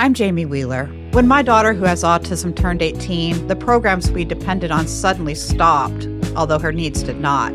I'm 0.00 0.14
Jamie 0.14 0.46
Wheeler. 0.46 0.86
When 1.10 1.28
my 1.28 1.42
daughter, 1.42 1.74
who 1.74 1.84
has 1.84 2.04
autism, 2.04 2.56
turned 2.56 2.80
18, 2.80 3.48
the 3.48 3.54
programs 3.54 4.10
we 4.10 4.24
depended 4.24 4.70
on 4.70 4.88
suddenly 4.88 5.34
stopped, 5.34 6.08
although 6.34 6.58
her 6.58 6.72
needs 6.72 7.02
did 7.02 7.20
not. 7.20 7.52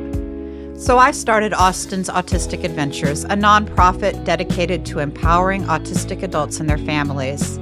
So 0.79 0.99
I 0.99 1.09
started 1.09 1.55
Austen's 1.55 2.07
Autistic 2.07 2.63
Adventures, 2.63 3.23
a 3.23 3.29
nonprofit 3.29 4.25
dedicated 4.25 4.85
to 4.85 4.99
empowering 4.99 5.63
autistic 5.63 6.21
adults 6.21 6.59
and 6.59 6.69
their 6.69 6.77
families. 6.77 7.57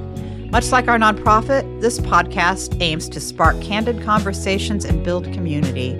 Much 0.50 0.70
like 0.70 0.86
our 0.86 0.98
nonprofit, 0.98 1.80
this 1.80 1.98
podcast 1.98 2.78
aims 2.82 3.08
to 3.08 3.20
spark 3.20 3.58
candid 3.62 4.02
conversations 4.02 4.84
and 4.84 5.02
build 5.02 5.24
community. 5.32 5.96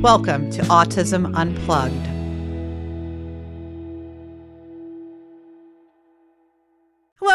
Welcome 0.00 0.48
to 0.52 0.62
Autism 0.62 1.36
Unplugged. 1.36 2.17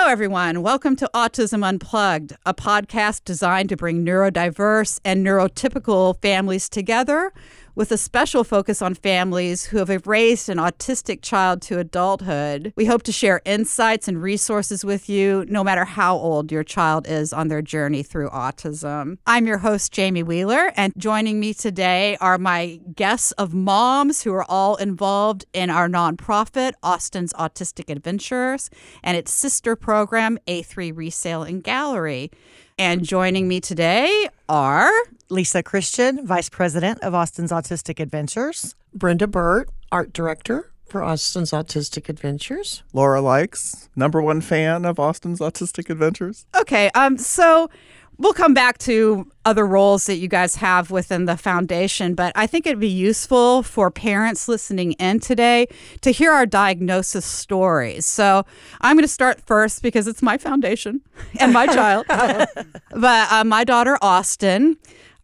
Hello, 0.03 0.11
everyone. 0.11 0.61
Welcome 0.61 0.97
to 0.97 1.09
Autism 1.13 1.65
Unplugged, 1.65 2.35
a 2.45 2.53
podcast 2.53 3.23
designed 3.23 3.69
to 3.69 3.77
bring 3.77 4.05
neurodiverse 4.05 4.99
and 5.05 5.25
neurotypical 5.25 6.21
families 6.21 6.67
together 6.67 7.31
with 7.75 7.91
a 7.91 7.97
special 7.97 8.43
focus 8.43 8.81
on 8.81 8.93
families 8.93 9.65
who 9.65 9.77
have 9.77 10.07
raised 10.07 10.49
an 10.49 10.57
autistic 10.57 11.21
child 11.21 11.61
to 11.63 11.79
adulthood. 11.79 12.71
We 12.75 12.85
hope 12.85 13.03
to 13.03 13.11
share 13.11 13.41
insights 13.45 14.07
and 14.07 14.21
resources 14.21 14.85
with 14.85 15.09
you, 15.09 15.45
no 15.49 15.63
matter 15.63 15.85
how 15.85 16.15
old 16.15 16.51
your 16.51 16.63
child 16.63 17.07
is 17.07 17.33
on 17.33 17.47
their 17.47 17.61
journey 17.61 18.03
through 18.03 18.29
autism. 18.29 19.17
I'm 19.25 19.47
your 19.47 19.59
host, 19.59 19.91
Jamie 19.91 20.23
Wheeler, 20.23 20.71
and 20.75 20.93
joining 20.97 21.39
me 21.39 21.53
today 21.53 22.17
are 22.21 22.37
my 22.37 22.79
guests 22.95 23.31
of 23.33 23.53
moms 23.53 24.23
who 24.23 24.33
are 24.33 24.45
all 24.49 24.75
involved 24.75 25.45
in 25.53 25.69
our 25.69 25.89
nonprofit, 25.89 26.73
Austen's 26.83 27.33
Autistic 27.33 27.89
Adventures, 27.89 28.69
and 29.01 29.17
its 29.17 29.33
sister 29.33 29.75
program, 29.75 30.37
A3 30.47 30.95
Resale 30.95 31.43
and 31.43 31.63
Gallery. 31.63 32.31
And 32.79 33.03
joining 33.03 33.47
me 33.47 33.61
today 33.61 34.29
are 34.49 34.91
Lisa 35.29 35.61
Christian, 35.61 36.25
Vice 36.25 36.49
President 36.49 36.99
of 37.03 37.13
Austen's 37.13 37.51
Autistic 37.51 37.99
Adventures. 37.99 38.75
Brenda 38.95 39.27
Burt, 39.27 39.69
Art 39.91 40.11
Director 40.11 40.71
for 40.87 41.03
Austen's 41.03 41.51
Autistic 41.51 42.09
Adventures. 42.09 42.81
Laura 42.91 43.21
Likes, 43.21 43.89
number 43.95 44.21
one 44.21 44.41
fan 44.41 44.85
of 44.85 44.99
Austen's 44.99 45.39
Autistic 45.39 45.89
Adventures. 45.89 46.47
Okay, 46.59 46.89
um, 46.95 47.17
so 47.17 47.69
we'll 48.17 48.33
come 48.33 48.53
back 48.53 48.77
to 48.79 49.27
other 49.45 49.65
roles 49.65 50.05
that 50.05 50.15
you 50.15 50.27
guys 50.27 50.55
have 50.57 50.91
within 50.91 51.25
the 51.25 51.37
foundation, 51.37 52.15
but 52.15 52.31
I 52.35 52.47
think 52.47 52.65
it'd 52.65 52.79
be 52.79 52.87
useful 52.87 53.63
for 53.63 53.91
parents 53.91 54.47
listening 54.47 54.93
in 54.93 55.19
today 55.19 55.67
to 56.01 56.11
hear 56.11 56.31
our 56.31 56.45
diagnosis 56.45 57.25
stories. 57.25 58.05
So 58.05 58.45
I'm 58.81 58.95
going 58.95 59.03
to 59.03 59.07
start 59.07 59.41
first 59.41 59.81
because 59.81 60.07
it's 60.07 60.21
my 60.21 60.37
foundation 60.37 61.01
and 61.39 61.53
my 61.53 61.65
child. 61.67 62.05
but 62.07 63.31
uh, 63.31 63.43
my 63.45 63.63
daughter, 63.63 63.97
Austen, 64.01 64.77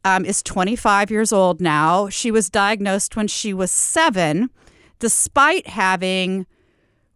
um, 0.05 0.25
is 0.25 0.41
25 0.43 1.11
years 1.11 1.31
old 1.31 1.61
now. 1.61 2.09
She 2.09 2.31
was 2.31 2.49
diagnosed 2.49 3.15
when 3.15 3.27
she 3.27 3.53
was 3.53 3.71
seven, 3.71 4.49
despite 4.99 5.67
having 5.67 6.45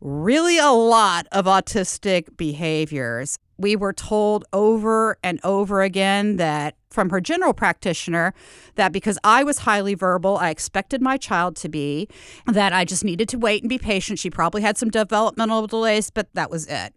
really 0.02 0.58
a 0.58 0.72
lot 0.72 1.28
of 1.32 1.46
autistic 1.46 2.36
behaviors. 2.36 3.40
We 3.58 3.76
were 3.76 3.94
told 3.94 4.46
over 4.52 5.18
and 5.24 5.40
over 5.44 5.82
again 5.82 6.38
that 6.38 6.76
from 6.90 7.10
her 7.10 7.20
general 7.20 7.54
practitioner 7.54 8.34
that 8.76 8.92
because 8.92 9.18
I 9.24 9.44
was 9.44 9.60
highly 9.60 9.96
verbal, 9.96 10.38
I 10.38 10.50
expected 10.50 11.02
my 11.02 11.18
child 11.18 11.56
to 11.58 11.70
be, 11.70 12.08
that 12.46 12.72
I 12.74 12.86
just 12.86 13.04
needed 13.04 13.28
to 13.30 13.38
wait 13.38 13.64
and 13.64 13.70
be 13.70 13.78
patient. 13.78 14.20
She 14.20 14.30
probably 14.30 14.62
had 14.62 14.78
some 14.78 14.90
developmental 14.90 15.68
delays, 15.68 16.10
but 16.10 16.28
that 16.34 16.50
was 16.50 16.68
it. 16.68 16.94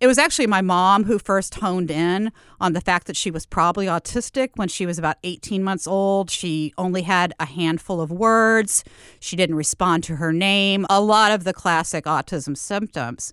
It 0.00 0.06
was 0.06 0.18
actually 0.18 0.48
my 0.48 0.60
mom 0.60 1.04
who 1.04 1.18
first 1.18 1.54
honed 1.54 1.90
in 1.90 2.32
on 2.60 2.72
the 2.72 2.80
fact 2.80 3.06
that 3.06 3.16
she 3.16 3.30
was 3.30 3.46
probably 3.46 3.86
autistic 3.86 4.50
when 4.56 4.68
she 4.68 4.86
was 4.86 4.98
about 4.98 5.18
18 5.22 5.62
months 5.62 5.86
old. 5.86 6.30
She 6.30 6.74
only 6.76 7.02
had 7.02 7.32
a 7.38 7.46
handful 7.46 8.00
of 8.00 8.10
words. 8.10 8.82
She 9.20 9.36
didn't 9.36 9.56
respond 9.56 10.04
to 10.04 10.16
her 10.16 10.32
name, 10.32 10.84
a 10.90 11.00
lot 11.00 11.32
of 11.32 11.44
the 11.44 11.52
classic 11.52 12.04
autism 12.04 12.56
symptoms. 12.56 13.32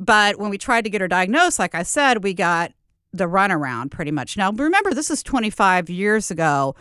But 0.00 0.38
when 0.38 0.48
we 0.50 0.56
tried 0.56 0.84
to 0.84 0.90
get 0.90 1.02
her 1.02 1.08
diagnosed, 1.08 1.58
like 1.58 1.74
I 1.74 1.82
said, 1.82 2.24
we 2.24 2.32
got 2.32 2.72
the 3.12 3.26
runaround 3.26 3.90
pretty 3.90 4.10
much. 4.10 4.36
Now, 4.36 4.50
remember, 4.50 4.94
this 4.94 5.10
is 5.10 5.22
25 5.22 5.90
years 5.90 6.30
ago. 6.30 6.74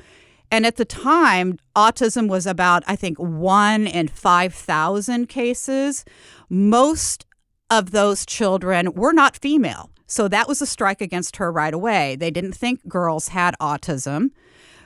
And 0.50 0.66
at 0.66 0.78
the 0.78 0.85
time, 0.85 1.59
autism 1.75 2.29
was 2.29 2.47
about, 2.47 2.84
I 2.88 2.96
think, 2.96 3.18
one 3.19 3.85
in 3.85 4.08
5,000 4.08 5.28
cases. 5.28 6.06
Most 6.50 7.25
of 7.69 7.91
those 7.91 8.25
children 8.25 8.94
were 8.94 9.13
not 9.13 9.38
female. 9.38 9.91
So 10.08 10.28
that 10.29 10.47
was 10.47 10.62
a 10.62 10.66
strike 10.66 11.02
against 11.02 11.35
her 11.35 11.52
right 11.52 11.74
away. 11.74 12.16
They 12.16 12.31
didn't 12.31 12.53
think 12.53 12.88
girls 12.88 13.28
had 13.28 13.53
autism. 13.59 14.31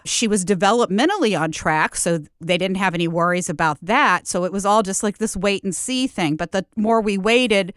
She 0.05 0.27
was 0.27 0.43
developmentally 0.43 1.39
on 1.39 1.53
track, 1.53 1.95
so 1.95 2.19
they 2.41 2.57
didn't 2.57 2.75
have 2.75 2.93
any 2.93 3.07
worries 3.07 3.47
about 3.47 3.77
that. 3.81 4.27
So 4.27 4.43
it 4.43 4.51
was 4.51 4.65
all 4.65 4.83
just 4.83 5.01
like 5.01 5.19
this 5.19 5.37
wait 5.37 5.63
and 5.63 5.73
see 5.73 6.07
thing. 6.07 6.35
But 6.35 6.51
the 6.51 6.65
more 6.75 6.99
we 6.99 7.17
waited, 7.17 7.73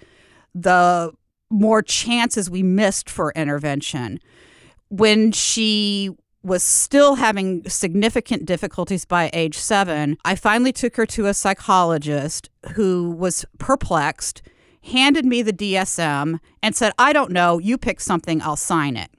the 0.56 1.12
more 1.50 1.82
chances 1.82 2.50
we 2.50 2.62
missed 2.62 3.08
for 3.08 3.32
intervention. 3.36 4.18
When 4.88 5.32
she 5.32 6.10
was 6.42 6.62
still 6.62 7.16
having 7.16 7.68
significant 7.68 8.46
difficulties 8.46 9.04
by 9.04 9.30
age 9.32 9.58
seven, 9.58 10.16
I 10.24 10.34
finally 10.34 10.72
took 10.72 10.96
her 10.96 11.06
to 11.06 11.26
a 11.26 11.34
psychologist 11.34 12.50
who 12.74 13.10
was 13.10 13.44
perplexed 13.58 14.42
handed 14.86 15.24
me 15.24 15.42
the 15.42 15.52
DSM 15.52 16.38
and 16.62 16.76
said, 16.76 16.92
I 16.98 17.12
don't 17.12 17.32
know, 17.32 17.58
you 17.58 17.76
pick 17.76 18.00
something, 18.00 18.40
I'll 18.40 18.56
sign 18.56 18.96
it. 18.96 19.10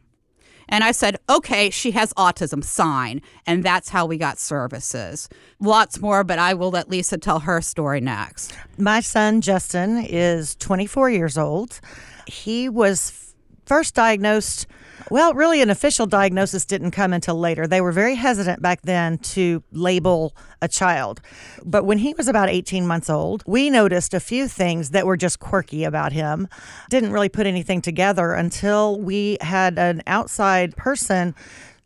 And 0.70 0.84
I 0.84 0.92
said, 0.92 1.18
okay, 1.30 1.70
she 1.70 1.92
has 1.92 2.14
autism, 2.14 2.64
sign. 2.64 3.22
And 3.46 3.64
that's 3.64 3.90
how 3.90 4.06
we 4.06 4.18
got 4.18 4.38
services. 4.40 5.30
Lots 5.60 6.00
more, 6.00 6.24
but 6.24 6.40
I 6.40 6.54
will 6.54 6.72
let 6.72 6.90
Lisa 6.90 7.18
tell 7.18 7.40
her 7.42 7.62
story 7.62 8.02
next. 8.02 8.54
My 8.78 9.00
son, 9.00 9.42
Justin, 9.42 9.98
is 9.98 10.56
24 10.56 11.10
years 11.10 11.38
old. 11.38 11.80
He 12.28 12.68
was 12.70 13.34
first 13.66 13.96
diagnosed 13.96 14.68
well, 15.10 15.34
really, 15.34 15.62
an 15.62 15.70
official 15.70 16.06
diagnosis 16.06 16.66
didn't 16.66 16.92
come 16.92 17.14
until 17.14 17.36
later. 17.36 17.68
They 17.68 17.82
were 17.82 17.92
very 17.92 18.16
hesitant 18.16 18.62
back 18.62 18.82
then 18.84 19.18
to 19.20 19.64
label 19.72 20.36
a 20.62 20.68
child. 20.68 21.22
But 21.64 21.84
when 21.84 22.00
he 22.00 22.14
was 22.14 22.28
about 22.28 22.50
18 22.50 22.86
months 22.86 23.10
old, 23.10 23.44
we 23.46 23.70
noticed 23.70 24.14
a 24.14 24.20
few 24.20 24.48
things 24.48 24.92
that 24.92 25.06
were 25.06 25.18
just 25.18 25.40
quirky 25.40 25.84
about 25.84 26.14
him. 26.14 26.48
Didn't 26.90 27.12
really 27.12 27.30
put 27.30 27.48
anything 27.48 27.82
together 27.82 28.34
until 28.34 29.00
we 29.00 29.38
had 29.42 29.78
an 29.78 30.02
outside 30.08 30.76
person 30.76 31.36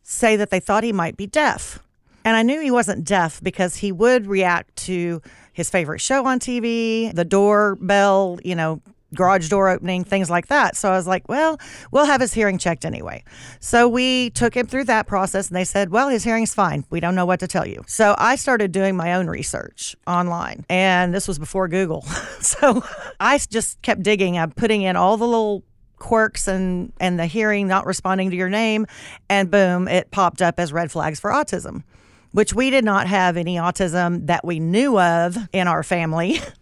say 0.03 0.35
that 0.35 0.49
they 0.49 0.59
thought 0.59 0.83
he 0.83 0.93
might 0.93 1.17
be 1.17 1.27
deaf. 1.27 1.79
And 2.23 2.37
I 2.37 2.43
knew 2.43 2.61
he 2.61 2.71
wasn't 2.71 3.03
deaf 3.03 3.41
because 3.41 3.77
he 3.77 3.91
would 3.91 4.27
react 4.27 4.75
to 4.87 5.21
his 5.53 5.69
favorite 5.69 5.99
show 5.99 6.25
on 6.25 6.39
TV, 6.39 7.13
the 7.13 7.25
doorbell, 7.25 8.39
you 8.43 8.55
know, 8.55 8.81
garage 9.13 9.49
door 9.49 9.69
opening, 9.69 10.03
things 10.03 10.29
like 10.29 10.47
that. 10.47 10.75
So 10.75 10.91
I 10.91 10.95
was 10.95 11.07
like, 11.07 11.27
well, 11.27 11.59
we'll 11.91 12.05
have 12.05 12.21
his 12.21 12.33
hearing 12.33 12.57
checked 12.57 12.85
anyway. 12.85 13.23
So 13.59 13.87
we 13.87 14.29
took 14.31 14.55
him 14.55 14.67
through 14.67 14.85
that 14.85 15.07
process 15.07 15.49
and 15.49 15.55
they 15.55 15.65
said, 15.65 15.89
well, 15.89 16.09
his 16.09 16.23
hearing's 16.23 16.53
fine. 16.53 16.85
We 16.89 16.99
don't 16.99 17.15
know 17.15 17.25
what 17.25 17.39
to 17.41 17.47
tell 17.47 17.67
you. 17.67 17.83
So 17.87 18.15
I 18.17 18.35
started 18.35 18.71
doing 18.71 18.95
my 18.95 19.13
own 19.13 19.27
research 19.27 19.95
online. 20.07 20.65
And 20.69 21.13
this 21.13 21.27
was 21.27 21.39
before 21.39 21.67
Google. 21.67 22.01
so 22.39 22.83
I 23.19 23.37
just 23.37 23.81
kept 23.81 24.03
digging. 24.03 24.37
I'm 24.37 24.51
putting 24.51 24.81
in 24.81 24.95
all 24.95 25.17
the 25.17 25.27
little 25.27 25.63
quirks 26.01 26.47
and 26.47 26.91
and 26.99 27.19
the 27.19 27.27
hearing 27.27 27.67
not 27.67 27.85
responding 27.85 28.31
to 28.31 28.35
your 28.35 28.49
name 28.49 28.87
and 29.29 29.51
boom 29.51 29.87
it 29.87 30.09
popped 30.09 30.41
up 30.41 30.59
as 30.59 30.73
red 30.73 30.91
flags 30.91 31.19
for 31.19 31.29
autism 31.29 31.83
which 32.31 32.55
we 32.55 32.71
did 32.71 32.83
not 32.83 33.05
have 33.05 33.37
any 33.37 33.55
autism 33.57 34.25
that 34.25 34.43
we 34.43 34.59
knew 34.59 34.99
of 34.99 35.37
in 35.53 35.67
our 35.67 35.83
family 35.83 36.39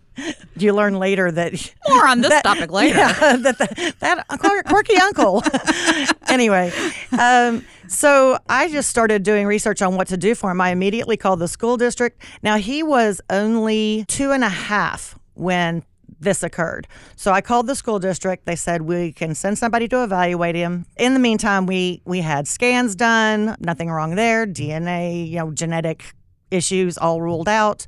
you 0.58 0.74
learn 0.74 0.96
later 1.00 1.32
that 1.32 1.74
more 1.90 2.08
on 2.08 2.22
this 2.22 2.30
that, 2.30 2.44
topic 2.44 2.72
later. 2.72 2.98
Yeah, 2.98 3.14
that, 3.38 3.58
that, 3.58 3.96
that 4.00 4.66
quirky 4.66 4.96
uncle. 4.98 5.44
anyway, 6.30 6.72
um, 7.18 7.66
so 7.88 8.38
I 8.48 8.70
just 8.70 8.90
started 8.90 9.24
doing 9.24 9.48
research 9.48 9.82
on 9.82 9.96
what 9.96 10.08
to 10.10 10.18
do 10.18 10.36
for 10.36 10.52
him. 10.52 10.62
I 10.62 10.70
immediately 10.70 11.18
called 11.18 11.40
the 11.40 11.48
school 11.48 11.78
district. 11.78 12.22
Now 12.44 12.58
he 12.58 12.84
was 12.84 13.22
only 13.30 14.06
two 14.08 14.32
and 14.32 14.44
a 14.44 14.50
half 14.50 15.18
when 15.34 15.84
this 16.20 16.44
occurred. 16.44 16.88
So 17.16 17.32
I 17.32 17.42
called 17.42 17.68
the 17.68 17.76
school 17.76 18.00
district. 18.00 18.46
They 18.46 18.56
said 18.56 18.82
we 18.82 19.14
can 19.14 19.36
send 19.36 19.58
somebody 19.58 19.88
to 19.88 20.04
evaluate 20.04 20.56
him. 20.56 20.86
In 20.98 21.14
the 21.14 21.20
meantime, 21.20 21.66
we 21.66 22.02
we 22.06 22.22
had 22.22 22.48
scans 22.48 22.96
done, 22.96 23.56
nothing 23.60 23.90
wrong 23.90 24.16
there. 24.16 24.46
DNA, 24.46 25.30
you 25.30 25.38
know, 25.38 25.52
genetic 25.52 26.14
issues 26.52 26.98
all 26.98 27.22
ruled 27.22 27.48
out. 27.48 27.86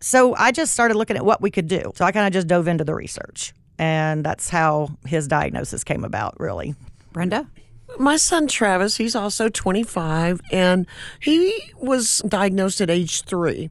So 0.00 0.34
I 0.34 0.50
just 0.50 0.72
started 0.72 0.96
looking 0.96 1.16
at 1.16 1.24
what 1.24 1.40
we 1.40 1.50
could 1.50 1.68
do. 1.68 1.92
So 1.94 2.04
I 2.04 2.12
kind 2.12 2.26
of 2.26 2.32
just 2.32 2.46
dove 2.48 2.68
into 2.68 2.84
the 2.84 2.94
research. 2.94 3.52
And 3.78 4.24
that's 4.24 4.48
how 4.50 4.90
his 5.06 5.28
diagnosis 5.28 5.84
came 5.84 6.04
about, 6.04 6.38
really. 6.38 6.74
Brenda? 7.12 7.46
My 7.98 8.16
son 8.16 8.46
Travis, 8.46 8.96
he's 8.96 9.16
also 9.16 9.48
25, 9.48 10.40
and 10.52 10.86
he 11.18 11.72
was 11.76 12.22
diagnosed 12.28 12.80
at 12.80 12.88
age 12.88 13.22
three. 13.22 13.68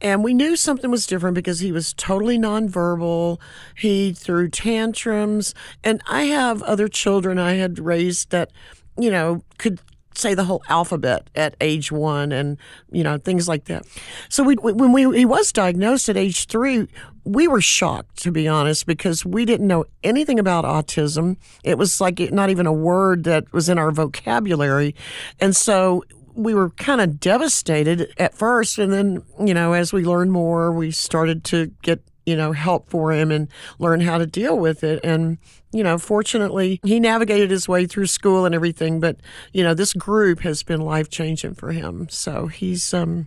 And 0.00 0.22
we 0.22 0.34
knew 0.34 0.54
something 0.54 0.90
was 0.90 1.06
different 1.06 1.34
because 1.34 1.60
he 1.60 1.72
was 1.72 1.94
totally 1.94 2.36
nonverbal. 2.36 3.40
He 3.76 4.12
threw 4.12 4.48
tantrums. 4.48 5.54
And 5.82 6.02
I 6.06 6.24
have 6.24 6.62
other 6.64 6.88
children 6.88 7.38
I 7.38 7.54
had 7.54 7.78
raised 7.78 8.30
that, 8.30 8.50
you 8.98 9.10
know, 9.10 9.42
could 9.56 9.80
say 10.18 10.34
the 10.34 10.44
whole 10.44 10.62
alphabet 10.68 11.28
at 11.34 11.56
age 11.60 11.90
one 11.92 12.32
and 12.32 12.58
you 12.90 13.02
know 13.02 13.18
things 13.18 13.48
like 13.48 13.64
that. 13.66 13.86
So 14.28 14.42
we, 14.42 14.54
when 14.54 14.92
we 14.92 15.16
he 15.16 15.24
was 15.24 15.52
diagnosed 15.52 16.08
at 16.08 16.16
age 16.16 16.46
three 16.46 16.88
we 17.24 17.48
were 17.48 17.60
shocked 17.60 18.22
to 18.22 18.30
be 18.30 18.46
honest 18.46 18.86
because 18.86 19.24
we 19.24 19.44
didn't 19.44 19.66
know 19.66 19.84
anything 20.02 20.38
about 20.38 20.64
autism. 20.64 21.36
It 21.62 21.78
was 21.78 22.00
like 22.00 22.20
not 22.32 22.50
even 22.50 22.66
a 22.66 22.72
word 22.72 23.24
that 23.24 23.50
was 23.52 23.68
in 23.68 23.78
our 23.78 23.90
vocabulary. 23.90 24.94
And 25.40 25.56
so 25.56 26.04
we 26.34 26.52
were 26.54 26.70
kind 26.70 27.00
of 27.00 27.20
devastated 27.20 28.12
at 28.18 28.34
first. 28.34 28.78
And 28.78 28.92
then 28.92 29.22
you 29.40 29.54
know 29.54 29.72
as 29.72 29.92
we 29.92 30.04
learned 30.04 30.32
more 30.32 30.72
we 30.72 30.90
started 30.90 31.44
to 31.44 31.66
get 31.82 32.02
you 32.26 32.36
know, 32.36 32.52
help 32.52 32.88
for 32.88 33.12
him 33.12 33.30
and 33.30 33.48
learn 33.78 34.00
how 34.00 34.18
to 34.18 34.26
deal 34.26 34.58
with 34.58 34.82
it. 34.84 35.00
And, 35.04 35.38
you 35.72 35.82
know, 35.82 35.98
fortunately, 35.98 36.80
he 36.84 37.00
navigated 37.00 37.50
his 37.50 37.68
way 37.68 37.86
through 37.86 38.06
school 38.06 38.46
and 38.46 38.54
everything. 38.54 39.00
But, 39.00 39.16
you 39.52 39.62
know, 39.62 39.74
this 39.74 39.92
group 39.92 40.40
has 40.40 40.62
been 40.62 40.80
life 40.80 41.08
changing 41.08 41.54
for 41.54 41.72
him. 41.72 42.08
So 42.08 42.46
he's 42.46 42.94
um, 42.94 43.26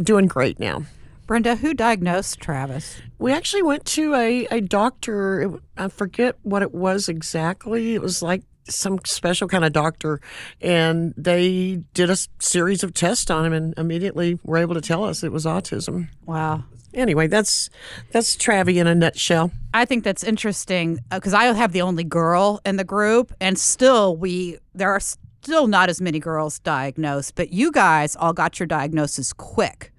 doing 0.00 0.26
great 0.26 0.58
now. 0.58 0.84
Brenda, 1.26 1.54
who 1.54 1.74
diagnosed 1.74 2.40
Travis? 2.40 3.00
We 3.20 3.32
actually 3.32 3.62
went 3.62 3.84
to 3.86 4.14
a, 4.16 4.46
a 4.46 4.60
doctor. 4.60 5.60
I 5.76 5.86
forget 5.86 6.36
what 6.42 6.62
it 6.62 6.74
was 6.74 7.08
exactly. 7.08 7.94
It 7.94 8.02
was 8.02 8.20
like 8.20 8.42
some 8.70 8.98
special 9.04 9.48
kind 9.48 9.64
of 9.64 9.72
doctor, 9.72 10.20
and 10.60 11.14
they 11.16 11.82
did 11.94 12.10
a 12.10 12.16
series 12.38 12.82
of 12.82 12.94
tests 12.94 13.30
on 13.30 13.44
him 13.44 13.52
and 13.52 13.74
immediately 13.76 14.38
were 14.42 14.58
able 14.58 14.74
to 14.74 14.80
tell 14.80 15.04
us 15.04 15.22
it 15.22 15.32
was 15.32 15.44
autism. 15.44 16.08
Wow 16.26 16.64
anyway, 16.94 17.26
that's 17.26 17.70
that's 18.10 18.36
Travie 18.36 18.76
in 18.76 18.86
a 18.86 18.94
nutshell. 18.94 19.50
I 19.74 19.84
think 19.84 20.04
that's 20.04 20.24
interesting 20.24 20.98
because 21.10 21.34
uh, 21.34 21.38
I 21.38 21.44
have 21.46 21.72
the 21.72 21.82
only 21.82 22.04
girl 22.04 22.60
in 22.64 22.76
the 22.76 22.84
group, 22.84 23.32
and 23.40 23.58
still 23.58 24.16
we 24.16 24.58
there 24.74 24.90
are 24.90 25.00
still 25.00 25.66
not 25.66 25.88
as 25.88 26.00
many 26.00 26.18
girls 26.18 26.58
diagnosed, 26.60 27.34
but 27.34 27.52
you 27.52 27.72
guys 27.72 28.16
all 28.16 28.32
got 28.32 28.58
your 28.58 28.66
diagnosis 28.66 29.32
quick. 29.32 29.92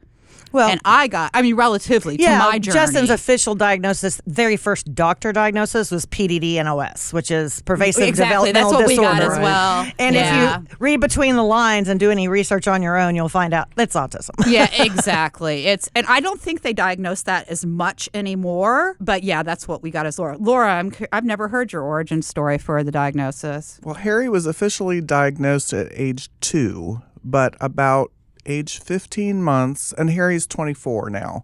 Well, 0.52 0.70
and 0.70 0.82
I 0.86 1.08
got, 1.08 1.32
I 1.34 1.42
mean, 1.42 1.56
relatively 1.56 2.18
yeah, 2.18 2.38
to 2.38 2.50
my 2.52 2.60
journey. 2.60 2.74
Justin's 2.74 3.10
official 3.10 3.56
diagnosis, 3.56 4.22
very 4.28 4.58
first 4.58 4.94
doctor 4.94 5.32
diagnosis 5.32 5.92
was 5.92 6.06
PDD 6.06 6.64
NOS, 6.64 7.14
which 7.14 7.32
is 7.32 7.62
pervasive 7.64 8.08
exactly. 8.08 8.52
developmental 8.52 8.72
That's 8.72 8.82
what 8.82 8.90
disorder. 8.90 9.14
we 9.14 9.20
got 9.20 9.32
as 9.32 9.40
well. 9.40 9.92
And 10.00 10.16
yeah. 10.16 10.58
if 10.58 10.62
you 10.70 10.78
read 10.80 11.00
between 11.00 11.36
the 11.36 11.44
lines 11.44 11.88
and 11.88 12.00
do 12.00 12.12
any 12.12 12.28
research 12.28 12.68
on 12.68 12.82
your 12.82 12.98
own, 12.98 13.16
you'll 13.16 13.30
find 13.30 13.54
out 13.54 13.70
it's 13.78 13.96
autism. 13.96 14.32
yeah, 14.48 14.70
exactly. 14.84 15.68
It's, 15.68 15.90
and 15.96 16.06
I 16.08 16.20
don't 16.20 16.40
think 16.40 16.62
they 16.62 16.74
diagnose 16.74 17.24
that 17.24 17.48
as 17.48 17.66
much 17.66 18.10
anymore. 18.14 18.96
But 19.00 19.24
yeah, 19.24 19.44
that's 19.44 19.68
what 19.68 19.82
we 19.82 19.92
got 19.92 20.06
as 20.06 20.20
Laura. 20.20 20.38
Laura, 20.38 20.74
I'm, 20.74 20.92
I've 21.12 21.26
never 21.26 21.48
heard 21.48 21.72
your 21.72 21.84
origin 21.84 22.22
story 22.22 22.58
for 22.58 22.84
the 22.84 22.92
diagnosis. 22.92 23.80
Well, 23.84 23.96
Harry 23.96 24.30
was 24.30 24.46
officially 24.46 25.02
diagnosed 25.02 25.74
at 25.74 25.88
age 25.92 26.30
two, 26.40 27.02
but 27.24 27.56
about 27.60 28.12
age 28.46 28.80
15 28.80 29.42
months, 29.42 29.94
and 29.98 30.10
Harry's 30.10 30.48
24 30.48 31.10
now. 31.10 31.44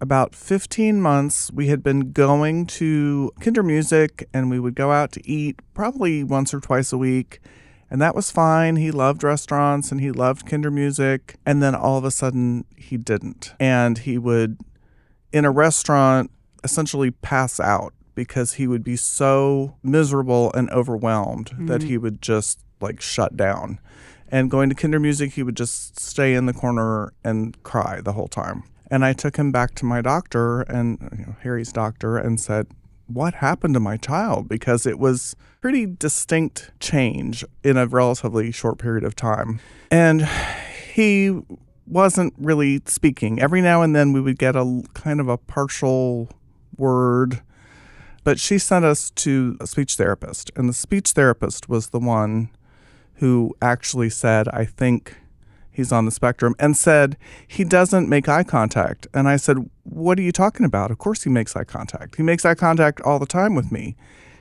About 0.00 0.34
15 0.34 1.00
months, 1.00 1.50
we 1.52 1.68
had 1.68 1.82
been 1.82 2.12
going 2.12 2.66
to 2.66 3.32
Kindermusik 3.40 4.24
and 4.32 4.48
we 4.48 4.60
would 4.60 4.76
go 4.76 4.92
out 4.92 5.10
to 5.12 5.28
eat 5.28 5.60
probably 5.74 6.22
once 6.22 6.54
or 6.54 6.60
twice 6.60 6.92
a 6.92 6.98
week. 6.98 7.40
And 7.90 8.00
that 8.00 8.14
was 8.14 8.30
fine. 8.30 8.76
He 8.76 8.92
loved 8.92 9.24
restaurants 9.24 9.90
and 9.90 10.00
he 10.00 10.12
loved 10.12 10.46
Kindermusik. 10.46 11.34
And 11.44 11.60
then 11.62 11.74
all 11.74 11.98
of 11.98 12.04
a 12.04 12.12
sudden, 12.12 12.64
he 12.76 12.96
didn't. 12.96 13.54
And 13.58 13.98
he 13.98 14.18
would, 14.18 14.58
in 15.32 15.44
a 15.44 15.50
restaurant, 15.50 16.30
essentially 16.62 17.10
pass 17.10 17.58
out 17.58 17.92
because 18.14 18.54
he 18.54 18.66
would 18.66 18.84
be 18.84 18.96
so 18.96 19.76
miserable 19.82 20.52
and 20.52 20.70
overwhelmed 20.70 21.50
mm-hmm. 21.50 21.66
that 21.66 21.82
he 21.82 21.98
would 21.98 22.20
just 22.22 22.60
like 22.80 23.00
shut 23.00 23.36
down. 23.36 23.80
And 24.30 24.50
going 24.50 24.68
to 24.68 24.74
Kindermusik, 24.74 25.32
he 25.32 25.42
would 25.42 25.56
just 25.56 25.98
stay 25.98 26.34
in 26.34 26.46
the 26.46 26.52
corner 26.52 27.12
and 27.24 27.60
cry 27.62 28.00
the 28.00 28.12
whole 28.12 28.28
time. 28.28 28.64
And 28.90 29.04
I 29.04 29.12
took 29.12 29.36
him 29.36 29.52
back 29.52 29.74
to 29.76 29.84
my 29.84 30.00
doctor 30.00 30.62
and 30.62 30.98
you 31.18 31.26
know, 31.26 31.36
Harry's 31.40 31.72
doctor 31.72 32.16
and 32.16 32.40
said, 32.40 32.66
What 33.06 33.34
happened 33.34 33.74
to 33.74 33.80
my 33.80 33.96
child? 33.96 34.48
Because 34.48 34.86
it 34.86 34.98
was 34.98 35.36
pretty 35.60 35.86
distinct 35.86 36.70
change 36.80 37.44
in 37.62 37.76
a 37.76 37.86
relatively 37.86 38.50
short 38.50 38.78
period 38.78 39.04
of 39.04 39.14
time. 39.14 39.60
And 39.90 40.28
he 40.92 41.38
wasn't 41.86 42.34
really 42.38 42.82
speaking. 42.86 43.40
Every 43.40 43.60
now 43.60 43.82
and 43.82 43.94
then 43.94 44.12
we 44.12 44.20
would 44.20 44.38
get 44.38 44.56
a 44.56 44.82
kind 44.94 45.20
of 45.20 45.28
a 45.28 45.38
partial 45.38 46.30
word. 46.76 47.42
But 48.24 48.38
she 48.38 48.58
sent 48.58 48.84
us 48.84 49.10
to 49.10 49.56
a 49.60 49.66
speech 49.66 49.94
therapist, 49.94 50.50
and 50.54 50.68
the 50.68 50.74
speech 50.74 51.12
therapist 51.12 51.68
was 51.68 51.90
the 51.90 51.98
one 51.98 52.50
who 53.18 53.56
actually 53.60 54.10
said, 54.10 54.48
I 54.48 54.64
think 54.64 55.16
he's 55.70 55.92
on 55.92 56.04
the 56.04 56.10
spectrum, 56.10 56.54
and 56.58 56.76
said 56.76 57.16
he 57.46 57.64
doesn't 57.64 58.08
make 58.08 58.28
eye 58.28 58.42
contact. 58.42 59.06
And 59.14 59.28
I 59.28 59.36
said, 59.36 59.70
What 59.84 60.18
are 60.18 60.22
you 60.22 60.32
talking 60.32 60.66
about? 60.66 60.90
Of 60.90 60.98
course 60.98 61.22
he 61.22 61.30
makes 61.30 61.54
eye 61.56 61.64
contact. 61.64 62.16
He 62.16 62.22
makes 62.22 62.44
eye 62.44 62.54
contact 62.54 63.00
all 63.02 63.18
the 63.18 63.26
time 63.26 63.54
with 63.54 63.70
me. 63.70 63.96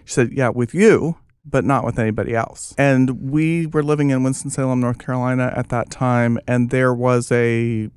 She 0.06 0.14
said, 0.14 0.32
Yeah, 0.32 0.50
with 0.50 0.74
you, 0.74 1.18
but 1.46 1.64
not 1.64 1.86
with 1.86 2.00
anybody 2.00 2.36
else. 2.36 2.74
And 2.78 3.32
we 3.32 3.68
were 3.68 3.84
living 3.84 4.10
in 4.10 4.24
Winston-Salem, 4.24 4.80
North 4.80 5.00
Carolina 5.00 5.54
at 5.56 5.70
that 5.70 5.90
time, 5.90 6.40
and 6.48 6.70
there 6.70 6.94
was 6.94 7.32
a 7.32 7.90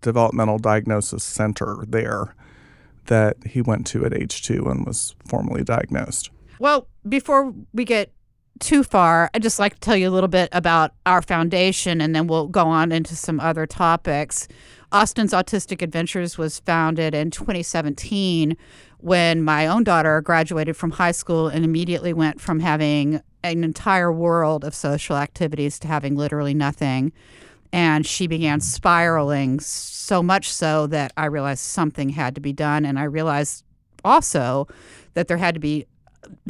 developmental 0.00 0.58
diagnosis 0.58 1.24
center 1.24 1.84
there 1.86 2.34
that 3.06 3.36
he 3.46 3.60
went 3.60 3.86
to 3.88 4.04
at 4.04 4.14
age 4.14 4.42
two 4.42 4.68
and 4.68 4.86
was 4.86 5.14
formally 5.26 5.64
diagnosed. 5.64 6.30
Well, 6.58 6.88
before 7.08 7.54
we 7.72 7.84
get 7.84 8.12
too 8.60 8.82
far, 8.82 9.30
I'd 9.34 9.42
just 9.42 9.58
like 9.58 9.74
to 9.74 9.80
tell 9.80 9.96
you 9.96 10.08
a 10.08 10.10
little 10.10 10.28
bit 10.28 10.48
about 10.52 10.92
our 11.06 11.22
foundation 11.22 12.00
and 12.00 12.14
then 12.14 12.26
we'll 12.26 12.48
go 12.48 12.66
on 12.66 12.92
into 12.92 13.16
some 13.16 13.40
other 13.40 13.66
topics. 13.66 14.48
Austen's 14.90 15.32
Autistic 15.32 15.82
Adventures 15.82 16.38
was 16.38 16.60
founded 16.60 17.14
in 17.14 17.30
2017 17.30 18.56
when 18.98 19.42
my 19.42 19.66
own 19.66 19.84
daughter 19.84 20.20
graduated 20.20 20.76
from 20.76 20.92
high 20.92 21.12
school 21.12 21.48
and 21.48 21.64
immediately 21.64 22.12
went 22.12 22.40
from 22.40 22.60
having 22.60 23.20
an 23.42 23.64
entire 23.64 24.12
world 24.12 24.64
of 24.64 24.74
social 24.74 25.16
activities 25.16 25.78
to 25.78 25.88
having 25.88 26.16
literally 26.16 26.54
nothing. 26.54 27.12
And 27.72 28.06
she 28.06 28.26
began 28.26 28.60
spiraling 28.60 29.60
so 29.60 30.22
much 30.22 30.50
so 30.50 30.86
that 30.88 31.12
I 31.16 31.26
realized 31.26 31.60
something 31.60 32.10
had 32.10 32.34
to 32.34 32.40
be 32.40 32.52
done. 32.52 32.84
And 32.84 32.98
I 32.98 33.04
realized 33.04 33.64
also 34.04 34.68
that 35.14 35.28
there 35.28 35.36
had 35.36 35.54
to 35.54 35.60
be 35.60 35.86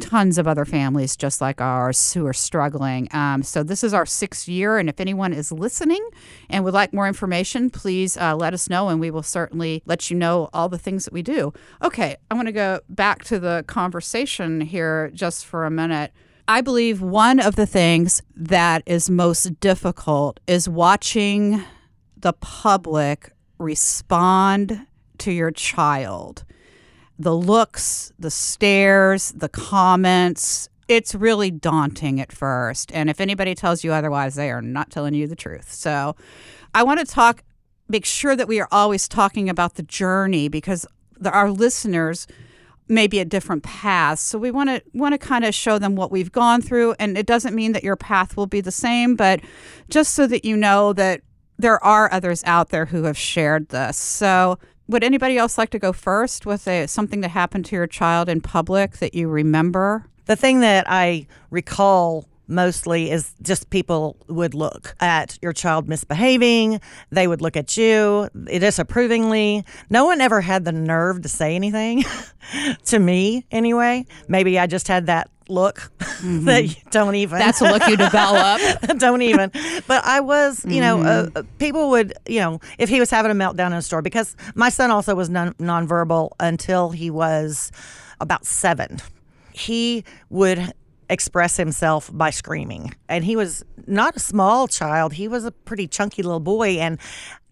tons 0.01 0.39
of 0.39 0.47
other 0.47 0.65
families 0.65 1.17
just 1.17 1.41
like 1.41 1.61
ours 1.61 2.13
who 2.13 2.27
are 2.27 2.33
struggling. 2.33 3.09
Um, 3.13 3.43
so 3.43 3.63
this 3.63 3.83
is 3.83 3.95
our 3.95 4.07
sixth 4.07 4.49
year, 4.49 4.79
and 4.79 4.89
if 4.89 5.01
anyone 5.01 5.33
is 5.33 5.53
listening 5.53 6.07
and 6.49 6.65
would 6.65 6.75
like 6.75 6.93
more 6.93 7.09
information, 7.09 7.71
please 7.71 8.17
uh, 8.17 8.37
let 8.37 8.55
us 8.55 8.69
know, 8.69 8.89
and 8.89 9.01
we 9.01 9.11
will 9.11 9.23
certainly 9.23 9.83
let 9.87 10.11
you 10.11 10.17
know 10.17 10.49
all 10.53 10.69
the 10.69 10.79
things 10.79 11.05
that 11.05 11.13
we 11.13 11.23
do. 11.23 11.53
Okay, 11.83 12.17
I 12.31 12.35
want 12.35 12.47
to 12.47 12.53
go 12.53 12.81
back 12.89 13.25
to 13.25 13.39
the 13.39 13.65
conversation 13.67 14.61
here 14.61 15.11
just 15.15 15.47
for 15.47 15.65
a 15.65 15.71
minute. 15.71 16.13
I 16.47 16.63
believe 16.63 17.03
one 17.03 17.41
of 17.41 17.57
the 17.57 17.67
things 17.67 18.23
that 18.35 18.83
is 18.87 19.11
most 19.11 19.61
difficult 19.61 20.41
is 20.47 20.69
watching 20.69 21.63
the 22.17 22.33
public 22.33 23.33
respond 23.59 24.87
to 25.19 25.33
your 25.33 25.51
child 25.51 26.45
the 27.19 27.35
looks, 27.35 28.13
the 28.19 28.31
stares, 28.31 29.33
the 29.33 29.49
comments, 29.49 30.69
it's 30.89 31.15
really 31.15 31.51
daunting 31.51 32.21
at 32.21 32.33
first. 32.33 32.91
And 32.93 33.11
if 33.11 33.21
anybody 33.21 33.55
tells 33.55 33.85
you 33.85 33.93
otherwise, 33.93 34.35
they 34.35 34.51
are 34.51 34.63
not 34.63 34.91
telling 34.91 35.15
you 35.15 35.27
the 35.27 35.37
truth. 35.37 35.73
So 35.73 36.17
I 36.75 36.83
want 36.83 37.01
to 37.01 37.07
talk, 37.07 37.43
make 37.89 38.05
sure 38.05 38.35
that 38.35 38.49
we 38.49 38.61
are 38.61 38.69
always 38.73 39.07
talking 39.07 39.49
about 39.49 39.75
the 39.75 39.83
journey 39.83 40.49
because 40.49 40.87
the, 41.19 41.31
our 41.31 41.51
listeners 41.51 42.27
may 42.89 43.07
be 43.07 43.21
at 43.21 43.29
different 43.29 43.63
paths. 43.65 44.23
So 44.23 44.39
we 44.39 44.51
want 44.51 44.71
to 44.71 44.83
want 44.95 45.13
to 45.13 45.19
kind 45.19 45.45
of 45.45 45.55
show 45.55 45.79
them 45.79 45.95
what 45.95 46.11
we've 46.11 46.33
gone 46.33 46.63
through 46.63 46.95
and 46.99 47.19
it 47.19 47.27
doesn't 47.27 47.55
mean 47.55 47.73
that 47.73 47.85
your 47.85 47.97
path 47.97 48.35
will 48.35 48.47
be 48.47 48.63
the 48.63 48.71
same, 48.71 49.15
but 49.15 49.41
just 49.91 50.15
so 50.15 50.27
that 50.27 50.45
you 50.45 50.57
know 50.57 50.95
that 50.95 51.21
there 51.59 51.83
are 51.85 52.11
others 52.11 52.43
out 52.45 52.71
there 52.71 52.87
who 52.87 53.03
have 53.03 53.19
shared 53.19 53.69
this. 53.69 53.99
So 53.99 54.59
would 54.89 55.05
anybody 55.05 55.37
else 55.37 55.59
like 55.59 55.71
to 55.71 55.79
go 55.79 55.93
first 55.93 56.47
with 56.47 56.67
a, 56.67 56.87
something 56.87 57.21
that 57.21 57.31
happened 57.31 57.67
to 57.67 57.77
your 57.77 57.87
child 57.87 58.29
in 58.29 58.41
public 58.41 58.99
that 58.99 59.15
you 59.15 59.29
remember? 59.29 60.07
The 60.27 60.37
thing 60.37 60.61
that 60.61 60.87
I 60.89 61.27
recall 61.51 62.27
mostly 62.49 63.11
is 63.11 63.35
just 63.43 63.71
people 63.71 64.17
would 64.29 64.55
look 64.55 64.97
at 65.01 65.39
your 65.43 65.53
child 65.53 65.89
misbehaving. 65.89 66.81
They 67.11 67.29
would 67.29 67.43
look 67.43 67.57
at 67.57 67.77
you 67.77 68.29
disapprovingly. 68.47 69.65
No 69.91 70.07
one 70.07 70.21
ever 70.21 70.41
had 70.41 70.65
the 70.65 70.73
nerve 70.73 71.23
to 71.23 71.29
say 71.29 71.55
anything 71.55 72.05
to 72.87 72.99
me, 72.99 73.45
anyway. 73.51 74.07
Maybe 74.29 74.59
I 74.59 74.67
just 74.67 74.89
had 74.89 75.07
that 75.07 75.31
look 75.49 75.91
that 76.23 76.65
you 76.65 76.75
don't 76.91 77.15
even. 77.15 77.39
That's 77.39 77.61
a 77.61 77.65
look 77.65 77.87
you 77.87 77.97
develop. 77.97 78.61
don't 78.99 79.23
even. 79.23 79.51
But 79.87 80.05
I 80.05 80.21
was, 80.21 80.65
you 80.65 80.81
know, 80.81 80.99
Mm-hmm. 80.99 81.37
uh, 81.37 81.41
uh, 81.41 81.43
people 81.59 81.91
would, 81.91 82.13
you 82.27 82.41
know, 82.41 82.61
if 82.79 82.89
he 82.89 83.01
was 83.01 83.11
having 83.11 83.31
a 83.31 83.35
meltdown 83.35 83.69
in 83.69 83.73
a 83.75 83.83
store, 83.83 84.03
because 84.03 84.37
my 84.55 84.69
son 84.69 84.91
also 84.91 85.15
was 85.15 85.29
non- 85.31 85.55
nonverbal 85.55 86.31
until 86.41 86.91
he 86.91 87.11
was 87.11 87.71
about 88.21 88.47
seven. 88.47 88.99
He 89.53 90.05
would 90.31 90.73
express 91.11 91.57
himself 91.57 92.11
by 92.13 92.31
screaming. 92.31 92.95
And 93.09 93.25
he 93.25 93.35
was 93.37 93.65
not 93.87 94.17
a 94.17 94.21
small 94.21 94.69
child, 94.69 95.15
he 95.15 95.29
was 95.29 95.45
a 95.45 95.51
pretty 95.53 95.87
chunky 95.89 96.23
little 96.23 96.41
boy. 96.41 96.79
And 96.79 96.99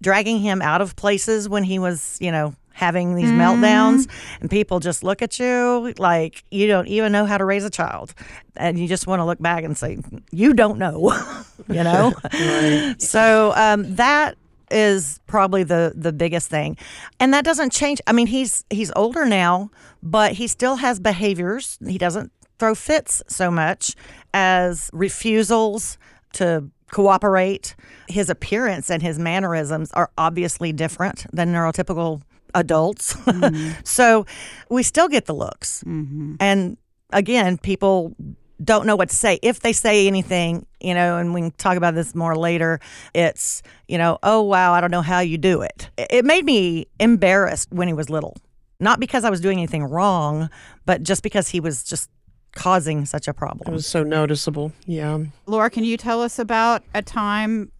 dragging 0.03 0.39
him 0.41 0.61
out 0.61 0.81
of 0.83 0.95
places 0.97 1.49
when 1.49 1.65
he 1.65 1.79
was, 1.79 2.19
you 2.21 2.31
know, 2.31 2.55
having 2.77 3.15
these 3.15 3.31
meltdowns 3.31 4.07
and 4.41 4.51
people 4.51 4.81
just 4.81 5.03
look 5.03 5.23
at 5.23 5.39
you 5.39 5.95
like 5.99 6.45
you 6.51 6.67
don't 6.67 6.87
even 6.89 7.11
know 7.11 7.25
how 7.25 7.39
to 7.39 7.45
raise 7.45 7.65
a 7.65 7.71
child. 7.71 8.15
And 8.55 8.79
you 8.79 8.87
just 8.87 9.07
want 9.07 9.21
to 9.21 9.25
look 9.25 9.41
back 9.41 9.65
and 9.65 9.77
say 9.77 9.99
you 10.31 10.53
don't 10.55 10.79
know 10.79 11.13
you 11.69 11.83
know? 11.83 12.13
So 12.99 13.53
um, 13.57 13.95
that 13.97 14.37
is 14.71 15.21
probably 15.27 15.63
the 15.63 15.93
the 15.97 16.13
biggest 16.13 16.51
thing. 16.51 16.77
And 17.19 17.33
that 17.33 17.45
doesn't 17.45 17.73
change 17.73 18.01
i 18.07 18.13
mean 18.13 18.27
he's 18.27 18.65
he's 18.71 18.93
older 18.95 19.25
now 19.25 19.71
but 20.03 20.33
he 20.33 20.47
still 20.47 20.77
has 20.77 21.01
behaviors. 21.01 21.79
He 21.85 21.99
doesn't 21.99 22.31
throw 22.59 22.75
fits 22.75 23.23
so 23.27 23.51
much 23.51 23.95
as 24.33 24.89
refusals 24.93 25.99
to 26.35 26.71
cooperate. 26.93 27.75
His 28.09 28.31
appearance 28.31 28.89
and 28.91 29.03
his 29.03 29.19
mannerisms 29.19 29.91
are 29.93 30.11
obviously 30.17 30.73
different 30.73 31.27
than 31.33 31.53
neurotypical 31.53 32.23
adults 32.59 33.15
mm-hmm. 33.27 33.73
so 33.85 34.27
we 34.71 34.83
still 34.83 35.09
get 35.09 35.27
the 35.27 35.35
looks 35.35 35.83
mm-hmm. 35.85 36.35
and 36.41 36.77
again 37.13 37.57
people 37.59 38.15
don't 38.63 38.87
know 38.87 38.97
what 38.97 39.11
to 39.11 39.15
say. 39.15 39.39
If 39.43 39.61
they 39.61 39.73
say 39.73 40.07
anything, 40.07 40.67
you 40.81 40.95
know, 40.95 41.19
and 41.19 41.35
we 41.35 41.43
can 41.43 41.51
talk 41.53 41.77
about 41.77 41.95
this 41.95 42.15
more 42.15 42.35
later, 42.35 42.81
it's, 43.15 43.63
you 43.87 43.99
know, 43.99 44.19
oh, 44.23 44.41
wow, 44.43 44.73
I 44.73 44.81
don't 44.81 44.91
know 44.91 45.03
how 45.03 45.21
you 45.21 45.37
do 45.39 45.61
it. 45.61 45.91
It- 45.99 46.07
It 46.11 46.25
made 46.25 46.45
me 46.45 46.87
embarrassed 46.99 47.69
when 47.71 47.89
he 47.89 47.95
was 47.95 48.09
little. 48.09 48.35
Not 48.81 49.01
because 49.01 49.25
I 49.25 49.31
was 49.31 49.41
doing 49.41 49.59
anything 49.59 49.85
wrong, 49.85 50.49
but 50.85 51.03
just 51.03 51.23
because 51.23 51.49
he 51.49 51.61
was 51.61 51.83
just 51.83 52.09
causing 52.55 53.05
such 53.05 53.29
a 53.29 53.35
problem. 53.35 53.71
It 53.71 53.75
was 53.75 53.87
so 53.87 54.03
noticeable. 54.03 54.73
Yeah. 54.87 55.19
Laura, 55.47 55.69
can 55.69 55.85
you 55.85 55.99
tell 55.99 56.23
us 56.23 56.39
about 56.39 56.83
a 56.95 57.03
time 57.03 57.71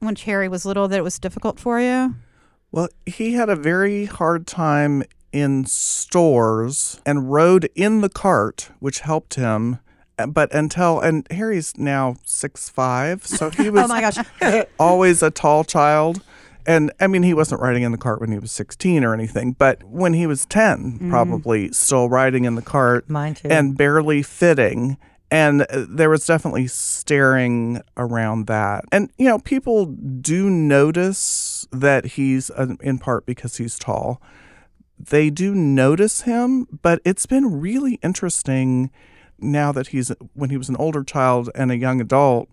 when 0.00 0.16
Harry 0.16 0.48
was 0.48 0.64
little 0.66 0.88
that 0.88 0.98
it 0.98 1.02
was 1.04 1.18
difficult 1.20 1.60
for 1.60 1.80
you? 1.80 2.14
Well, 2.74 2.88
he 3.06 3.34
had 3.34 3.48
a 3.48 3.54
very 3.54 4.06
hard 4.06 4.48
time 4.48 5.04
in 5.32 5.64
stores 5.64 7.00
and 7.06 7.32
rode 7.32 7.68
in 7.76 8.00
the 8.00 8.08
cart, 8.08 8.70
which 8.80 9.00
helped 9.00 9.34
him. 9.34 9.78
Uh, 10.18 10.26
But 10.26 10.52
until 10.52 10.98
and 11.00 11.24
Harry's 11.30 11.72
now 11.78 12.16
six 12.24 12.68
five, 12.68 13.24
so 13.26 13.50
he 13.50 13.70
was 13.74 13.84
Oh 13.84 13.86
my 13.86 14.00
gosh. 14.00 14.18
always 14.80 15.22
a 15.22 15.30
tall 15.30 15.62
child. 15.62 16.22
And 16.66 16.90
I 16.98 17.06
mean, 17.06 17.22
he 17.22 17.32
wasn't 17.34 17.60
riding 17.60 17.84
in 17.84 17.92
the 17.92 17.98
cart 17.98 18.20
when 18.20 18.32
he 18.32 18.38
was 18.40 18.50
16 18.50 19.04
or 19.04 19.14
anything, 19.14 19.52
but 19.52 19.84
when 19.84 20.14
he 20.14 20.26
was 20.26 20.44
10, 20.46 21.10
probably 21.10 21.70
still 21.72 22.08
riding 22.08 22.44
in 22.44 22.54
the 22.56 22.62
cart 22.62 23.08
Mine 23.08 23.34
too. 23.34 23.48
and 23.50 23.76
barely 23.76 24.22
fitting. 24.22 24.96
And 25.34 25.66
there 25.68 26.10
was 26.10 26.24
definitely 26.24 26.68
staring 26.68 27.82
around 27.96 28.46
that. 28.46 28.84
And, 28.92 29.10
you 29.18 29.24
know, 29.24 29.40
people 29.40 29.86
do 29.86 30.48
notice 30.48 31.66
that 31.72 32.04
he's, 32.04 32.52
in 32.80 33.00
part 33.00 33.26
because 33.26 33.56
he's 33.56 33.76
tall, 33.76 34.22
they 34.96 35.30
do 35.30 35.52
notice 35.52 36.20
him, 36.20 36.68
but 36.82 37.00
it's 37.04 37.26
been 37.26 37.60
really 37.60 37.94
interesting 37.94 38.92
now 39.40 39.72
that 39.72 39.88
he's, 39.88 40.12
when 40.34 40.50
he 40.50 40.56
was 40.56 40.68
an 40.68 40.76
older 40.76 41.02
child 41.02 41.50
and 41.56 41.72
a 41.72 41.76
young 41.76 42.00
adult, 42.00 42.48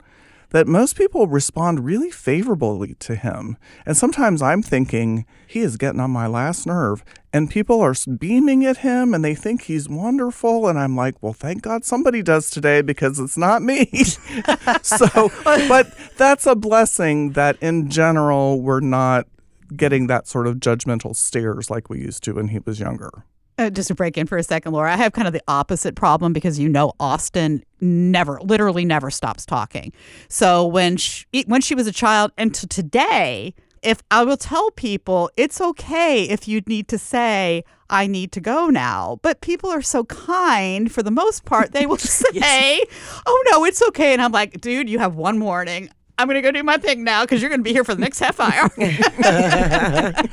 that 0.51 0.67
most 0.67 0.95
people 0.95 1.27
respond 1.27 1.83
really 1.83 2.11
favorably 2.11 2.93
to 2.95 3.15
him. 3.15 3.57
And 3.85 3.97
sometimes 3.97 4.41
I'm 4.41 4.61
thinking, 4.61 5.25
he 5.47 5.59
is 5.59 5.77
getting 5.77 5.99
on 5.99 6.11
my 6.11 6.27
last 6.27 6.65
nerve. 6.65 7.03
And 7.33 7.49
people 7.49 7.81
are 7.81 7.95
beaming 8.19 8.65
at 8.65 8.77
him 8.77 9.13
and 9.13 9.23
they 9.23 9.35
think 9.35 9.63
he's 9.63 9.89
wonderful. 9.89 10.67
And 10.67 10.77
I'm 10.77 10.95
like, 10.95 11.15
well, 11.21 11.33
thank 11.33 11.61
God 11.61 11.85
somebody 11.85 12.21
does 12.21 12.49
today 12.49 12.81
because 12.81 13.19
it's 13.19 13.37
not 13.37 13.61
me. 13.61 13.85
so, 14.81 15.31
but 15.43 15.93
that's 16.17 16.45
a 16.45 16.55
blessing 16.55 17.31
that 17.31 17.57
in 17.61 17.89
general, 17.89 18.61
we're 18.61 18.81
not 18.81 19.27
getting 19.75 20.07
that 20.07 20.27
sort 20.27 20.47
of 20.47 20.57
judgmental 20.57 21.15
stares 21.15 21.69
like 21.69 21.89
we 21.89 21.99
used 21.99 22.23
to 22.23 22.33
when 22.33 22.49
he 22.49 22.59
was 22.59 22.79
younger. 22.79 23.25
Uh, 23.61 23.69
just 23.69 23.89
to 23.89 23.93
break 23.93 24.17
in 24.17 24.25
for 24.25 24.39
a 24.39 24.43
second, 24.43 24.71
Laura, 24.71 24.91
I 24.91 24.97
have 24.97 25.13
kind 25.13 25.27
of 25.27 25.33
the 25.33 25.43
opposite 25.47 25.95
problem 25.95 26.33
because 26.33 26.57
you 26.57 26.67
know 26.67 26.93
Austen 26.99 27.63
never, 27.79 28.39
literally 28.41 28.85
never 28.85 29.11
stops 29.11 29.45
talking. 29.45 29.93
So 30.29 30.65
when 30.65 30.97
she, 30.97 31.25
when 31.45 31.61
she 31.61 31.75
was 31.75 31.85
a 31.85 31.91
child 31.91 32.31
and 32.39 32.55
to 32.55 32.65
today, 32.65 33.53
if 33.83 34.01
I 34.09 34.23
will 34.23 34.37
tell 34.37 34.71
people 34.71 35.29
it's 35.37 35.61
okay 35.61 36.23
if 36.23 36.47
you 36.47 36.61
need 36.65 36.87
to 36.87 36.97
say 36.97 37.63
I 37.87 38.07
need 38.07 38.31
to 38.31 38.41
go 38.41 38.67
now, 38.67 39.19
but 39.21 39.41
people 39.41 39.69
are 39.69 39.83
so 39.83 40.05
kind 40.05 40.91
for 40.91 41.03
the 41.03 41.11
most 41.11 41.45
part, 41.45 41.71
they 41.71 41.85
will 41.85 41.97
say, 41.99 42.81
"Oh 43.27 43.43
no, 43.51 43.63
it's 43.63 43.83
okay," 43.89 44.13
and 44.13 44.23
I'm 44.23 44.31
like, 44.31 44.59
"Dude, 44.59 44.89
you 44.89 44.97
have 44.97 45.15
one 45.15 45.39
warning." 45.39 45.91
I'm 46.21 46.27
gonna 46.27 46.41
go 46.41 46.51
do 46.51 46.63
my 46.63 46.77
thing 46.77 47.03
now 47.03 47.23
because 47.23 47.41
you're 47.41 47.49
gonna 47.49 47.63
be 47.63 47.73
here 47.73 47.83
for 47.83 47.95
the 47.95 48.01
next 48.01 48.19
half 48.19 48.39
hour. 48.39 48.69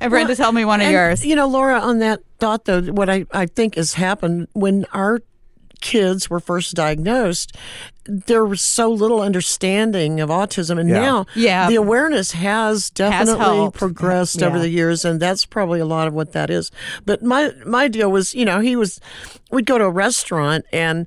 and 0.00 0.10
Brenda, 0.10 0.36
tell 0.36 0.52
me 0.52 0.64
one 0.64 0.80
of 0.80 0.86
And, 0.86 0.92
yours. 0.92 1.24
You 1.24 1.36
know, 1.36 1.48
Laura, 1.48 1.78
on 1.80 1.98
that 2.00 2.20
thought, 2.38 2.64
though, 2.64 2.82
what 2.82 3.08
I, 3.08 3.26
I 3.32 3.46
think 3.46 3.76
has 3.76 3.94
happened 3.94 4.48
when 4.52 4.86
our 4.92 5.20
kids 5.80 6.30
were 6.30 6.40
first 6.40 6.74
diagnosed, 6.74 7.54
there 8.06 8.44
was 8.44 8.62
so 8.62 8.90
little 8.90 9.20
understanding 9.20 10.18
of 10.20 10.30
autism. 10.30 10.80
And 10.80 10.88
Yeah. 10.88 11.00
now 11.00 11.26
Yeah. 11.34 11.68
the 11.68 11.74
awareness 11.74 12.32
has 12.32 12.88
definitely 12.90 13.44
helped. 13.44 13.78
progressed 13.78 14.42
over 14.42 14.58
the 14.58 14.70
years. 14.70 15.04
And 15.04 15.20
that's 15.20 15.44
probably 15.44 15.80
a 15.80 15.84
lot 15.86 16.08
of 16.08 16.14
what 16.14 16.32
that 16.32 16.48
is. 16.48 16.70
But 17.04 17.22
my, 17.22 17.52
my 17.66 17.88
deal 17.88 18.10
was, 18.10 18.34
you 18.34 18.46
know, 18.46 18.60
he 18.60 18.76
was, 18.76 18.98
we'd 19.50 19.66
go 19.66 19.76
to 19.76 19.84
a 19.84 19.90
restaurant 19.90 20.64
and 20.72 21.06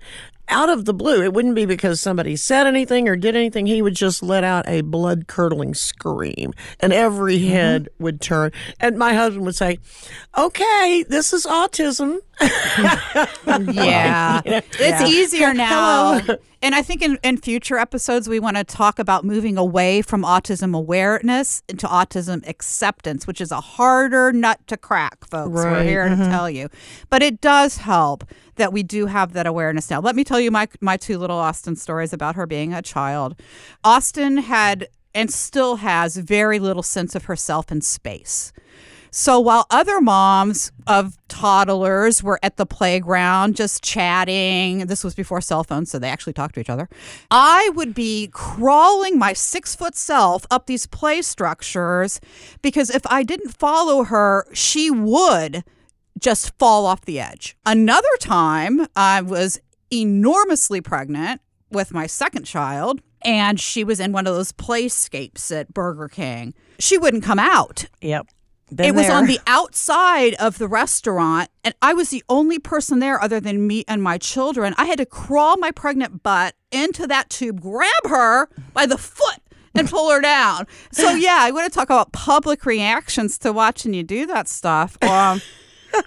out 0.50 0.70
of 0.70 0.86
the 0.86 0.94
blue, 0.94 1.24
it 1.24 1.34
wouldn't 1.34 1.56
be 1.56 1.66
because 1.66 2.00
somebody 2.00 2.36
said 2.36 2.68
anything 2.68 3.08
or 3.08 3.16
did 3.16 3.36
anything. 3.36 3.66
He 3.66 3.82
would 3.82 3.96
just 3.96 4.24
let 4.24 4.44
out 4.44 4.68
a 4.68 4.82
blood 4.82 5.28
curdling 5.28 5.74
scream, 5.74 6.54
and 6.80 6.94
every 6.94 7.38
mm-hmm. 7.38 7.50
head 7.50 7.90
would 8.00 8.22
turn. 8.22 8.52
And 8.80 8.98
my 8.98 9.14
husband 9.14 9.46
would 9.46 9.56
say, 9.56 9.80
Okay, 10.38 11.06
this 11.08 11.34
is 11.34 11.46
autism. 11.46 12.20
Yeah. 12.42 14.42
It's 14.46 14.80
Yeah. 14.80 15.08
easier 15.08 15.54
now. 15.54 16.22
And 16.62 16.74
I 16.74 16.82
think 16.82 17.02
in, 17.02 17.20
in 17.24 17.38
future 17.38 17.78
episodes, 17.78 18.28
we 18.28 18.40
want 18.40 18.58
to 18.58 18.64
talk 18.64 19.00
about 19.00 19.24
moving 19.24 19.58
away 19.58 20.02
from 20.02 20.24
autism 20.24 20.76
awareness 20.76 21.62
into 21.70 21.88
autism 21.88 22.48
acceptance, 22.48 23.28
which 23.28 23.40
is 23.42 23.52
a 23.52 23.62
harder 23.62 24.34
nut 24.34 24.60
to 24.68 24.78
crack, 24.78 25.28
folks. 25.30 25.52
We're 25.52 25.72
Right. 25.72 25.88
here 25.88 26.10
to 26.10 26.16
mm-hmm. 26.16 26.32
tell 26.32 26.50
you. 26.50 26.70
But 27.10 27.22
it 27.22 27.42
does 27.42 27.78
help 27.78 28.24
that 28.56 28.74
we 28.74 28.82
do 28.84 29.06
have 29.06 29.34
that 29.34 29.46
awareness 29.46 29.90
now. 29.90 30.02
Let 30.02 30.16
me 30.16 30.24
tell 30.24 30.40
you 30.40 30.50
my, 30.50 30.68
my 30.82 30.98
two 30.98 31.18
little 31.20 31.38
Austen 31.38 31.76
stories 31.76 32.12
about 32.12 32.36
her 32.36 32.48
being 32.48 32.74
a 32.74 32.82
child. 32.82 33.36
Austen 33.84 34.38
had 34.38 34.88
and 35.14 35.32
still 35.32 35.78
has 35.78 36.18
very 36.18 36.60
little 36.60 36.84
sense 36.84 37.16
of 37.16 37.26
herself 37.26 37.72
in 37.72 37.82
space. 37.82 38.52
So 39.12 39.40
while 39.40 39.66
other 39.70 40.02
moms 40.02 40.72
of 40.86 41.18
toddlers 41.28 42.22
were 42.22 42.40
at 42.44 42.58
the 42.58 42.66
playground 42.66 43.56
just 43.56 43.84
chatting, 43.84 44.88
this 44.88 45.04
was 45.04 45.16
before 45.16 45.42
cell 45.42 45.64
phones, 45.64 45.92
so 45.92 46.00
they 46.00 46.10
actually 46.10 46.34
talked 46.34 46.56
to 46.56 46.62
each 46.62 46.70
other. 46.70 46.90
I 47.32 47.72
would 47.76 47.94
be 47.94 48.30
crawling 48.32 49.18
my 49.18 49.34
six 49.34 49.76
foot 49.76 49.96
self 49.96 50.46
up 50.52 50.66
these 50.66 50.86
play 50.88 51.22
structures 51.22 52.20
because 52.62 52.90
if 52.90 53.02
I 53.08 53.24
didn't 53.24 53.58
follow 53.58 54.04
her, 54.04 54.46
she 54.54 54.92
would 54.92 55.64
just 56.20 56.58
fall 56.58 56.86
off 56.86 57.06
the 57.06 57.20
edge. 57.20 57.56
Another 57.66 58.08
time, 58.20 58.88
I 58.96 59.22
was 59.22 59.60
enormously 59.92 60.82
pregnant 60.82 61.42
with 61.72 61.94
my 61.94 62.08
second 62.08 62.44
child, 62.44 63.02
and 63.22 63.60
she 63.60 63.84
was 63.84 64.00
in 64.00 64.12
one 64.12 64.26
of 64.28 64.34
those 64.34 64.52
playscapes 64.52 65.52
at 65.56 65.74
Burger 65.74 66.08
King. 66.08 66.54
She 66.80 66.98
wouldn't 66.98 67.24
come 67.24 67.40
out 67.40 67.86
Yep. 68.02 68.28
Been 68.74 68.86
it 68.86 68.96
was 68.96 69.10
on 69.10 69.28
the 69.28 69.40
outside 69.48 70.34
of 70.36 70.58
the 70.58 70.68
restaurant 70.68 71.50
and 71.64 71.74
i 71.82 71.94
was 71.94 72.10
the 72.10 72.22
only 72.28 72.60
person 72.60 73.00
there 73.00 73.22
other 73.22 73.40
than 73.40 73.66
me 73.66 73.86
and 73.88 74.04
my 74.04 74.18
children. 74.18 74.76
I 74.78 74.86
had 74.86 74.98
to 74.98 75.06
crawl 75.06 75.56
my 75.58 75.72
pregnant 75.72 76.22
butt 76.22 76.54
into 76.70 77.08
that 77.08 77.30
tube 77.30 77.62
grab 77.62 77.90
her 78.06 78.50
by 78.74 78.86
the 78.86 78.98
foot 78.98 79.40
and 79.74 79.90
pull 79.90 80.12
her 80.12 80.20
down. 80.20 80.68
So 80.92 81.12
yeah 81.16 81.38
i 81.40 81.52
want 81.52 81.72
to 81.72 81.74
talk 81.74 81.88
about 81.88 82.12
public 82.12 82.66
reactions 82.66 83.38
to 83.40 83.54
watching 83.54 83.94
you 83.94 84.04
do 84.04 84.26
that 84.28 84.48
stuff. 84.48 84.98
Um, 85.08 85.42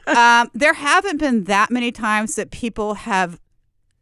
um, 0.07 0.51
there 0.53 0.75
haven't 0.75 1.17
been 1.17 1.45
that 1.45 1.71
many 1.71 1.91
times 1.91 2.37
that 2.37 2.51
people 2.51 2.95
have 2.95 3.41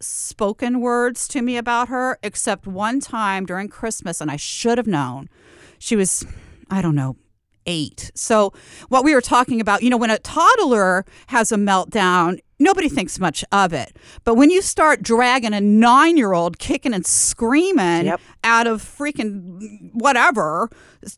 spoken 0.01 0.81
words 0.81 1.29
to 1.29 1.41
me 1.41 1.57
about 1.57 1.89
her 1.89 2.19
except 2.25 2.67
one 2.67 2.99
time 2.99 3.47
during 3.47 3.69
christmas 3.69 4.21
and 4.21 4.29
i 4.29 4.37
should 4.37 4.77
have 4.79 4.89
known. 4.89 5.29
She 5.79 5.95
was 5.95 6.27
i 6.69 6.83
don't 6.83 6.97
know 6.97 7.17
eight. 7.69 8.11
So, 8.15 8.53
what 8.89 9.05
we 9.05 9.15
were 9.15 9.21
talking 9.21 9.61
about, 9.61 9.83
you 9.83 9.91
know, 9.91 9.97
when 9.97 10.11
a 10.11 10.19
toddler 10.19 11.05
has 11.29 11.53
a 11.53 11.57
meltdown, 11.57 12.41
nobody 12.59 12.89
thinks 12.89 13.21
much 13.21 13.45
of 13.53 13.73
it. 13.73 13.97
But 14.25 14.35
when 14.35 14.51
you 14.51 14.61
start 14.63 15.03
dragging 15.03 15.53
a 15.55 15.61
nine 15.61 16.17
year 16.17 16.33
old 16.33 16.59
kicking 16.59 16.93
and 16.95 17.07
screaming 17.07 18.07
Yep. 18.07 18.21
out 18.43 18.67
of 18.67 18.83
freaking 18.83 19.91
whatever, 19.93 20.69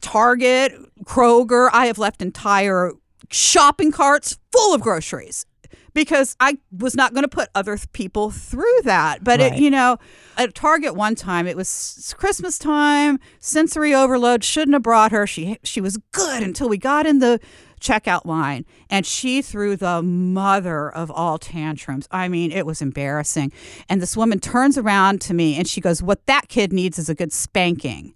Target, 0.00 0.74
Kroger, 1.04 1.70
I 1.72 1.86
have 1.86 1.96
left 1.98 2.20
entire 2.20 2.92
shopping 3.30 3.92
carts 3.92 4.38
full 4.52 4.74
of 4.74 4.80
groceries 4.80 5.46
because 5.94 6.36
I 6.40 6.58
was 6.76 6.94
not 6.94 7.12
going 7.14 7.24
to 7.24 7.28
put 7.28 7.48
other 7.54 7.76
th- 7.76 7.90
people 7.92 8.30
through 8.30 8.80
that. 8.84 9.22
But 9.24 9.40
it, 9.40 9.52
you 9.60 9.70
know, 9.70 9.98
at 10.36 10.54
Target 10.54 10.94
one 10.94 11.14
time, 11.14 11.46
it 11.46 11.56
was 11.56 11.68
s- 11.68 12.14
Christmas 12.16 12.58
time, 12.58 13.18
sensory 13.38 13.94
overload. 13.94 14.44
Shouldn't 14.44 14.74
have 14.74 14.82
brought 14.82 15.12
her. 15.12 15.26
She 15.26 15.58
she 15.62 15.80
was 15.80 15.98
good 16.12 16.42
until 16.42 16.68
we 16.68 16.78
got 16.78 17.06
in 17.06 17.18
the 17.18 17.40
checkout 17.80 18.26
line, 18.26 18.66
and 18.90 19.06
she 19.06 19.40
threw 19.40 19.74
the 19.74 20.02
mother 20.02 20.90
of 20.90 21.10
all 21.10 21.38
tantrums. 21.38 22.06
I 22.10 22.28
mean, 22.28 22.52
it 22.52 22.66
was 22.66 22.82
embarrassing. 22.82 23.52
And 23.88 24.02
this 24.02 24.16
woman 24.16 24.38
turns 24.38 24.76
around 24.76 25.20
to 25.22 25.34
me 25.34 25.56
and 25.56 25.66
she 25.66 25.80
goes, 25.80 26.02
"What 26.02 26.26
that 26.26 26.48
kid 26.48 26.72
needs 26.72 26.98
is 26.98 27.08
a 27.08 27.14
good 27.14 27.32
spanking." 27.32 28.14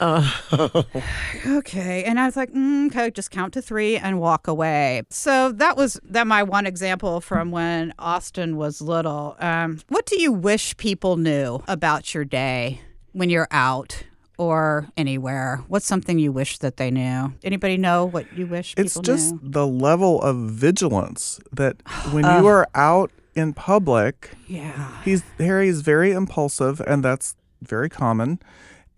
okay. 1.46 2.04
And 2.04 2.18
i 2.18 2.26
was 2.26 2.36
like 2.36 2.52
mm, 2.52 2.86
okay 2.86 3.10
just 3.10 3.30
count 3.30 3.54
to 3.54 3.62
three 3.62 3.96
and 3.96 4.20
walk 4.20 4.48
away. 4.48 5.02
So 5.10 5.52
that 5.52 5.76
was 5.76 6.00
that 6.04 6.26
my 6.26 6.42
one 6.42 6.66
example 6.66 7.20
from 7.20 7.50
when 7.50 7.94
austen 7.98 8.56
was 8.56 8.80
little. 8.80 9.36
Um, 9.38 9.80
what 9.88 10.06
do 10.06 10.20
you 10.20 10.32
wish 10.32 10.76
people 10.76 11.16
knew 11.16 11.62
about 11.68 12.14
your 12.14 12.24
day 12.24 12.80
when 13.12 13.30
you're 13.30 13.48
out 13.50 14.04
or 14.38 14.88
anywhere? 14.96 15.62
What's 15.68 15.86
something 15.86 16.18
you 16.18 16.32
wish 16.32 16.58
that 16.58 16.76
they 16.76 16.90
knew? 16.90 17.32
Anybody 17.42 17.76
know 17.76 18.04
what 18.04 18.32
you 18.36 18.46
wish 18.46 18.74
people 18.74 18.86
It's 18.86 18.98
just 19.00 19.32
knew? 19.32 19.40
the 19.42 19.66
level 19.66 20.20
of 20.22 20.36
vigilance 20.36 21.40
that 21.52 21.76
when 22.10 22.24
you 22.24 22.46
are 22.46 22.68
out 22.74 23.10
in 23.34 23.52
public, 23.52 24.30
yeah. 24.46 25.02
he's 25.04 25.22
Harry's 25.38 25.80
very 25.80 26.12
impulsive 26.12 26.80
and 26.86 27.04
that's 27.04 27.36
very 27.62 27.88
common. 27.88 28.38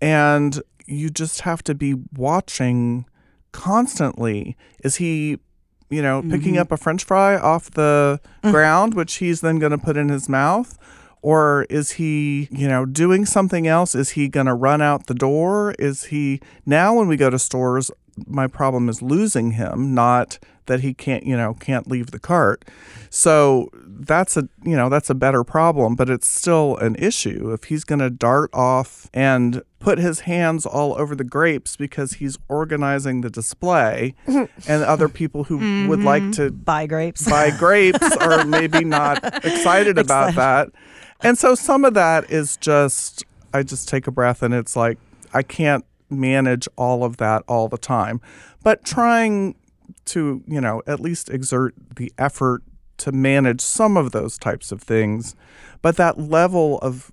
And 0.01 0.61
you 0.87 1.11
just 1.11 1.43
have 1.43 1.63
to 1.65 1.75
be 1.75 1.95
watching 2.17 3.07
constantly. 3.53 4.57
Is 4.83 4.97
he 4.97 5.39
you 5.89 6.03
know 6.03 6.23
picking 6.23 6.55
mm-hmm. 6.55 6.63
up 6.63 6.73
a 6.73 6.77
french 6.77 7.05
fry 7.05 7.37
off 7.37 7.71
the 7.71 8.21
mm. 8.43 8.51
ground 8.51 8.95
which 8.95 9.15
he's 9.17 9.41
then 9.41 9.59
going 9.59 9.73
to 9.73 9.79
put 9.79 9.97
in 9.97 10.09
his 10.09 10.29
mouth? 10.29 10.79
Or 11.23 11.67
is 11.71 11.93
he 11.93 12.49
you 12.51 12.69
know 12.69 12.87
doing 12.87 13.25
something 13.25 13.67
else? 13.67 13.95
Is 13.95 14.11
he 14.11 14.29
going 14.29 14.47
to 14.47 14.55
run 14.55 14.81
out 14.81 15.07
the 15.07 15.15
door? 15.15 15.75
Is 15.79 16.05
he 16.05 16.41
now 16.65 16.95
when 16.95 17.09
we 17.09 17.17
go 17.17 17.31
to 17.31 17.39
stores 17.39 17.91
my 18.27 18.47
problem 18.47 18.89
is 18.89 19.03
losing 19.03 19.53
him 19.53 19.95
not 19.95 20.39
that 20.67 20.81
he 20.81 20.95
can't 20.95 21.25
you 21.25 21.37
know 21.37 21.55
can't 21.55 21.89
leave 21.89 22.11
the 22.11 22.19
cart. 22.19 22.65
So 23.11 23.71
that's 23.75 24.37
a 24.37 24.49
you 24.65 24.77
know 24.77 24.89
that's 24.89 25.11
a 25.11 25.15
better 25.15 25.45
problem 25.45 25.95
but 25.95 26.11
it's 26.11 26.29
still 26.29 26.77
an 26.79 26.97
issue. 26.97 27.53
If 27.53 27.65
he's 27.65 27.85
going 27.85 28.01
to 28.01 28.11
dart 28.11 28.51
off 28.53 29.09
and 29.15 29.63
put 29.87 29.99
his 29.99 30.19
hands 30.19 30.67
all 30.67 30.99
over 30.99 31.15
the 31.15 31.23
grapes 31.23 31.77
because 31.77 32.15
he's 32.15 32.37
organizing 32.49 33.21
the 33.21 33.31
display 33.31 34.17
and 34.27 34.51
other 34.83 35.09
people 35.09 35.45
who 35.45 35.87
would 35.87 36.03
like 36.03 36.25
mm-hmm. 36.25 36.33
to 36.33 36.51
Buy 36.51 36.89
grapes. 36.89 37.31
buy 37.31 37.51
grapes 37.57 38.17
are 38.17 38.45
maybe 38.45 38.83
not 38.83 39.23
excited 39.45 39.97
about 39.97 40.35
that. 40.35 40.71
And 41.21 41.39
so 41.39 41.55
some 41.55 41.85
of 41.85 41.95
that 41.95 42.29
is 42.33 42.57
just, 42.57 43.25
I 43.55 43.63
just 43.63 43.89
take 43.89 44.09
a 44.09 44.11
breath 44.11 44.43
and 44.43 44.53
it's 44.53 44.75
like, 44.75 44.99
I 45.33 45.45
can't 45.45 45.85
manage 46.11 46.67
all 46.75 47.05
of 47.05 47.19
that 47.19 47.45
all 47.47 47.69
the 47.69 47.79
time. 47.79 48.21
But 48.65 48.85
trying 48.85 49.55
to, 50.07 50.43
you 50.49 50.61
know, 50.61 50.83
at 50.89 50.99
least 50.99 51.31
exert 51.31 51.75
the 51.95 52.13
effort 52.19 52.65
to 52.97 53.13
manage 53.13 53.61
some 53.61 53.97
of 53.97 54.11
those 54.11 54.37
types 54.37 54.73
of 54.73 54.83
things. 54.83 55.37
But 55.81 55.97
that 55.97 56.19
level 56.19 56.79
of 56.79 57.13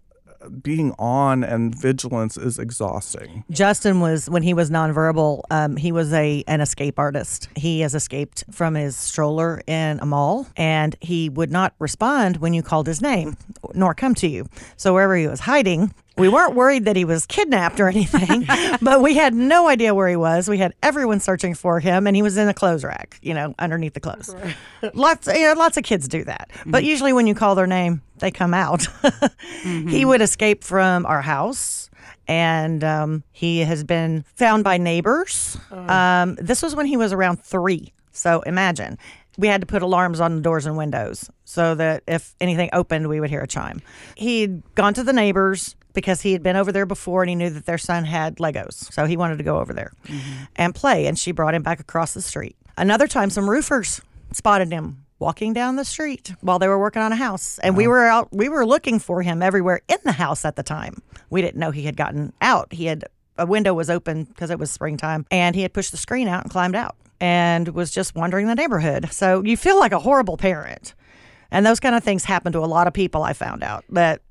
being 0.62 0.94
on 1.00 1.44
and 1.44 1.74
vigilance 1.76 2.38
is 2.38 2.60
exhausting. 2.60 3.44
Justin 3.50 4.00
was 4.00 4.30
when 4.30 4.44
he 4.44 4.54
was 4.54 4.70
nonverbal. 4.70 5.44
Um, 5.52 5.78
he 5.78 5.92
was 5.92 6.12
a 6.14 6.44
an 6.48 6.62
escape 6.62 7.00
artist. 7.00 7.50
He 7.56 7.82
has 7.82 7.96
escaped 7.96 8.44
from 8.52 8.76
his 8.76 8.96
stroller 8.96 9.62
in 9.68 10.00
a 10.00 10.06
mall, 10.06 10.48
and 10.56 10.96
he 11.02 11.30
would 11.30 11.52
not 11.52 11.74
respond 11.80 12.38
when 12.38 12.54
you 12.54 12.64
called 12.64 12.88
his 12.88 13.02
name, 13.02 13.38
nor 13.74 13.94
come 13.94 14.16
to 14.16 14.28
you. 14.28 14.48
So 14.78 14.94
wherever 14.94 15.16
he 15.16 15.28
was 15.28 15.42
hiding, 15.42 15.94
we 16.18 16.30
weren't 16.30 16.56
worried 16.56 16.86
that 16.86 16.96
he 16.96 17.06
was 17.06 17.26
kidnapped 17.26 17.80
or 17.80 17.88
anything, 17.88 18.46
but 18.82 19.02
we 19.02 19.16
had 19.16 19.34
no 19.34 19.68
idea 19.68 19.94
where 19.94 20.08
he 20.08 20.16
was. 20.16 20.48
We 20.48 20.58
had 20.60 20.74
everyone 20.84 21.20
searching 21.20 21.56
for 21.56 21.80
him, 21.80 22.06
and 22.06 22.16
he 22.16 22.22
was 22.22 22.38
in 22.38 22.48
a 22.48 22.54
clothes 22.54 22.84
rack, 22.84 23.20
you 23.22 23.34
know, 23.34 23.56
underneath 23.58 23.94
the 23.94 24.00
clothes. 24.00 24.36
Lots, 24.94 25.28
you 25.28 25.44
know, 25.44 25.54
lots 25.54 25.78
of 25.78 25.84
kids 25.84 26.08
do 26.08 26.24
that, 26.26 26.52
but 26.66 26.84
usually 26.84 27.14
when 27.14 27.26
you 27.28 27.36
call 27.36 27.56
their 27.56 27.68
name, 27.68 28.02
they 28.20 28.32
come 28.32 28.54
out. 28.54 28.88
He 29.64 30.04
would 30.04 30.22
escape 30.22 30.64
from 30.64 31.06
our 31.06 31.22
house 31.22 31.90
and 32.28 32.84
um, 32.84 33.24
he 33.32 33.60
has 33.60 33.84
been 33.84 34.24
found 34.36 34.64
by 34.64 34.78
neighbors. 34.78 35.58
Um, 35.72 36.36
this 36.36 36.62
was 36.62 36.76
when 36.76 36.86
he 36.86 36.98
was 36.98 37.14
around 37.14 37.44
three. 37.44 37.94
So 38.12 38.42
imagine 38.42 38.98
we 39.38 39.48
had 39.48 39.62
to 39.62 39.68
put 39.68 39.82
alarms 39.82 40.20
on 40.20 40.36
the 40.36 40.42
doors 40.42 40.66
and 40.66 40.78
windows 40.78 41.30
so 41.46 41.76
that 41.76 42.04
if 42.08 42.36
anything 42.40 42.70
opened, 42.74 43.08
we 43.10 43.20
would 43.20 43.30
hear 43.30 43.42
a 43.42 43.48
chime. 43.48 43.82
He'd 44.16 44.62
gone 44.76 44.94
to 44.96 45.04
the 45.04 45.14
neighbors 45.14 45.76
because 45.94 46.22
he 46.22 46.34
had 46.34 46.44
been 46.44 46.56
over 46.56 46.72
there 46.72 46.86
before 46.86 47.22
and 47.22 47.30
he 47.30 47.36
knew 47.36 47.50
that 47.50 47.66
their 47.66 47.78
son 47.78 48.06
had 48.06 48.38
Legos. 48.38 48.92
So 48.92 49.06
he 49.06 49.18
wanted 49.18 49.38
to 49.38 49.44
go 49.44 49.60
over 49.60 49.74
there 49.74 49.94
mm-hmm. 50.06 50.44
and 50.56 50.76
play. 50.76 51.06
And 51.06 51.18
she 51.18 51.32
brought 51.32 51.56
him 51.56 51.64
back 51.64 51.80
across 51.80 52.14
the 52.14 52.22
street. 52.22 52.56
Another 52.78 53.08
time, 53.08 53.30
some 53.30 53.50
roofers 53.50 54.02
spotted 54.32 54.72
him 54.72 55.06
walking 55.20 55.54
down 55.54 55.78
the 55.78 55.86
street 55.86 56.34
while 56.42 56.60
they 56.60 56.68
were 56.68 56.80
working 56.80 57.02
on 57.02 57.12
a 57.12 57.16
house. 57.16 57.60
And 57.60 57.78
we 57.78 57.88
were 57.88 58.06
out 58.06 58.30
we 58.32 58.50
were 58.50 58.66
looking 58.66 59.00
for 59.00 59.22
him 59.22 59.42
everywhere 59.42 59.82
in 59.88 59.98
the 60.04 60.12
house 60.12 60.44
at 60.46 60.56
the 60.56 60.64
time. 60.64 61.02
We 61.30 61.42
didn't 61.42 61.60
know 61.60 61.72
he 61.72 61.84
had 61.84 61.96
gotten 61.96 62.34
out. 62.42 62.74
He 62.74 62.86
had 62.86 63.06
a 63.38 63.46
window 63.46 63.74
was 63.74 63.90
open 63.90 64.26
because 64.26 64.50
it 64.50 64.60
was 64.60 64.70
springtime 64.70 65.26
and 65.32 65.56
he 65.56 65.62
had 65.64 65.74
pushed 65.74 65.92
the 65.92 65.98
screen 65.98 66.28
out 66.28 66.44
and 66.44 66.52
climbed 66.52 66.76
out 66.76 66.96
and 67.20 67.70
was 67.70 67.90
just 67.90 68.16
wandering 68.16 68.48
the 68.48 68.56
neighborhood. 68.56 69.12
So 69.12 69.44
you 69.44 69.56
feel 69.56 69.80
like 69.80 69.92
a 69.92 70.00
horrible 70.00 70.38
parent. 70.38 70.94
And 71.52 71.66
those 71.66 71.80
kind 71.80 71.96
of 71.96 72.04
things 72.04 72.26
happen 72.26 72.52
to 72.54 72.60
a 72.60 72.66
lot 72.66 72.88
of 72.88 72.94
people 72.94 73.24
i 73.24 73.32
found 73.32 73.64
out 73.64 73.86
that 73.90 74.22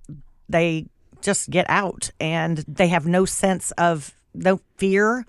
they 0.49 0.87
just 1.23 1.51
get 1.51 1.67
out 1.69 2.11
and 2.21 2.59
they 2.69 2.89
have 2.89 3.07
no 3.07 3.25
sense 3.25 3.71
of 3.73 4.15
no 4.35 4.61
fear 4.77 5.25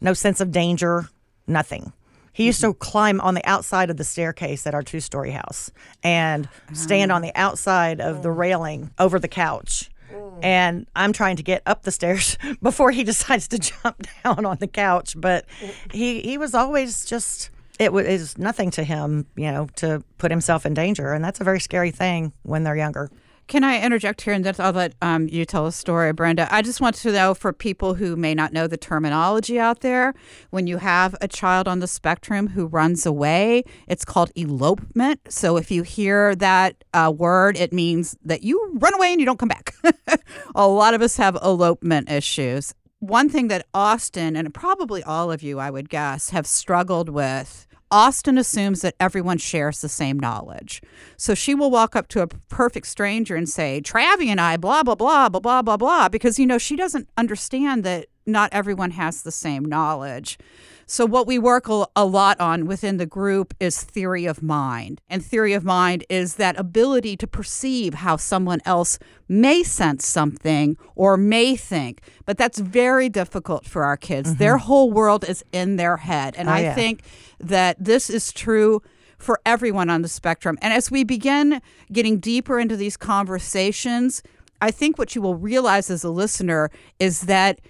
no 0.00 0.12
sense 0.12 0.40
of 0.40 0.50
danger 0.50 1.08
nothing 1.46 1.92
he 2.32 2.46
used 2.46 2.60
to 2.62 2.68
mm-hmm. 2.68 2.78
climb 2.78 3.20
on 3.20 3.34
the 3.34 3.46
outside 3.46 3.90
of 3.90 3.96
the 3.98 4.04
staircase 4.04 4.66
at 4.66 4.74
our 4.74 4.82
two 4.82 5.00
story 5.00 5.32
house 5.32 5.70
and 6.02 6.48
stand 6.72 7.12
on 7.12 7.22
the 7.22 7.32
outside 7.34 8.00
of 8.00 8.22
the 8.22 8.30
oh. 8.30 8.32
railing 8.32 8.90
over 8.98 9.18
the 9.18 9.28
couch. 9.28 9.90
Oh. 10.14 10.38
And 10.42 10.86
I'm 10.96 11.12
trying 11.12 11.36
to 11.36 11.42
get 11.42 11.62
up 11.66 11.82
the 11.82 11.90
stairs 11.90 12.38
before 12.62 12.90
he 12.90 13.04
decides 13.12 13.48
to 13.48 13.58
jump 13.58 14.06
down 14.24 14.46
on 14.46 14.56
the 14.58 14.66
couch. 14.66 15.14
But 15.16 15.44
he, 15.92 16.20
he 16.20 16.38
was 16.38 16.54
always 16.54 17.04
just, 17.04 17.50
it 17.78 17.92
was, 17.92 18.06
it 18.06 18.12
was 18.12 18.38
nothing 18.38 18.70
to 18.72 18.84
him, 18.84 19.26
you 19.36 19.52
know, 19.52 19.68
to 19.76 20.02
put 20.16 20.30
himself 20.30 20.64
in 20.64 20.72
danger. 20.72 21.12
And 21.12 21.22
that's 21.22 21.40
a 21.40 21.44
very 21.44 21.60
scary 21.60 21.90
thing 21.90 22.32
when 22.44 22.64
they're 22.64 22.76
younger. 22.76 23.10
Can 23.48 23.64
I 23.64 23.80
interject 23.82 24.22
here 24.22 24.32
and 24.32 24.44
then 24.44 24.54
I'll 24.58 24.72
let 24.72 24.94
um, 25.02 25.28
you 25.28 25.44
tell 25.44 25.66
a 25.66 25.72
story, 25.72 26.12
Brenda? 26.12 26.48
I 26.50 26.62
just 26.62 26.80
want 26.80 26.96
to 26.96 27.12
know 27.12 27.34
for 27.34 27.52
people 27.52 27.94
who 27.94 28.16
may 28.16 28.34
not 28.34 28.52
know 28.52 28.66
the 28.66 28.76
terminology 28.76 29.58
out 29.58 29.80
there, 29.80 30.14
when 30.50 30.66
you 30.66 30.78
have 30.78 31.14
a 31.20 31.28
child 31.28 31.68
on 31.68 31.80
the 31.80 31.86
spectrum 31.86 32.48
who 32.48 32.66
runs 32.66 33.04
away, 33.04 33.64
it's 33.88 34.04
called 34.04 34.30
elopement. 34.36 35.20
So 35.28 35.56
if 35.56 35.70
you 35.70 35.82
hear 35.82 36.34
that 36.36 36.84
uh, 36.94 37.12
word, 37.14 37.56
it 37.56 37.72
means 37.72 38.16
that 38.24 38.42
you 38.42 38.72
run 38.74 38.94
away 38.94 39.12
and 39.12 39.20
you 39.20 39.26
don't 39.26 39.38
come 39.38 39.50
back. 39.50 39.74
a 40.54 40.66
lot 40.66 40.94
of 40.94 41.02
us 41.02 41.16
have 41.16 41.36
elopement 41.42 42.10
issues. 42.10 42.74
One 43.00 43.28
thing 43.28 43.48
that 43.48 43.66
Austen, 43.74 44.36
and 44.36 44.54
probably 44.54 45.02
all 45.02 45.32
of 45.32 45.42
you, 45.42 45.58
I 45.58 45.70
would 45.70 45.88
guess, 45.90 46.30
have 46.30 46.46
struggled 46.46 47.08
with 47.08 47.66
Austen 47.92 48.38
assumes 48.38 48.80
that 48.80 48.94
everyone 48.98 49.36
shares 49.36 49.82
the 49.82 49.88
same 49.88 50.18
knowledge. 50.18 50.80
So 51.18 51.34
she 51.34 51.54
will 51.54 51.70
walk 51.70 51.94
up 51.94 52.08
to 52.08 52.22
a 52.22 52.26
perfect 52.26 52.86
stranger 52.86 53.36
and 53.36 53.46
say, 53.46 53.82
Travi 53.84 54.28
and 54.28 54.40
I, 54.40 54.56
blah, 54.56 54.82
blah, 54.82 54.94
blah, 54.94 55.28
blah, 55.28 55.40
blah, 55.40 55.62
blah, 55.62 55.76
blah, 55.76 56.08
because, 56.08 56.38
you 56.38 56.46
know, 56.46 56.56
she 56.56 56.74
doesn't 56.74 57.08
understand 57.18 57.84
that 57.84 58.06
not 58.26 58.52
everyone 58.52 58.92
has 58.92 59.22
the 59.22 59.32
same 59.32 59.64
knowledge. 59.64 60.38
So, 60.86 61.06
what 61.06 61.26
we 61.26 61.38
work 61.38 61.68
a 61.68 62.04
lot 62.04 62.38
on 62.38 62.66
within 62.66 62.98
the 62.98 63.06
group 63.06 63.54
is 63.58 63.82
theory 63.82 64.26
of 64.26 64.42
mind. 64.42 65.00
And 65.08 65.24
theory 65.24 65.54
of 65.54 65.64
mind 65.64 66.04
is 66.10 66.34
that 66.34 66.58
ability 66.58 67.16
to 67.18 67.26
perceive 67.26 67.94
how 67.94 68.16
someone 68.16 68.60
else 68.66 68.98
may 69.28 69.62
sense 69.62 70.06
something 70.06 70.76
or 70.94 71.16
may 71.16 71.56
think. 71.56 72.02
But 72.26 72.36
that's 72.36 72.58
very 72.58 73.08
difficult 73.08 73.64
for 73.64 73.84
our 73.84 73.96
kids. 73.96 74.30
Mm-hmm. 74.30 74.38
Their 74.38 74.58
whole 74.58 74.90
world 74.90 75.24
is 75.26 75.44
in 75.52 75.76
their 75.76 75.98
head. 75.98 76.34
And 76.36 76.48
Oh, 76.48 76.52
I 76.52 76.60
yeah. 76.60 76.74
think 76.74 77.02
that 77.40 77.82
this 77.82 78.10
is 78.10 78.32
true 78.32 78.82
for 79.18 79.40
everyone 79.46 79.88
on 79.88 80.02
the 80.02 80.08
spectrum. 80.08 80.58
And 80.60 80.74
as 80.74 80.90
we 80.90 81.04
begin 81.04 81.62
getting 81.92 82.18
deeper 82.18 82.58
into 82.58 82.76
these 82.76 82.96
conversations, 82.96 84.22
I 84.60 84.70
think 84.70 84.98
what 84.98 85.14
you 85.14 85.22
will 85.22 85.36
realize 85.36 85.90
as 85.90 86.04
a 86.04 86.10
listener 86.10 86.70
is 86.98 87.22
that 87.22 87.60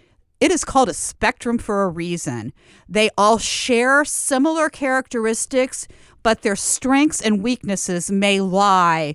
It 0.42 0.50
is 0.50 0.64
called 0.64 0.88
a 0.88 0.94
spectrum 0.94 1.56
for 1.56 1.84
a 1.84 1.88
reason. 1.88 2.52
They 2.88 3.10
all 3.16 3.38
share 3.38 4.04
similar 4.04 4.68
characteristics, 4.68 5.86
but 6.24 6.42
their 6.42 6.56
strengths 6.56 7.20
and 7.20 7.44
weaknesses 7.44 8.10
may 8.10 8.40
lie 8.40 9.14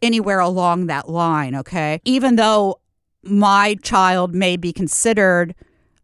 anywhere 0.00 0.38
along 0.38 0.86
that 0.86 1.08
line, 1.08 1.56
okay? 1.56 2.00
Even 2.04 2.36
though 2.36 2.78
my 3.24 3.74
child 3.82 4.36
may 4.36 4.56
be 4.56 4.72
considered 4.72 5.52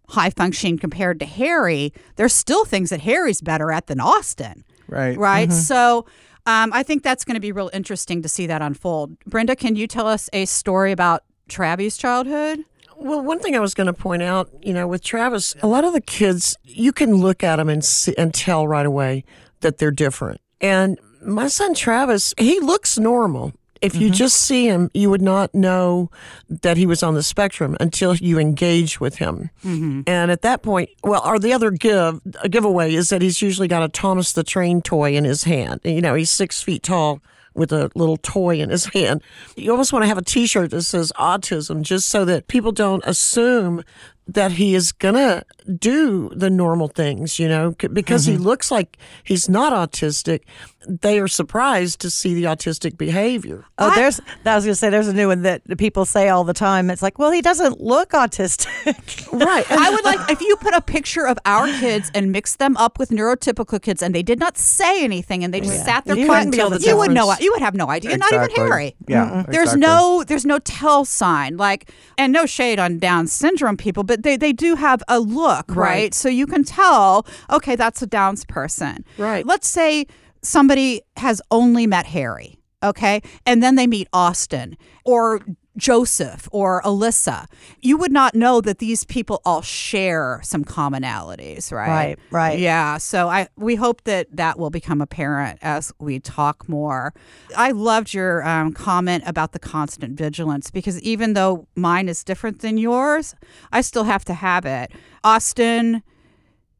high 0.08 0.30
functioning 0.30 0.76
compared 0.76 1.20
to 1.20 1.26
Harry, 1.26 1.92
there's 2.16 2.32
still 2.32 2.64
things 2.64 2.90
that 2.90 3.02
Harry's 3.02 3.40
better 3.40 3.70
at 3.70 3.86
than 3.86 4.00
Austen, 4.00 4.64
Right. 4.88 5.16
right? 5.16 5.52
So 5.52 6.04
um, 6.46 6.72
I 6.72 6.82
think 6.82 7.04
that's 7.04 7.24
going 7.24 7.36
to 7.36 7.40
be 7.40 7.52
real 7.52 7.70
interesting 7.72 8.22
to 8.22 8.28
see 8.28 8.48
that 8.48 8.60
unfold. 8.60 9.16
Brenda, 9.24 9.54
can 9.54 9.76
you 9.76 9.86
tell 9.86 10.08
us 10.08 10.28
a 10.32 10.46
story 10.46 10.90
about 10.90 11.22
Travis' 11.48 11.96
childhood? 11.96 12.64
Well, 12.96 13.20
one 13.22 13.38
thing 13.40 13.56
I 13.56 13.60
was 13.60 13.74
going 13.74 13.86
to 13.86 13.92
point 13.92 14.22
out, 14.22 14.50
you 14.62 14.72
know, 14.72 14.86
with 14.86 15.02
Travis, 15.02 15.54
a 15.62 15.66
lot 15.66 15.84
of 15.84 15.92
the 15.92 16.00
kids, 16.00 16.56
you 16.62 16.92
can 16.92 17.16
look 17.16 17.42
at 17.42 17.56
them 17.56 17.68
and 17.68 17.84
see, 17.84 18.14
and 18.16 18.32
tell 18.32 18.66
right 18.66 18.86
away 18.86 19.24
that 19.60 19.78
they're 19.78 19.90
different. 19.90 20.40
And 20.60 20.98
my 21.22 21.48
son 21.48 21.74
Travis, 21.74 22.34
he 22.38 22.60
looks 22.60 22.98
normal. 22.98 23.52
If 23.82 23.96
you 23.96 24.06
mm-hmm. 24.06 24.14
just 24.14 24.36
see 24.36 24.66
him, 24.66 24.90
you 24.94 25.10
would 25.10 25.20
not 25.20 25.54
know 25.54 26.10
that 26.48 26.78
he 26.78 26.86
was 26.86 27.02
on 27.02 27.12
the 27.12 27.22
spectrum 27.22 27.76
until 27.80 28.14
you 28.14 28.38
engage 28.38 28.98
with 28.98 29.16
him. 29.16 29.50
Mm-hmm. 29.62 30.02
And 30.06 30.30
at 30.30 30.40
that 30.40 30.62
point, 30.62 30.88
well, 31.02 31.20
or 31.22 31.38
the 31.38 31.52
other 31.52 31.70
give 31.70 32.20
giveaway 32.48 32.94
is 32.94 33.10
that 33.10 33.20
he's 33.20 33.42
usually 33.42 33.68
got 33.68 33.82
a 33.82 33.88
Thomas 33.88 34.32
the 34.32 34.42
Train 34.42 34.80
toy 34.80 35.14
in 35.14 35.24
his 35.24 35.44
hand. 35.44 35.80
You 35.84 36.00
know, 36.00 36.14
he's 36.14 36.30
six 36.30 36.62
feet 36.62 36.82
tall 36.82 37.20
with 37.54 37.72
a 37.72 37.90
little 37.94 38.16
toy 38.16 38.60
in 38.60 38.70
his 38.70 38.86
hand. 38.86 39.22
You 39.56 39.70
almost 39.70 39.92
want 39.92 40.02
to 40.02 40.08
have 40.08 40.18
a 40.18 40.22
T-shirt 40.22 40.70
that 40.70 40.82
says 40.82 41.12
autism, 41.16 41.82
just 41.82 42.08
so 42.08 42.24
that 42.24 42.48
people 42.48 42.72
don't 42.72 43.02
assume 43.06 43.82
that 44.26 44.52
he 44.52 44.74
is 44.74 44.92
gonna 44.92 45.44
do 45.78 46.30
the 46.34 46.50
normal 46.50 46.88
things. 46.88 47.38
You 47.38 47.48
know, 47.48 47.74
c- 47.80 47.88
because 47.88 48.24
he 48.26 48.34
mm-hmm. 48.34 48.42
looks 48.44 48.70
like 48.70 48.96
he's 49.22 49.48
not 49.48 49.72
autistic. 49.72 50.40
They 50.86 51.18
are 51.18 51.28
surprised 51.28 52.00
to 52.00 52.10
see 52.10 52.34
the 52.34 52.44
autistic 52.44 52.98
behavior. 52.98 53.64
Oh, 53.78 53.94
there's. 53.94 54.20
I 54.44 54.54
was 54.54 54.64
going 54.64 54.72
to 54.72 54.74
say 54.74 54.90
there's 54.90 55.08
a 55.08 55.14
new 55.14 55.28
one 55.28 55.40
that 55.42 55.62
people 55.78 56.04
say 56.04 56.28
all 56.28 56.44
the 56.44 56.52
time. 56.52 56.90
It's 56.90 57.00
like, 57.00 57.18
well, 57.18 57.30
he 57.30 57.40
doesn't 57.40 57.80
look 57.80 58.10
autistic. 58.10 59.30
Right. 59.34 59.68
I 59.68 59.90
would 59.90 60.04
like 60.04 60.30
if 60.30 60.40
you 60.40 60.56
put 60.56 60.74
a 60.74 60.80
picture 60.80 61.26
of 61.26 61.38
our 61.44 61.66
kids 61.66 62.10
and 62.14 62.30
mix 62.30 62.54
them 62.56 62.76
up 62.76 62.98
with 63.00 63.10
neurotypical 63.10 63.82
kids, 63.82 64.00
and 64.00 64.14
they 64.14 64.22
did 64.22 64.38
not 64.38 64.56
say 64.56 65.02
anything, 65.02 65.42
and 65.42 65.52
they 65.52 65.60
just 65.60 65.84
sat 65.84 66.04
there 66.04 66.16
You 66.16 66.26
quiet. 66.26 66.38
wouldn't 66.46 66.54
tell 66.54 66.70
the 66.70 66.78
You 66.80 66.96
would 66.96 67.10
know. 67.10 67.24
difference. 67.24 67.40
You 67.40 67.52
would 67.52 67.62
have 67.62 67.74
no 67.74 67.88
idea. 67.88 68.16
Not 68.16 68.32
even 68.32 68.50
Harry. 68.50 68.94
Yeah, 69.08 69.44
There's 69.48 69.74
exactly. 69.74 69.80
no. 69.80 70.24
There's 70.24 70.44
no 70.46 70.58
tell 70.60 71.04
sign. 71.04 71.56
Like, 71.56 71.90
and 72.16 72.32
no 72.32 72.46
shade 72.46 72.78
on 72.78 72.98
Down 72.98 73.26
syndrome 73.26 73.76
people, 73.76 74.04
but 74.14 74.22
they 74.22 74.36
they 74.36 74.52
do 74.52 74.76
have 74.76 75.02
a 75.08 75.18
look, 75.18 75.74
right? 75.74 75.76
Right. 75.76 76.14
So 76.14 76.28
you 76.28 76.46
can 76.46 76.62
tell. 76.62 77.26
Okay, 77.50 77.74
that's 77.74 78.00
a 78.00 78.06
Downs 78.06 78.44
person. 78.44 79.04
Right. 79.18 79.44
Let's 79.44 79.66
say 79.66 80.06
somebody 80.40 81.02
has 81.16 81.42
only 81.50 81.86
met 81.88 82.06
Harry, 82.06 82.60
okay, 82.82 83.22
and 83.44 83.60
then 83.60 83.74
they 83.74 83.88
meet 83.88 84.06
Austen 84.12 84.76
or 85.04 85.40
Joseph 85.76 86.48
or 86.52 86.80
Alyssa. 86.82 87.46
You 87.82 87.96
would 87.96 88.12
not 88.12 88.34
know 88.34 88.60
that 88.60 88.78
these 88.78 89.04
people 89.04 89.40
all 89.44 89.62
share 89.62 90.40
some 90.42 90.64
commonalities, 90.64 91.72
right? 91.72 91.88
Right, 91.88 92.18
right. 92.30 92.58
Yeah. 92.58 92.98
So 92.98 93.28
I 93.28 93.48
we 93.56 93.74
hope 93.74 94.04
that 94.04 94.28
that 94.36 94.58
will 94.58 94.70
become 94.70 95.00
apparent 95.00 95.58
as 95.62 95.92
we 95.98 96.20
talk 96.20 96.68
more. 96.68 97.12
I 97.56 97.72
loved 97.72 98.14
your 98.14 98.46
um, 98.46 98.72
comment 98.72 99.24
about 99.26 99.52
the 99.52 99.58
constant 99.58 100.16
vigilance 100.16 100.70
because 100.70 101.00
even 101.02 101.34
though 101.34 101.66
mine 101.74 102.08
is 102.08 102.22
different 102.24 102.60
than 102.60 102.78
yours, 102.78 103.34
I 103.72 103.80
still 103.80 104.04
have 104.04 104.24
to 104.26 104.34
have 104.34 104.64
it. 104.64 104.92
Austen 105.22 106.02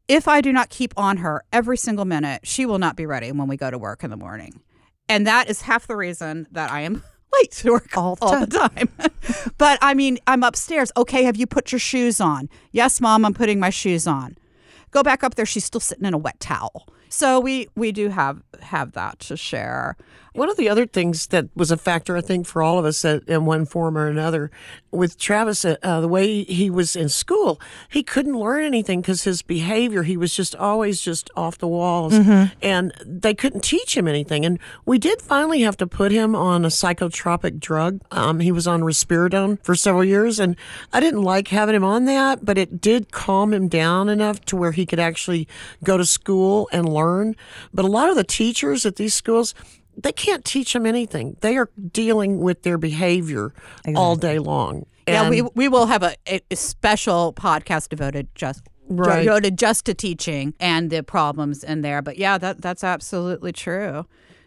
if 0.07 0.27
I 0.27 0.41
do 0.41 0.53
not 0.53 0.69
keep 0.69 0.93
on 0.97 1.17
her 1.17 1.43
every 1.51 1.77
single 1.77 2.05
minute, 2.05 2.41
she 2.45 2.65
will 2.65 2.77
not 2.77 2.95
be 2.95 3.07
ready 3.07 3.31
when 3.31 3.47
we 3.47 3.57
go 3.57 3.71
to 3.71 3.77
work 3.77 4.03
in 4.03 4.11
the 4.11 4.17
morning. 4.17 4.61
And 5.09 5.25
that 5.27 5.49
is 5.49 5.61
half 5.61 5.87
the 5.87 5.95
reason 5.95 6.47
that 6.51 6.71
I 6.71 6.81
am 6.81 7.03
late 7.39 7.51
to 7.63 7.71
work 7.71 7.97
All 7.97 8.15
the 8.15 8.25
all 8.25 8.45
the 8.45 8.47
time. 8.47 8.89
but 9.57 9.79
I 9.81 9.93
mean, 9.93 10.17
I'm 10.27 10.43
upstairs. 10.43 10.91
Okay, 10.97 11.23
have 11.23 11.35
you 11.35 11.47
put 11.47 11.71
your 11.71 11.79
shoes 11.79 12.19
on? 12.19 12.49
Yes, 12.71 13.01
mom, 13.01 13.25
I'm 13.25 13.33
putting 13.33 13.59
my 13.59 13.69
shoes 13.69 14.07
on. 14.07 14.37
Go 14.91 15.03
back 15.03 15.23
up 15.23 15.35
there. 15.35 15.45
She's 15.45 15.65
still 15.65 15.81
sitting 15.81 16.05
in 16.05 16.13
a 16.13 16.17
wet 16.17 16.39
towel. 16.39 16.87
So 17.09 17.39
we 17.39 17.69
we 17.75 17.91
do 17.91 18.09
have 18.09 18.41
have 18.61 18.93
that 18.93 19.19
to 19.21 19.37
share. 19.37 19.95
One 20.35 20.49
of 20.49 20.57
the 20.57 20.67
other 20.67 20.85
things 20.85 21.27
that 21.27 21.47
was 21.55 21.71
a 21.71 21.77
factor, 21.77 22.17
I 22.17 22.21
think, 22.21 22.45
for 22.45 22.61
all 22.61 22.77
of 22.77 22.83
us 22.83 23.05
in 23.05 23.45
one 23.45 23.65
form 23.65 23.97
or 23.97 24.07
another, 24.07 24.51
with 24.91 25.17
Travis, 25.17 25.63
uh, 25.63 25.77
uh, 25.81 26.01
the 26.01 26.09
way 26.09 26.43
he 26.43 26.69
was 26.69 26.95
in 26.95 27.07
school, 27.07 27.59
he 27.89 28.03
couldn't 28.03 28.37
learn 28.37 28.65
anything 28.65 28.99
because 28.99 29.23
his 29.23 29.41
behavior, 29.41 30.03
he 30.03 30.17
was 30.17 30.35
just 30.35 30.53
always 30.53 30.99
just 30.99 31.29
off 31.37 31.57
the 31.57 31.69
walls, 31.69 32.13
and 32.61 32.93
they 33.05 33.33
couldn't 33.33 33.61
teach 33.63 33.95
him 33.95 34.09
anything. 34.09 34.45
And 34.45 34.59
we 34.85 34.97
did 34.97 35.21
finally 35.21 35.61
have 35.61 35.77
to 35.77 35.87
put 35.87 36.11
him 36.11 36.35
on 36.35 36.65
a 36.65 36.69
psychotropic 36.69 37.59
drug. 37.59 38.01
Um, 38.11 38.41
he 38.41 38.51
was 38.51 38.67
on 38.67 38.81
risperidone 38.81 39.63
for 39.63 39.73
several 39.73 40.03
years, 40.03 40.37
and 40.37 40.57
I 40.91 40.99
didn't 40.99 41.23
like 41.23 41.47
having 41.47 41.75
him 41.75 41.85
on 41.85 42.03
that, 42.05 42.43
but 42.43 42.57
it 42.57 42.81
did 42.81 43.11
calm 43.13 43.53
him 43.53 43.69
down 43.69 44.09
enough 44.09 44.43
to 44.45 44.57
where 44.57 44.73
he 44.73 44.85
could 44.85 44.99
actually 44.99 45.47
go 45.81 45.97
to 45.97 46.05
school 46.05 46.67
and 46.73 46.89
learn. 46.89 47.37
But 47.73 47.85
a 47.85 47.89
lot 47.89 48.09
of 48.09 48.17
the 48.17 48.25
teachers 48.25 48.85
at 48.85 48.97
these 48.97 49.13
schools, 49.13 49.53
they 49.97 50.11
can't 50.11 50.43
teach 50.45 50.73
them 50.73 50.85
anything. 50.85 51.37
They 51.41 51.57
are 51.57 51.69
dealing 51.91 52.39
with 52.39 52.63
their 52.63 52.77
behavior 52.77 53.53
all 53.95 54.15
day 54.15 54.39
long. 54.39 54.85
yeah, 55.07 55.29
we 55.29 55.41
we 55.41 55.67
will 55.67 55.85
have 55.87 56.03
a, 56.03 56.15
a, 56.27 56.41
a 56.51 56.55
special 56.55 57.33
podcast 57.33 57.89
devoted 57.89 58.27
just 58.35 58.63
Right. 58.87 59.23
devoted 59.23 59.57
just 59.57 59.85
to 59.85 59.95
teaching 59.95 60.53
and 60.59 60.91
the 60.91 61.01
problems 61.01 61.63
in 61.63 61.81
there. 61.81 62.03
But 62.03 62.17
yeah, 62.19 62.37
that 62.37 62.61
that's 62.61 62.83
absolutely 62.83 63.51
true. 63.51 64.05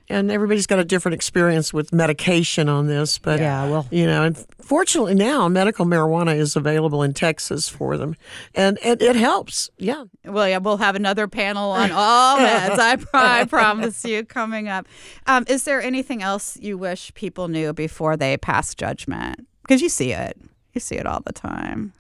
And 0.09 0.31
everybody's 0.31 0.67
got 0.67 0.79
a 0.79 0.85
different 0.85 1.15
experience 1.15 1.73
with 1.73 1.93
medication 1.93 2.69
on 2.69 2.87
this. 2.87 3.19
But 3.19 3.41
Yeah, 3.41 3.69
well- 3.69 3.87
you 3.91 4.07
know, 4.07 4.23
and 4.25 4.47
fortunately 4.61 5.15
now 5.15 5.49
medical 5.49 5.85
marijuana 5.87 6.37
is 6.37 6.57
available 6.57 7.03
in 7.03 7.15
Texas 7.15 7.69
for 7.69 7.97
them, 7.97 8.17
and 8.55 8.79
it, 8.83 9.01
it 9.03 9.17
helps. 9.17 9.71
Yeah. 9.79 10.05
Well, 10.25 10.49
yeah, 10.49 10.59
we'll 10.59 10.77
have 10.79 10.95
another 10.97 11.29
panel 11.29 11.71
on 11.71 11.91
all 11.93 12.39
meds. 12.39 12.79
I, 12.79 12.97
I 13.13 13.45
promise 13.45 14.05
you 14.05 14.25
coming 14.25 14.69
up. 14.69 14.87
Um, 15.27 15.45
is 15.49 15.65
there 15.65 15.81
anything 15.83 16.23
else 16.23 16.57
you 16.61 16.79
wish 16.79 17.13
people 17.15 17.49
knew 17.49 17.73
before 17.73 18.17
they 18.17 18.37
pass 18.37 18.75
judgment? 18.75 19.47
Because 19.63 19.83
you 19.83 19.89
see 19.89 20.13
it, 20.13 20.37
you 20.73 20.81
see 20.81 20.97
it 20.97 21.07
all 21.07 21.21
the 21.25 21.33
time. 21.33 21.93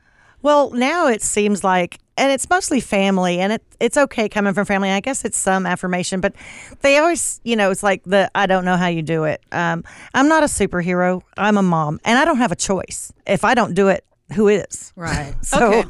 Well, 0.42 0.70
now 0.70 1.09
it 1.09 1.22
seems 1.22 1.64
like, 1.64 1.98
and 2.16 2.31
it's 2.33 2.48
mostly 2.48 2.81
family, 2.81 3.40
and 3.40 3.53
it, 3.55 3.62
it's 3.81 3.96
okay 3.96 4.29
coming 4.29 4.55
from 4.55 4.64
family. 4.66 4.90
I 4.90 5.01
guess 5.01 5.24
it's 5.24 5.37
some 5.38 5.66
affirmation, 5.66 6.20
but 6.20 6.35
they 6.81 6.98
always, 6.98 7.40
you 7.44 7.57
know, 7.57 7.70
it's 7.70 7.83
like 7.83 8.03
the 8.05 8.31
I 8.35 8.46
don't 8.46 8.64
know 8.64 8.77
how 8.77 8.87
you 8.87 9.03
do 9.03 9.24
it. 9.24 9.40
Um, 9.53 9.85
I'm 10.14 10.29
not 10.29 10.42
a 10.42 10.46
superhero. 10.46 11.22
I'm 11.37 11.57
a 11.57 11.62
mom, 11.62 12.01
and 12.05 12.18
I 12.18 12.24
don't 12.24 12.38
have 12.38 12.53
a 12.53 12.57
choice. 12.57 13.12
If 13.27 13.44
I 13.44 13.55
don't 13.55 13.74
do 13.74 13.88
it, 13.88 14.05
who 14.35 14.48
is? 14.48 14.92
Right. 14.96 15.35
So- 15.42 15.72
okay. 15.72 15.88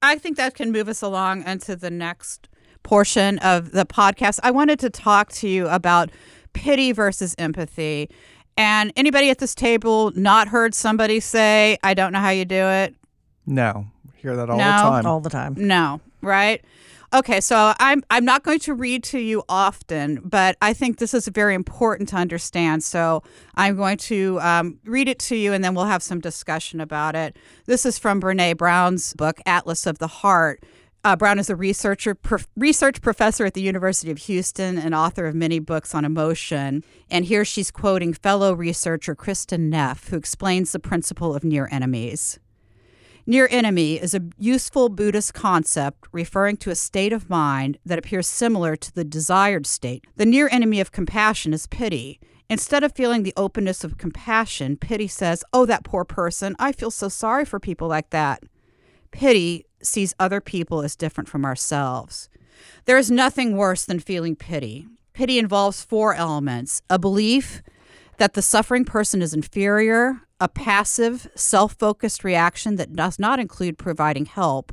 I 0.00 0.16
think 0.16 0.36
that 0.36 0.54
can 0.54 0.70
move 0.70 0.88
us 0.88 1.02
along 1.02 1.44
into 1.44 1.74
the 1.74 1.90
next 1.90 2.48
portion 2.84 3.38
of 3.40 3.72
the 3.72 3.84
podcast. 3.84 4.38
I 4.44 4.52
wanted 4.52 4.78
to 4.80 4.90
talk 4.90 5.32
to 5.32 5.48
you 5.48 5.66
about 5.66 6.10
pity 6.52 6.92
versus 6.92 7.34
empathy. 7.36 8.08
And 8.56 8.92
anybody 8.96 9.28
at 9.30 9.38
this 9.38 9.56
table 9.56 10.12
not 10.14 10.46
heard 10.48 10.72
somebody 10.74 11.18
say, 11.18 11.78
I 11.82 11.94
don't 11.94 12.12
know 12.12 12.20
how 12.20 12.30
you 12.30 12.44
do 12.44 12.54
it? 12.68 12.94
No, 13.48 13.86
hear 14.16 14.36
that 14.36 14.50
all 14.50 14.58
No. 14.58 14.64
the 14.64 14.70
time. 14.70 15.06
All 15.06 15.20
the 15.20 15.30
time. 15.30 15.54
No, 15.56 16.00
right? 16.20 16.62
Okay, 17.14 17.40
so 17.40 17.72
I'm 17.80 18.02
I'm 18.10 18.26
not 18.26 18.42
going 18.42 18.58
to 18.60 18.74
read 18.74 19.02
to 19.04 19.18
you 19.18 19.42
often, 19.48 20.20
but 20.22 20.58
I 20.60 20.74
think 20.74 20.98
this 20.98 21.14
is 21.14 21.26
very 21.28 21.54
important 21.54 22.10
to 22.10 22.16
understand. 22.16 22.82
So 22.84 23.22
I'm 23.54 23.76
going 23.76 23.96
to 23.98 24.38
um, 24.42 24.78
read 24.84 25.08
it 25.08 25.18
to 25.20 25.36
you, 25.36 25.54
and 25.54 25.64
then 25.64 25.74
we'll 25.74 25.86
have 25.86 26.02
some 26.02 26.20
discussion 26.20 26.80
about 26.82 27.14
it. 27.16 27.36
This 27.64 27.86
is 27.86 27.98
from 27.98 28.20
Brene 28.20 28.58
Brown's 28.58 29.14
book 29.14 29.40
Atlas 29.46 29.86
of 29.86 29.98
the 29.98 30.06
Heart. 30.08 30.62
Uh, 31.02 31.16
Brown 31.16 31.38
is 31.38 31.48
a 31.48 31.56
researcher, 31.56 32.14
prof- 32.14 32.48
research 32.56 33.00
professor 33.00 33.46
at 33.46 33.54
the 33.54 33.62
University 33.62 34.10
of 34.10 34.18
Houston, 34.18 34.76
and 34.76 34.94
author 34.94 35.24
of 35.26 35.34
many 35.34 35.60
books 35.60 35.94
on 35.94 36.04
emotion. 36.04 36.84
And 37.10 37.24
here 37.24 37.44
she's 37.46 37.70
quoting 37.70 38.12
fellow 38.12 38.52
researcher 38.52 39.14
Kristin 39.14 39.70
Neff, 39.70 40.08
who 40.08 40.16
explains 40.16 40.72
the 40.72 40.78
principle 40.80 41.34
of 41.34 41.42
near 41.42 41.68
enemies. 41.72 42.38
Near 43.28 43.46
enemy 43.50 44.00
is 44.00 44.14
a 44.14 44.22
useful 44.38 44.88
Buddhist 44.88 45.34
concept 45.34 46.08
referring 46.12 46.56
to 46.56 46.70
a 46.70 46.74
state 46.74 47.12
of 47.12 47.28
mind 47.28 47.76
that 47.84 47.98
appears 47.98 48.26
similar 48.26 48.74
to 48.76 48.94
the 48.94 49.04
desired 49.04 49.66
state. 49.66 50.06
The 50.16 50.24
near 50.24 50.48
enemy 50.50 50.80
of 50.80 50.92
compassion 50.92 51.52
is 51.52 51.66
pity. 51.66 52.20
Instead 52.48 52.82
of 52.82 52.94
feeling 52.94 53.24
the 53.24 53.34
openness 53.36 53.84
of 53.84 53.98
compassion, 53.98 54.78
pity 54.78 55.08
says, 55.08 55.44
Oh, 55.52 55.66
that 55.66 55.84
poor 55.84 56.06
person. 56.06 56.56
I 56.58 56.72
feel 56.72 56.90
so 56.90 57.10
sorry 57.10 57.44
for 57.44 57.60
people 57.60 57.86
like 57.86 58.08
that. 58.10 58.44
Pity 59.10 59.66
sees 59.82 60.14
other 60.18 60.40
people 60.40 60.80
as 60.80 60.96
different 60.96 61.28
from 61.28 61.44
ourselves. 61.44 62.30
There 62.86 62.96
is 62.96 63.10
nothing 63.10 63.58
worse 63.58 63.84
than 63.84 64.00
feeling 64.00 64.36
pity. 64.36 64.86
Pity 65.12 65.38
involves 65.38 65.84
four 65.84 66.14
elements 66.14 66.80
a 66.88 66.98
belief 66.98 67.60
that 68.16 68.32
the 68.32 68.40
suffering 68.40 68.86
person 68.86 69.20
is 69.20 69.34
inferior, 69.34 70.22
a 70.40 70.48
passive, 70.48 71.28
self 71.34 71.74
focused 71.74 72.24
reaction 72.24 72.76
that 72.76 72.94
does 72.94 73.18
not 73.18 73.38
include 73.38 73.78
providing 73.78 74.26
help, 74.26 74.72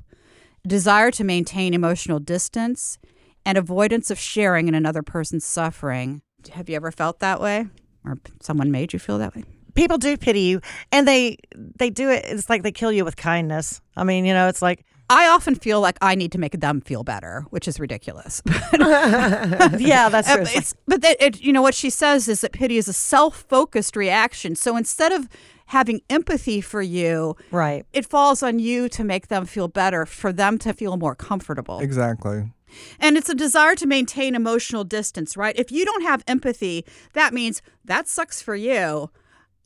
desire 0.68 1.12
to 1.12 1.24
maintain 1.24 1.74
emotional 1.74 2.20
distance, 2.20 2.98
and 3.46 3.58
avoidance 3.58 4.10
of 4.12 4.18
sharing 4.18 4.68
in 4.68 4.76
another 4.76 5.04
person's 5.04 5.46
suffering. 5.46 6.22
Have 6.54 6.70
you 6.70 6.76
ever 6.76 6.92
felt 6.92 7.20
that 7.20 7.42
way? 7.42 7.68
Or 8.04 8.18
someone 8.42 8.72
made 8.72 8.94
you 8.94 9.00
feel 9.00 9.18
that 9.18 9.36
way? 9.36 9.44
People 9.74 9.98
do 9.98 10.16
pity 10.16 10.42
you, 10.42 10.62
and 10.92 11.08
they 11.08 11.38
they 11.54 11.90
do 11.90 12.10
it. 12.10 12.26
It's 12.26 12.50
like 12.50 12.64
they 12.64 12.72
kill 12.72 12.92
you 12.92 13.04
with 13.04 13.18
kindness. 13.18 13.82
I 13.98 14.04
mean, 14.04 14.26
you 14.26 14.34
know, 14.34 14.48
it's 14.48 14.62
like 14.62 14.86
I 15.10 15.28
often 15.28 15.56
feel 15.56 15.82
like 15.82 15.98
I 16.02 16.16
need 16.16 16.32
to 16.32 16.40
make 16.40 16.60
them 16.60 16.82
feel 16.82 17.04
better, 17.04 17.46
which 17.50 17.68
is 17.68 17.80
ridiculous. 17.80 18.42
yeah, 18.74 20.10
that's 20.10 20.32
true. 20.32 20.44
Uh, 20.44 20.48
it's, 20.50 20.74
but 20.88 21.02
that 21.02 21.18
it, 21.20 21.42
you 21.42 21.54
know 21.54 21.62
what 21.62 21.76
she 21.76 21.90
says 21.90 22.28
is 22.28 22.42
that 22.42 22.54
pity 22.54 22.78
is 22.78 22.88
a 22.88 22.94
self-focused 22.94 23.96
reaction. 23.96 24.56
So 24.56 24.78
instead 24.78 25.12
of 25.12 25.28
having 25.68 26.02
empathy 26.10 26.62
for 26.62 26.82
you, 26.82 27.36
right. 27.52 27.86
it 27.94 28.06
falls 28.06 28.44
on 28.44 28.60
you 28.60 28.88
to 28.90 29.04
make 29.04 29.28
them 29.28 29.46
feel 29.46 29.68
better, 29.68 30.06
for 30.06 30.32
them 30.32 30.58
to 30.60 30.74
feel 30.74 30.98
more 30.98 31.16
comfortable. 31.16 31.80
Exactly. 31.80 32.52
And 33.00 33.18
it's 33.18 33.30
a 33.30 33.36
desire 33.36 33.76
to 33.76 33.86
maintain 33.88 34.36
emotional 34.36 34.84
distance, 34.84 35.38
right? 35.38 35.58
If 35.58 35.72
you 35.72 35.86
don't 35.86 36.04
have 36.04 36.24
empathy, 36.28 36.86
that 37.14 37.34
means 37.34 37.62
that 37.86 38.08
sucks 38.08 38.42
for 38.42 38.56
you. 38.56 39.10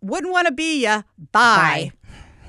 Wouldn't 0.02 0.32
want 0.32 0.48
to 0.48 0.54
be 0.54 0.84
ya. 0.84 1.04
Bye. 1.32 1.92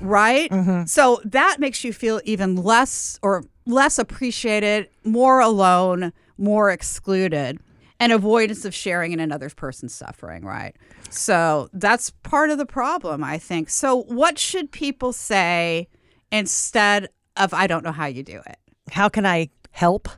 Right? 0.01 0.51
Mm-hmm. 0.51 0.85
So 0.85 1.21
that 1.25 1.57
makes 1.59 1.85
you 1.85 1.93
feel 1.93 2.21
even 2.25 2.57
less 2.57 3.19
or 3.23 3.45
less 3.67 3.99
appreciated, 3.99 4.89
more 5.05 5.41
alone, 5.41 6.13
more 6.39 6.71
excluded, 6.71 7.59
and 8.01 8.13
avoidance 8.13 8.65
of 8.65 8.75
sharing 8.75 9.13
in 9.13 9.21
another 9.21 9.51
person's 9.51 9.95
suffering, 9.95 10.45
right? 10.45 10.75
So 11.11 11.69
that's 11.73 12.11
part 12.11 12.51
of 12.51 12.59
the 12.59 12.67
problem, 12.67 13.23
I 13.23 13.39
think. 13.39 13.69
So 13.69 14.03
what 14.05 14.39
should 14.39 14.73
people 14.73 15.13
say 15.13 15.87
instead 16.33 17.09
of 17.37 17.53
I 17.55 17.67
don't 17.67 17.85
know 17.85 17.93
how 17.93 18.07
you 18.07 18.23
do 18.23 18.41
it? 18.47 18.57
How 18.91 19.09
can 19.09 19.27
I 19.27 19.51
help? 19.71 20.09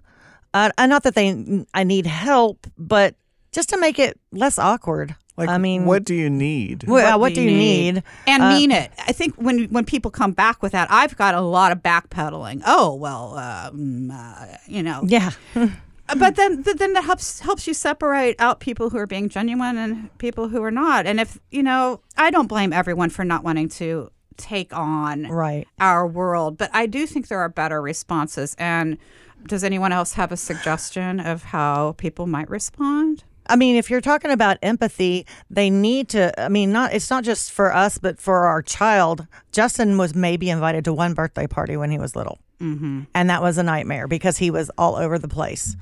Uh, 0.55 0.71
uh, 0.79 0.87
not 0.87 1.03
that 1.03 1.14
they, 1.14 1.64
I 1.75 1.85
need 1.85 2.07
help, 2.07 2.66
but 2.79 3.16
just 3.51 3.68
to 3.71 3.79
make 3.79 3.99
it 3.99 4.18
less 4.31 4.59
awkward. 4.59 5.16
Like, 5.37 5.49
I 5.49 5.57
mean, 5.57 5.87
what 5.87 6.05
do 6.05 6.14
you 6.14 6.29
need? 6.29 6.85
Well, 6.87 7.18
what, 7.18 7.35
do 7.35 7.40
you 7.40 7.51
need? 7.51 8.03
and 8.27 8.42
Uh, 8.42 8.51
mean 8.51 8.71
it. 8.71 8.92
I 8.99 9.12
think 9.12 9.35
when 9.37 9.64
when 9.71 9.87
people 9.87 10.11
come 10.11 10.33
back 10.33 10.62
with 10.62 10.73
that, 10.73 10.88
I've 10.90 11.16
got 11.16 11.35
a 11.35 11.40
lot 11.40 11.73
of 11.73 11.79
backpedaling. 11.79 12.62
Oh 12.66 12.95
well, 12.95 13.38
um, 13.38 14.11
uh, 14.11 14.47
you 14.66 14.83
know. 14.83 15.03
Yeah. 15.07 15.31
But 16.18 16.37
then 16.37 16.62
th- 16.62 16.77
then 16.77 16.92
that 16.94 17.05
helps 17.05 17.40
helps 17.40 17.66
you 17.66 17.75
separate 17.75 18.37
out 18.38 18.61
people 18.61 18.90
who 18.90 18.98
are 18.98 19.07
being 19.07 19.29
genuine 19.29 19.77
and 19.77 20.16
people 20.18 20.48
who 20.48 20.62
are 20.62 20.70
not. 20.70 21.07
And 21.07 21.20
if 21.20 21.38
you 21.51 21.62
know, 21.62 22.01
I 22.16 22.31
don't 22.31 22.46
blame 22.48 22.72
everyone 22.72 23.11
for 23.11 23.25
not 23.25 23.44
wanting 23.44 23.68
to 23.70 24.11
take 24.37 24.75
on 24.75 25.25
Right. 25.25 25.68
our 25.79 26.07
world, 26.07 26.57
but 26.59 26.70
I 26.72 26.87
do 26.87 27.07
think 27.07 27.29
there 27.29 27.38
are 27.40 27.48
better 27.48 27.81
responses. 27.83 28.57
And 28.59 28.98
does 29.46 29.62
anyone 29.64 29.92
else 29.92 30.14
have 30.14 30.33
a 30.33 30.37
suggestion 30.37 31.20
of 31.20 31.44
how 31.44 31.92
people 31.98 32.27
might 32.27 32.48
respond? 32.48 33.25
I 33.48 33.57
mean, 33.57 33.75
if 33.77 33.90
you're 33.90 34.01
talking 34.01 34.31
about 34.31 34.57
empathy, 34.62 35.27
they 35.51 35.68
need 35.68 36.09
to. 36.11 36.40
I 36.40 36.48
mean, 36.48 36.72
not 36.72 36.94
it's 36.94 37.11
not 37.11 37.25
just 37.25 37.51
for 37.51 37.75
us, 37.75 37.98
but 37.98 38.18
for 38.18 38.46
our 38.46 38.62
child. 38.62 39.27
Justin 39.51 39.98
was 39.98 40.14
maybe 40.14 40.48
invited 40.48 40.85
to 40.85 40.92
one 40.92 41.12
birthday 41.14 41.46
party 41.46 41.77
when 41.77 41.90
he 41.90 41.98
was 41.98 42.14
little, 42.14 42.38
mm-hmm. 42.61 43.03
and 43.14 43.31
that 43.31 43.42
was 43.42 43.59
a 43.59 43.62
nightmare 43.62 44.07
because 44.07 44.38
he 44.38 44.51
was 44.51 44.70
all 44.79 44.94
over 44.96 45.18
the 45.18 45.29
place. 45.29 45.77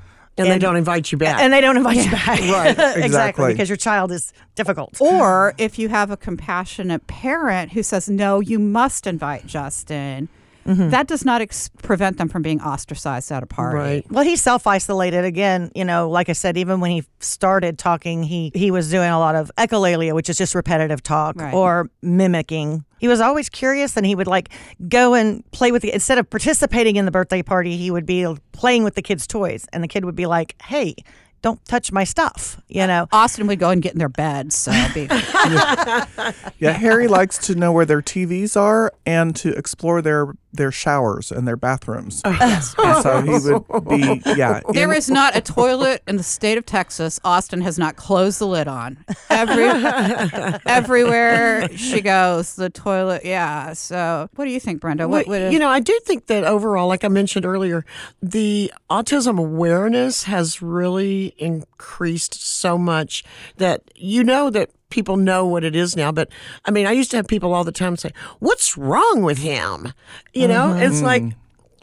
And, 0.46 0.50
they 0.50 0.59
don't 0.59 0.76
invite 0.76 1.12
you 1.12 1.18
back. 1.18 1.40
And 1.40 1.53
they 1.53 1.61
don't 1.61 1.76
invite 1.76 1.96
you 1.96 2.11
back. 2.11 2.40
Right, 2.40 2.70
exactly. 2.70 3.03
exactly. 3.03 3.53
Because 3.53 3.68
your 3.68 3.76
child 3.76 4.12
is 4.12 4.33
difficult. 4.55 5.00
Or 5.00 5.55
if 5.59 5.79
you 5.79 5.88
have 5.88 6.11
a 6.11 6.16
compassionate 6.16 7.07
parent 7.07 7.72
who 7.72 7.83
says, 7.83 8.09
no, 8.09 8.40
you 8.40 8.59
must 8.59 9.07
invite 9.07 9.46
Justin, 9.46 10.29
Mm-hmm. 10.66 10.90
that 10.90 11.07
does 11.07 11.25
not 11.25 11.40
ex- 11.40 11.70
prevent 11.83 12.18
them 12.18 12.29
from 12.29 12.42
being 12.42 12.61
ostracized 12.61 13.33
at 13.33 13.42
a 13.42 13.46
party. 13.46 13.77
right. 13.77 14.11
Well, 14.12 14.25
he's 14.25 14.42
self 14.42 14.66
isolated 14.66 15.25
again. 15.25 15.70
You 15.75 15.85
know, 15.85 16.09
like 16.11 16.29
I 16.29 16.33
said, 16.35 16.57
even 16.59 16.81
when 16.81 16.90
he 16.90 17.03
started 17.20 17.79
talking, 17.79 18.23
he 18.23 18.53
he 18.55 18.70
was 18.70 18.90
doing 18.90 19.11
a 19.11 19.18
lot 19.18 19.35
of 19.37 19.51
echolalia, 19.57 20.12
which 20.14 20.29
is 20.29 20.37
just 20.37 20.55
repetitive 20.55 21.03
talk 21.03 21.37
Right. 21.40 21.55
or 21.55 21.88
mimicking. 22.03 22.85
He 22.99 23.09
was 23.09 23.20
always 23.20 23.49
curious, 23.49 23.96
and 23.96 24.05
he 24.05 24.14
would 24.14 24.27
like 24.27 24.51
go 24.88 25.14
and 25.14 25.49
play 25.53 25.73
with 25.73 25.81
the 25.83 25.92
instead 25.94 26.18
of 26.18 26.29
participating 26.29 26.96
in 26.96 27.07
the 27.07 27.11
birthday 27.11 27.42
party, 27.42 27.77
he 27.79 27.90
would 27.90 28.05
be 28.07 28.27
playing 28.53 28.85
with 28.85 28.94
the 28.94 29.03
kids' 29.03 29.27
toys, 29.27 29.66
and 29.73 29.83
the 29.83 29.88
kid 29.88 30.05
would 30.05 30.16
be 30.16 30.27
like, 30.27 30.55
"Hey." 30.62 30.94
Don't 31.42 31.64
touch 31.64 31.90
my 31.90 32.05
stuff, 32.05 32.61
you 32.68 32.87
know. 32.87 33.05
Uh, 33.05 33.16
Austen 33.16 33.46
would 33.46 33.59
go 33.59 33.70
and 33.70 33.81
get 33.81 33.92
in 33.94 33.99
their 33.99 34.11
beds. 34.11 34.55
So 34.55 34.70
it'd 34.73 34.92
be, 34.92 35.07
Yeah, 36.59 36.73
Harry 36.73 37.09
likes 37.09 37.38
to 37.46 37.55
know 37.55 37.73
where 37.73 37.87
their 37.87 38.03
TVs 38.03 38.61
are 38.61 38.92
and 39.07 39.35
to 39.37 39.49
explore 39.57 40.03
their 40.03 40.35
their 40.52 40.72
showers 40.72 41.30
and 41.30 41.46
their 41.46 41.56
bathrooms. 41.56 42.22
Oh, 42.24 42.36
and 42.40 43.02
so 43.02 43.22
he 43.22 43.30
would 43.52 43.88
be 43.88 44.20
yeah. 44.36 44.60
there 44.72 44.90
in- 44.90 44.98
is 44.98 45.08
not 45.08 45.36
a 45.36 45.40
toilet 45.40 46.02
in 46.08 46.16
the 46.16 46.22
state 46.22 46.58
of 46.58 46.66
Texas 46.66 47.20
Austen 47.24 47.60
has 47.60 47.78
not 47.78 47.96
closed 47.96 48.40
the 48.40 48.46
lid 48.46 48.66
on. 48.68 49.04
Every, 49.28 49.64
everywhere 50.66 51.68
she 51.76 52.00
goes, 52.00 52.56
the 52.56 52.70
toilet. 52.70 53.24
Yeah. 53.24 53.72
So 53.74 54.28
what 54.34 54.44
do 54.44 54.50
you 54.50 54.60
think, 54.60 54.80
Brenda? 54.80 55.08
What 55.08 55.26
Well, 55.26 55.40
would 55.44 55.52
you 55.52 55.58
know, 55.58 55.68
I 55.68 55.80
do 55.80 55.98
think 56.04 56.26
that 56.26 56.44
overall, 56.44 56.88
like 56.88 57.04
I 57.04 57.08
mentioned 57.08 57.44
earlier, 57.46 57.84
the 58.22 58.72
autism 58.90 59.38
awareness 59.38 60.24
has 60.24 60.60
really 60.62 61.34
increased 61.38 62.34
so 62.42 62.76
much 62.78 63.24
that 63.56 63.82
you 63.94 64.24
know 64.24 64.50
that 64.50 64.70
people 64.90 65.16
know 65.16 65.46
what 65.46 65.64
it 65.64 65.74
is 65.74 65.96
now. 65.96 66.12
But 66.12 66.29
I 66.64 66.70
mean, 66.70 66.87
I 66.87 66.92
used 66.92 67.11
to 67.12 67.16
have 67.16 67.26
people 67.26 67.55
all 67.55 67.64
the 67.64 67.72
time 67.72 67.96
say, 67.96 68.12
What's 68.38 68.76
wrong 68.76 69.22
with 69.22 69.38
him? 69.38 69.92
You 70.35 70.48
know, 70.48 70.68
mm-hmm. 70.68 70.83
it's 70.83 71.03
like, 71.03 71.22
mm. 71.22 71.35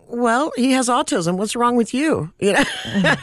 well, 0.07 0.51
he 0.55 0.71
has 0.71 0.89
autism. 0.89 1.37
What's 1.37 1.55
wrong 1.55 1.75
with 1.75 1.93
you? 1.93 2.31
You 2.39 2.53
know, 2.53 2.63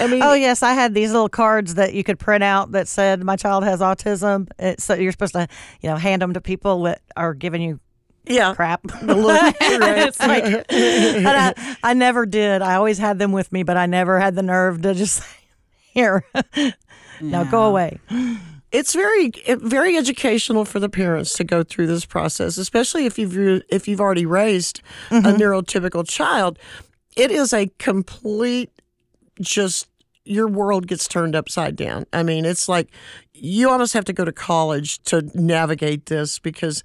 I 0.00 0.06
mean, 0.08 0.22
Oh 0.22 0.34
yes, 0.34 0.62
I 0.62 0.72
had 0.72 0.94
these 0.94 1.12
little 1.12 1.28
cards 1.28 1.74
that 1.74 1.94
you 1.94 2.02
could 2.04 2.18
print 2.18 2.42
out 2.42 2.72
that 2.72 2.88
said 2.88 3.22
my 3.22 3.36
child 3.36 3.64
has 3.64 3.80
autism. 3.80 4.48
It's, 4.58 4.84
so 4.84 4.94
you're 4.94 5.12
supposed 5.12 5.34
to, 5.34 5.46
you 5.80 5.88
know, 5.88 5.96
hand 5.96 6.22
them 6.22 6.34
to 6.34 6.40
people 6.40 6.82
that 6.82 7.02
are 7.16 7.34
giving 7.34 7.62
you 7.62 7.80
yeah. 8.26 8.54
crap. 8.54 8.80
it's 8.84 10.20
like, 10.20 10.44
and 10.44 11.28
I, 11.28 11.76
I 11.82 11.94
never 11.94 12.26
did. 12.26 12.62
I 12.62 12.76
always 12.76 12.98
had 12.98 13.18
them 13.18 13.32
with 13.32 13.50
me, 13.52 13.62
but 13.62 13.76
I 13.76 13.86
never 13.86 14.20
had 14.20 14.34
the 14.34 14.42
nerve 14.42 14.82
to 14.82 14.94
just 14.94 15.16
say, 15.22 15.26
here, 15.92 16.24
now 17.20 17.44
go 17.44 17.64
away. 17.64 17.98
It's 18.72 18.94
very 18.94 19.30
very 19.46 19.96
educational 19.96 20.64
for 20.64 20.80
the 20.80 20.88
parents 20.88 21.34
to 21.34 21.44
go 21.44 21.62
through 21.62 21.86
this 21.86 22.04
process, 22.04 22.56
especially 22.58 23.06
if 23.06 23.18
you've 23.18 23.62
if 23.68 23.86
you've 23.86 24.00
already 24.00 24.26
raised 24.26 24.80
a 25.10 25.14
mm-hmm. 25.14 25.40
neurotypical 25.40 26.08
child. 26.08 26.58
It 27.16 27.30
is 27.30 27.52
a 27.52 27.70
complete 27.78 28.70
just 29.40 29.88
your 30.24 30.48
world 30.48 30.86
gets 30.86 31.06
turned 31.06 31.36
upside 31.36 31.76
down. 31.76 32.06
I 32.12 32.22
mean, 32.22 32.44
it's 32.44 32.68
like 32.68 32.88
you 33.34 33.68
almost 33.68 33.92
have 33.92 34.04
to 34.06 34.12
go 34.12 34.24
to 34.24 34.32
college 34.32 35.02
to 35.04 35.28
navigate 35.34 36.06
this 36.06 36.38
because 36.38 36.82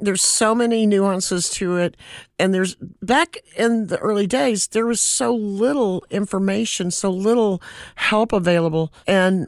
there's 0.00 0.22
so 0.22 0.54
many 0.54 0.86
nuances 0.86 1.48
to 1.48 1.76
it 1.76 1.96
and 2.38 2.52
there's 2.52 2.76
back 3.02 3.38
in 3.56 3.86
the 3.86 3.96
early 3.98 4.26
days 4.26 4.66
there 4.68 4.84
was 4.84 5.00
so 5.00 5.34
little 5.34 6.04
information 6.10 6.90
so 6.90 7.10
little 7.10 7.62
help 7.94 8.30
available 8.30 8.92
and 9.06 9.46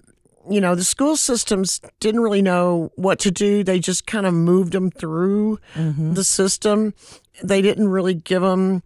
you 0.51 0.61
know 0.61 0.75
the 0.75 0.85
school 0.85 1.17
systems 1.17 1.81
didn't 2.01 2.21
really 2.21 2.43
know 2.43 2.93
what 2.97 3.19
to 3.21 3.31
do. 3.31 3.63
They 3.65 3.79
just 3.79 4.07
kind 4.07 4.27
of 4.27 4.35
moved 4.35 4.73
them 4.73 4.91
through 4.91 5.59
mm-hmm. 5.75 6.15
the 6.15 6.25
system. 6.25 6.95
They 7.43 7.63
didn't 7.63 7.89
really 7.89 8.15
give 8.15 8.43
them 8.43 8.83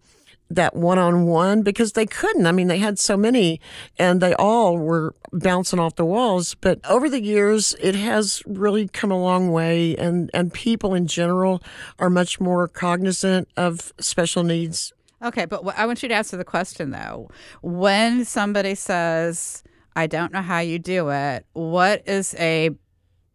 that 0.49 0.75
one-on-one 0.75 1.63
because 1.63 1.93
they 1.93 2.05
couldn't. 2.05 2.45
I 2.45 2.51
mean 2.51 2.67
they 2.67 2.77
had 2.77 2.99
so 2.99 3.17
many 3.17 3.59
and 3.97 4.21
they 4.21 4.35
all 4.35 4.77
were 4.77 5.15
bouncing 5.31 5.79
off 5.79 5.95
the 5.95 6.05
walls. 6.05 6.55
But 6.55 6.79
over 6.87 7.09
the 7.09 7.21
years 7.21 7.75
it 7.81 7.95
has 7.95 8.43
really 8.45 8.87
come 8.87 9.11
a 9.11 9.19
long 9.19 9.51
way 9.51 9.95
and 9.97 10.29
and 10.33 10.53
people 10.53 10.93
in 10.93 11.07
general 11.07 11.63
are 11.99 12.09
much 12.09 12.39
more 12.39 12.67
cognizant 12.67 13.47
of 13.57 13.93
special 13.99 14.43
needs. 14.43 14.93
Okay, 15.23 15.45
but 15.45 15.65
I 15.77 15.85
want 15.85 16.03
you 16.03 16.09
to 16.09 16.15
answer 16.15 16.35
the 16.35 16.43
question 16.43 16.91
though. 16.91 17.29
When 17.61 18.25
somebody 18.25 18.75
says, 18.75 19.63
"I 19.95 20.07
don't 20.07 20.33
know 20.33 20.41
how 20.41 20.59
you 20.59 20.79
do 20.79 21.09
it," 21.09 21.45
what 21.53 22.07
is 22.07 22.35
a 22.39 22.71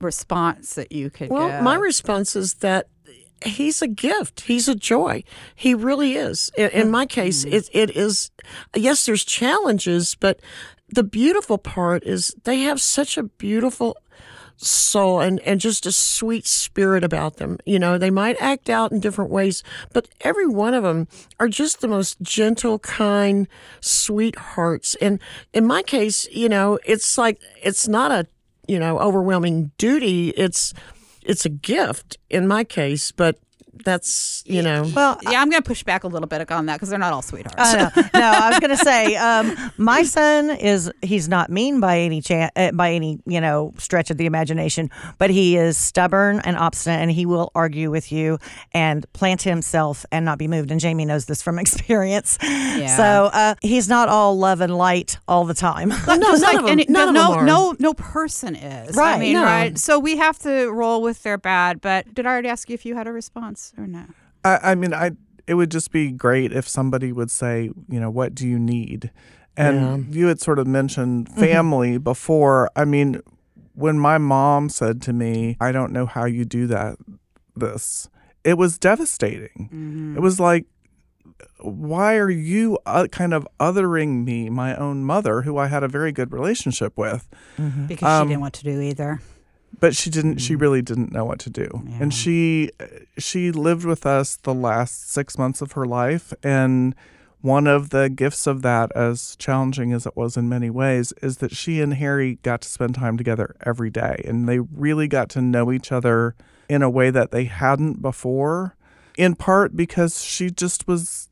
response 0.01 0.75
that 0.75 0.93
you 0.93 1.11
could 1.11 1.31
Well, 1.31 1.49
give? 1.49 1.63
my 1.63 1.75
response 1.75 2.37
is 2.37 2.55
that 2.55 2.89
he's 3.45 3.83
a 3.83 3.89
gift. 3.89 4.43
He's 4.43 4.69
a 4.69 4.75
joy. 4.75 5.25
He 5.55 5.75
really 5.75 6.15
is. 6.15 6.51
In, 6.57 6.71
in 6.71 6.91
my 6.91 7.07
case, 7.07 7.45
mm-hmm. 7.45 7.55
it, 7.55 7.69
it 7.73 7.97
is. 7.97 8.31
Yes, 8.75 9.07
there's 9.07 9.25
challenges, 9.25 10.17
but 10.19 10.41
the 10.89 11.03
beautiful 11.03 11.59
part 11.59 12.05
is 12.05 12.35
they 12.45 12.61
have 12.61 12.81
such 12.81 13.17
a 13.19 13.25
beautiful 13.25 13.97
soul 14.59 15.21
and, 15.21 15.41
and 15.41 15.61
just 15.61 15.87
a 15.87 15.93
sweet 15.93 16.47
spirit 16.47 17.05
about 17.05 17.37
them. 17.37 17.59
You 17.65 17.79
know, 17.79 17.97
they 17.99 18.11
might 18.11 18.41
act 18.41 18.69
out 18.69 18.93
in 18.93 19.01
different 19.01 19.31
ways, 19.31 19.63
but 19.93 20.09
every 20.21 20.47
one 20.47 20.75
of 20.75 20.83
them 20.83 21.09
are 21.41 21.49
just 21.49 21.81
the 21.81 21.89
most 21.89 22.21
gentle, 22.21 22.79
kind, 22.81 23.49
sweethearts. 23.81 24.95
And 24.97 25.21
in 25.53 25.67
my 25.67 25.83
case, 25.83 26.29
you 26.31 26.49
know, 26.49 26.79
it's 26.85 27.17
like, 27.17 27.41
it's 27.63 27.89
not 27.89 28.11
a, 28.11 28.27
you 28.67 28.79
know, 28.79 28.99
overwhelming 28.99 29.71
duty. 29.79 30.31
It's, 30.31 30.75
it's 31.23 31.45
a 31.45 31.51
gift 31.51 32.19
in 32.29 32.47
my 32.47 32.65
case, 32.65 33.13
but 33.13 33.39
that's 33.85 34.43
you 34.47 34.63
know. 34.63 34.91
Well, 34.95 35.19
Yeah, 35.23 35.41
I'm 35.41 35.51
going 35.51 35.63
to 35.63 35.67
push 35.67 35.83
back 35.83 36.05
a 36.05 36.09
little 36.09 36.27
bit 36.29 36.51
on 36.51 36.67
that 36.67 36.75
because 36.75 36.89
they're 36.91 36.99
not 36.99 37.13
all 37.13 37.23
sweethearts. 37.23 37.57
I 37.59 37.77
know. 37.77 37.91
no, 38.15 38.21
I 38.33 38.49
was 38.51 38.59
going 38.61 38.71
to 38.71 38.77
say, 38.77 39.17
um, 39.17 39.57
my 39.77 40.03
son 40.03 40.51
is 40.51 40.91
he's 41.03 41.29
not 41.29 41.51
mean 41.51 41.81
by 41.81 41.99
any 42.01 42.21
chance, 42.21 42.51
uh, 42.57 42.73
by 42.73 42.93
any 42.93 43.21
you 43.27 43.41
know 43.41 43.75
stretch 43.79 44.11
of 44.11 44.17
the 44.17 44.27
imagination, 44.27 44.91
but 45.19 45.31
he 45.31 45.57
is 45.57 45.77
stubborn 45.77 46.41
and 46.41 46.57
obstinate, 46.57 47.01
and 47.01 47.11
he 47.11 47.27
will 47.27 47.51
argue 47.55 47.91
with 47.91 48.13
you 48.13 48.39
and 48.73 49.11
plant 49.13 49.43
himself 49.43 50.05
and 50.13 50.25
not 50.25 50.39
be 50.39 50.49
moved. 50.49 50.71
And 50.71 50.81
Jamie 50.81 51.05
knows 51.05 51.27
this 51.27 51.43
from 51.43 51.59
experience. 51.65 52.39
So 52.41 53.31
uh, 53.33 53.55
he's 53.63 53.89
not 53.89 54.09
all 54.09 54.39
love 54.39 54.61
and 54.61 54.77
light 54.77 55.19
all 55.29 55.45
the 55.45 55.55
time. 55.55 55.89
no, 55.89 55.97
none 56.07 56.41
like 56.41 56.57
of 56.57 56.63
them, 56.63 56.71
any- 56.73 56.87
none 56.89 57.09
of 57.09 57.15
no, 57.15 57.31
them 57.31 57.39
are. 57.41 57.45
no, 57.45 57.77
no 57.79 57.95
person 57.95 58.55
is. 58.57 58.97
I 58.99 59.19
mean, 59.19 59.35
no. 59.35 59.43
right. 59.43 59.77
So 59.79 59.99
we 59.99 60.17
have 60.17 60.39
to 60.41 60.69
roll 60.71 61.03
with 61.03 61.23
their 61.23 61.39
bad. 61.39 61.81
But 61.81 62.13
did 62.15 62.27
I 62.27 62.31
already 62.31 62.49
ask 62.49 62.69
you 62.69 62.75
if 62.75 62.85
you 62.87 62.95
had 62.95 63.07
a 63.07 63.13
response 63.13 63.68
or 63.77 63.87
no? 63.87 64.05
I, 64.45 64.59
I 64.63 64.75
mean, 64.75 64.95
I 64.95 65.13
it 65.47 65.55
would 65.55 65.71
just 65.71 65.91
be 65.93 66.11
great 66.11 66.53
if 66.53 66.69
somebody 66.69 67.11
would 67.13 67.31
say, 67.31 67.71
you 67.89 67.99
know, 68.01 68.11
what 68.11 68.35
do 68.35 68.47
you 68.47 68.59
need? 68.59 69.11
And 69.57 70.15
you 70.15 70.27
had 70.29 70.41
sort 70.41 70.59
of 70.61 70.67
mentioned 70.69 71.29
family 71.31 71.99
before. 71.99 72.71
I 72.77 72.85
mean, 72.85 73.21
when 73.75 73.99
my 73.99 74.17
mom 74.19 74.69
said 74.69 75.03
to 75.03 75.13
me, 75.13 75.57
"I 75.61 75.73
don't 75.73 75.93
know 75.93 76.07
how 76.07 76.27
you 76.27 76.45
do 76.45 76.67
that," 76.69 76.97
this 77.57 78.09
it 78.45 78.57
was 78.57 78.79
devastating. 78.79 80.15
It 80.17 80.21
was 80.21 80.39
like, 80.39 80.67
why 81.61 82.17
are 82.17 82.31
you 82.31 82.79
uh, 82.87 83.09
kind 83.11 83.35
of 83.35 83.47
othering 83.59 84.25
me, 84.25 84.49
my 84.49 84.77
own 84.77 85.05
mother, 85.05 85.43
who 85.43 85.57
I 85.59 85.67
had 85.67 85.83
a 85.83 85.89
very 85.89 86.13
good 86.13 86.33
relationship 86.33 86.97
with? 86.97 87.29
Because 87.89 88.09
Um, 88.21 88.29
she 88.29 88.29
didn't 88.31 88.41
want 88.43 88.55
to 88.55 88.65
do 88.65 88.81
either. 88.81 89.21
But 89.81 89.95
she 89.95 90.11
didn't 90.11 90.39
she 90.39 90.55
mm. 90.55 90.61
really 90.61 90.83
didn't 90.83 91.13
know 91.13 91.25
what 91.25 91.39
to 91.41 91.51
do. 91.51 91.69
And 92.01 92.13
she 92.13 92.71
she 93.19 93.51
lived 93.53 93.85
with 93.85 94.07
us 94.07 94.37
the 94.37 94.55
last 94.55 95.11
six 95.11 95.39
months 95.39 95.61
of 95.61 95.73
her 95.73 95.85
life 95.85 96.33
and 96.43 96.95
one 97.41 97.69
of 97.69 97.91
the 97.91 98.11
gifts 98.11 98.47
of 98.47 98.63
that 98.63 98.91
as 98.97 99.37
challenging 99.37 99.93
as 99.93 100.07
it 100.07 100.17
was 100.17 100.37
in 100.37 100.49
many 100.49 100.71
ways 100.71 101.13
is 101.23 101.39
that 101.39 101.55
she 101.55 101.81
and 101.81 101.95
harry 101.95 102.37
got 102.43 102.61
to 102.61 102.69
spend 102.69 102.95
time 102.95 103.17
together 103.17 103.55
every 103.65 103.91
day 103.91 104.21
and 104.25 104.49
they 104.49 104.59
really 104.59 105.07
got 105.07 105.29
to 105.29 105.41
know 105.41 105.71
each 105.71 105.93
other 105.93 106.35
in 106.69 106.83
a 106.83 106.91
way 106.91 107.11
that 107.11 107.31
they 107.31 107.45
hadn't 107.45 108.03
before 108.03 108.77
in 109.17 109.35
part 109.35 109.77
because 109.77 110.23
she 110.23 110.51
just 110.51 110.89
was 110.89 111.29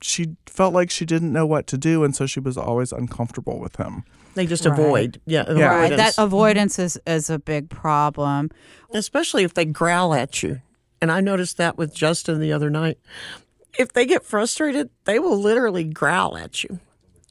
she 0.00 0.36
felt 0.46 0.74
like 0.74 0.90
she 0.90 1.04
didn't 1.04 1.32
know 1.32 1.46
what 1.46 1.66
to 1.66 1.78
do 1.78 2.02
and 2.02 2.16
so 2.16 2.26
she 2.26 2.40
was 2.40 2.56
always 2.56 2.92
uncomfortable 2.92 3.58
with 3.60 3.76
him 3.76 4.04
They 4.34 4.46
just 4.46 4.64
Right. 4.66 4.78
avoid. 4.78 5.20
Yeah, 5.26 5.44
Yeah. 5.48 5.64
Right. 5.66 5.84
avoidance. 5.92 6.16
That 6.16 6.22
avoidance 6.22 6.78
is, 6.78 6.98
is 7.06 7.30
a 7.30 7.38
big 7.38 7.68
problem. 7.68 8.50
especially 8.94 9.42
if 9.42 9.54
they 9.54 9.64
growl 9.64 10.12
at 10.12 10.42
you. 10.42 10.60
And 11.00 11.10
I 11.10 11.20
noticed 11.20 11.56
that 11.56 11.78
with 11.78 11.94
Justin 11.94 12.40
the 12.40 12.52
other 12.52 12.68
night. 12.68 12.98
If 13.78 13.92
they 13.94 14.04
get 14.04 14.22
frustrated, 14.22 14.90
they 15.04 15.18
will 15.18 15.38
literally 15.38 15.84
growl 15.84 16.36
at 16.36 16.62
you. 16.62 16.78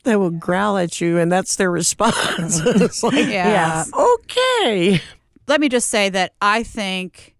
They 0.03 0.15
will 0.15 0.31
growl 0.31 0.77
at 0.79 0.99
you, 0.99 1.19
and 1.19 1.31
that's 1.31 1.55
their 1.57 1.69
response. 1.69 2.59
it's 2.65 3.03
like, 3.03 3.13
Yeah. 3.27 3.85
Yes. 3.85 3.91
okay. 3.93 5.01
Let 5.47 5.61
me 5.61 5.69
just 5.69 5.89
say 5.89 6.09
that 6.09 6.33
I 6.41 6.63
think, 6.63 7.35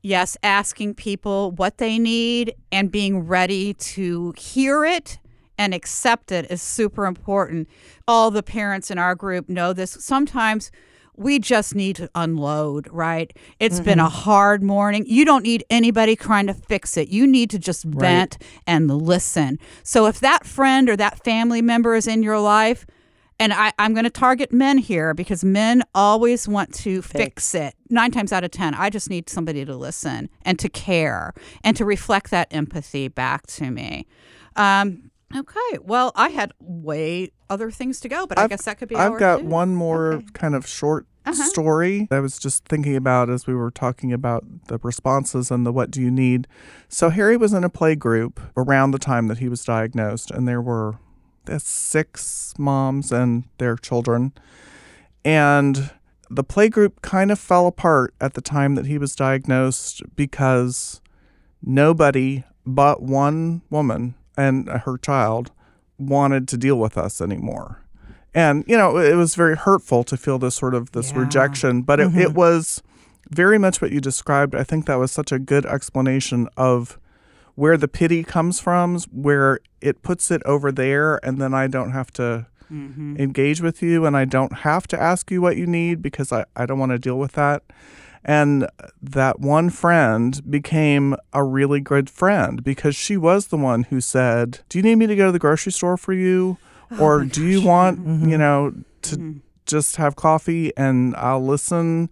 yes, 0.00 0.38
asking 0.42 0.94
people 0.94 1.50
what 1.50 1.76
they 1.76 1.98
need 1.98 2.54
and 2.72 2.90
being 2.90 3.26
ready 3.26 3.74
to 3.74 4.32
hear 4.38 4.84
it 4.86 5.18
and 5.58 5.74
accept 5.74 6.32
it 6.32 6.50
is 6.50 6.62
super 6.62 7.06
important. 7.06 7.68
All 8.08 8.30
the 8.30 8.42
parents 8.42 8.90
in 8.90 8.98
our 8.98 9.14
group 9.14 9.48
know 9.48 9.72
this. 9.72 9.92
Sometimes 9.92 10.70
we 11.16 11.38
just 11.38 11.74
need 11.76 11.94
to 11.96 12.10
unload, 12.16 12.88
right? 12.90 13.32
It's 13.60 13.78
been 13.78 14.00
a 14.00 14.08
hard 14.08 14.64
morning. 14.64 15.04
You 15.06 15.24
don't 15.24 15.44
need 15.44 15.64
anybody 15.70 16.16
trying 16.16 16.48
to 16.48 16.54
fix 16.54 16.96
it. 16.96 17.08
You 17.08 17.24
need 17.26 17.50
to 17.50 17.58
just 17.58 17.84
vent 17.84 18.36
and 18.66 18.90
listen. 18.90 19.60
So 19.84 20.06
if 20.06 20.18
that 20.20 20.44
friend 20.44 20.88
or 20.88 20.96
that 20.96 21.22
family 21.22 21.62
member 21.62 21.94
is 21.94 22.08
in 22.08 22.24
your 22.24 22.40
life, 22.40 22.84
and 23.38 23.52
I, 23.52 23.72
I'm 23.78 23.94
going 23.94 24.04
to 24.04 24.10
target 24.10 24.52
men 24.52 24.78
here 24.78 25.12
because 25.14 25.44
men 25.44 25.82
always 25.94 26.46
want 26.48 26.72
to 26.76 27.02
fix. 27.02 27.54
it. 27.54 27.74
Nine 27.90 28.10
times 28.10 28.32
out 28.32 28.44
of 28.44 28.50
10, 28.52 28.74
I 28.74 28.90
just 28.90 29.10
need 29.10 29.28
somebody 29.28 29.64
to 29.64 29.76
listen 29.76 30.28
and 30.42 30.58
to 30.58 30.68
care 30.68 31.32
and 31.62 31.76
to 31.76 31.84
reflect 31.84 32.30
that 32.30 32.48
empathy 32.52 33.08
back 33.08 33.46
to 33.48 33.70
me. 33.70 34.06
Um, 34.56 35.10
okay. 35.34 35.78
Well, 35.82 36.12
I 36.14 36.28
had 36.30 36.52
way 36.60 37.30
other 37.50 37.70
things 37.70 38.00
to 38.00 38.08
go, 38.08 38.26
but 38.26 38.38
I 38.38 38.44
I've- 38.44 38.50
guess 38.50 38.64
that 38.64 38.78
could 38.78 38.88
be 38.88 38.96
I've 38.96 39.18
got 39.18 39.40
two. 39.40 39.46
one 39.46 39.74
more 39.74 40.22
kind 40.32 40.54
of 40.54 40.66
short 40.66 41.06
story 41.32 42.06
I 42.10 42.20
was 42.20 42.38
just 42.38 42.66
thinking 42.66 42.94
about 42.96 43.30
as 43.30 43.46
we 43.46 43.54
were 43.54 43.70
talking 43.70 44.12
about 44.12 44.44
the 44.68 44.78
responses 44.82 45.50
and 45.50 45.64
the 45.64 45.72
what 45.72 45.90
do 45.90 46.02
you 46.02 46.10
need. 46.10 46.46
So 46.88 47.08
Harry 47.08 47.38
was 47.38 47.54
in 47.54 47.64
a 47.64 47.70
play 47.70 47.94
group 47.94 48.38
around 48.58 48.90
the 48.90 48.98
time 48.98 49.28
that 49.28 49.38
he 49.38 49.48
was 49.48 49.64
diagnosed, 49.64 50.30
and 50.30 50.46
there 50.46 50.60
were 50.60 50.98
uh, 51.48 51.58
six 51.58 52.52
moms 52.58 53.10
and 53.10 53.44
their 53.56 53.76
children. 53.76 54.32
And 55.24 55.90
the 56.28 56.44
play 56.44 56.68
group 56.68 57.00
kind 57.00 57.30
of 57.30 57.38
fell 57.38 57.66
apart 57.66 58.12
at 58.20 58.34
the 58.34 58.42
time 58.42 58.74
that 58.74 58.84
he 58.86 58.98
was 58.98 59.16
diagnosed 59.16 60.02
because 60.16 61.00
nobody 61.62 62.44
but 62.66 63.02
one 63.02 63.62
woman 63.70 64.14
and 64.36 64.68
her 64.68 64.98
child 64.98 65.50
wanted 65.98 66.48
to 66.48 66.56
deal 66.56 66.76
with 66.76 66.98
us 66.98 67.20
anymore. 67.20 67.80
And, 68.34 68.64
you 68.66 68.76
know, 68.76 68.98
it 68.98 69.14
was 69.14 69.36
very 69.36 69.56
hurtful 69.56 70.02
to 70.04 70.16
feel 70.16 70.38
this 70.38 70.56
sort 70.56 70.74
of 70.74 70.92
this 70.92 71.12
Yeah. 71.12 71.20
rejection, 71.20 71.82
but 71.82 72.00
it, 72.00 72.08
it 72.08 72.12
mm-hmm. 72.12 72.34
was 72.34 72.82
very 73.30 73.58
much 73.58 73.80
what 73.80 73.92
you 73.92 74.00
described. 74.00 74.54
I 74.54 74.64
think 74.64 74.86
that 74.86 74.98
was 74.98 75.12
such 75.12 75.30
a 75.30 75.38
good 75.38 75.64
explanation 75.64 76.48
of 76.56 76.98
where 77.54 77.76
the 77.76 77.86
pity 77.86 78.24
comes 78.24 78.58
from, 78.58 78.98
where 79.12 79.60
it 79.80 80.02
puts 80.02 80.32
it 80.32 80.42
over 80.44 80.72
there, 80.72 81.24
and 81.24 81.40
then 81.40 81.54
I 81.54 81.68
don't 81.68 81.92
have 81.92 82.12
to 82.14 82.46
mm-hmm. 82.70 83.16
engage 83.18 83.60
with 83.60 83.82
you 83.82 84.06
and 84.06 84.16
I 84.16 84.24
don't 84.24 84.58
have 84.58 84.86
to 84.88 85.00
ask 85.00 85.30
you 85.30 85.40
what 85.40 85.56
you 85.56 85.66
need 85.66 86.02
because 86.02 86.32
I, 86.32 86.44
I 86.56 86.66
don't 86.66 86.78
want 86.78 86.92
to 86.92 86.98
deal 86.98 87.18
with 87.18 87.32
that. 87.32 87.62
And 88.24 88.68
that 89.02 89.40
one 89.40 89.68
friend 89.68 90.50
became 90.50 91.14
a 91.32 91.44
really 91.44 91.80
good 91.80 92.08
friend 92.08 92.64
because 92.64 92.96
she 92.96 93.16
was 93.16 93.48
the 93.48 93.58
one 93.58 93.84
who 93.84 94.00
said, 94.00 94.60
Do 94.68 94.78
you 94.78 94.82
need 94.82 94.96
me 94.96 95.06
to 95.06 95.16
go 95.16 95.26
to 95.26 95.32
the 95.32 95.38
grocery 95.38 95.72
store 95.72 95.96
for 95.96 96.12
you? 96.12 96.56
Oh 96.90 96.98
or 97.00 97.24
do 97.24 97.46
you 97.46 97.60
want, 97.62 98.00
mm-hmm. 98.00 98.28
you 98.28 98.38
know, 98.38 98.74
to 99.02 99.16
mm-hmm. 99.16 99.38
just 99.66 99.96
have 99.96 100.16
coffee 100.16 100.74
and 100.76 101.14
I'll 101.16 101.44
listen? 101.44 102.08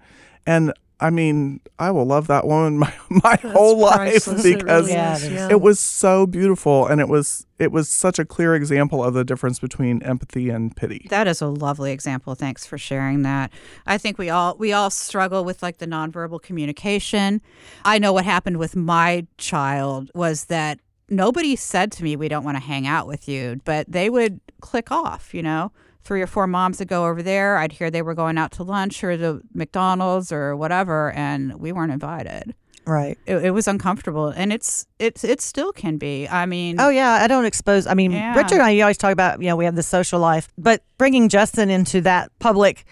And 0.47 0.73
I 1.03 1.11
mean, 1.11 1.61
I 1.79 1.91
will 1.91 2.05
love 2.07 2.29
that 2.29 2.47
woman 2.47 2.79
my, 2.85 2.93
my 3.11 3.37
whole 3.43 3.79
life 3.79 3.97
priceless. 3.97 4.45
It 4.45 4.59
because 4.59 4.83
really 4.87 4.93
Yeah, 4.93 5.17
is, 5.17 5.25
it 5.25 5.27
is. 5.27 5.33
yeah. 5.33 5.49
it 5.51 5.61
was 5.61 5.81
so 5.81 6.27
beautiful 6.27 6.87
and 6.87 7.01
it 7.01 7.09
was 7.09 7.47
it 7.59 7.71
was 7.73 7.89
such 7.89 8.19
a 8.19 8.25
clear 8.25 8.55
example 8.55 9.05
of 9.05 9.15
the 9.15 9.25
difference 9.25 9.59
between 9.59 10.03
empathy 10.03 10.49
and 10.51 10.75
pity. 10.75 11.07
That 11.11 11.27
is 11.29 11.41
a 11.41 11.47
lovely 11.47 11.93
example. 11.93 12.35
Thanks 12.35 12.65
for 12.67 12.79
sharing 12.79 13.23
that. 13.23 13.53
I 13.87 13.99
think 13.99 14.19
we 14.19 14.31
all 14.31 14.57
we 14.59 14.73
all 14.73 14.91
struggle 14.91 15.45
with 15.45 15.63
like 15.63 15.79
the 15.79 15.87
nonverbal 15.87 16.41
communication. 16.43 17.41
I 17.85 17.99
know 17.99 18.13
what 18.13 18.25
happened 18.25 18.59
with 18.59 18.77
my 18.77 19.27
child 19.39 20.11
was 20.15 20.45
that 20.47 20.79
nobody 21.09 21.57
said 21.57 21.93
to 21.93 22.05
me 22.05 22.17
we 22.17 22.29
don't 22.29 22.45
want 22.45 22.57
to 22.57 22.63
hang 22.63 22.87
out 22.87 23.07
with 23.07 23.29
you, 23.29 23.61
but 23.65 23.91
they 23.91 24.09
would 24.09 24.41
click 24.61 24.91
off, 24.91 25.35
you 25.35 25.43
know. 25.43 25.73
Three 26.05 26.21
or 26.23 26.27
four 26.27 26.47
moms 26.47 26.79
would 26.81 26.89
go 26.89 27.07
over 27.07 27.23
there. 27.23 27.57
I'd 27.59 27.73
hear 27.73 27.91
they 27.91 28.03
were 28.03 28.15
going 28.15 28.37
out 28.39 28.51
to 28.53 28.63
lunch 28.65 29.03
or 29.05 29.17
to 29.17 29.41
McDonald's 29.55 30.33
or 30.33 30.57
whatever, 30.57 31.13
and 31.13 31.55
we 31.61 31.71
weren't 31.73 31.93
invited. 31.93 32.55
Right. 32.85 33.17
It, 33.27 33.37
it 33.45 33.51
was 33.53 33.69
uncomfortable, 33.69 34.29
and 34.29 34.53
it's 34.53 34.87
it's 34.99 35.23
it 35.23 35.41
still 35.41 35.73
can 35.73 35.99
be. 35.99 36.27
I 36.29 36.47
mean, 36.47 36.81
Oh 36.81 36.89
yeah, 36.89 37.13
I 37.23 37.29
don't 37.29 37.45
expose. 37.45 37.87
I 37.87 37.95
mean, 37.95 38.11
Yeah. 38.11 38.37
Richard 38.37 38.55
and 38.55 38.63
I 38.63 38.71
you 38.71 38.83
always 38.83 38.99
talk 38.99 39.13
about 39.13 39.41
you 39.41 39.47
know 39.49 39.55
we 39.55 39.65
have 39.65 39.77
the 39.77 39.85
social 39.85 40.19
life, 40.19 40.49
but 40.59 40.83
bringing 40.99 41.29
Justin 41.29 41.71
into 41.71 42.01
that 42.01 42.33
public 42.41 42.85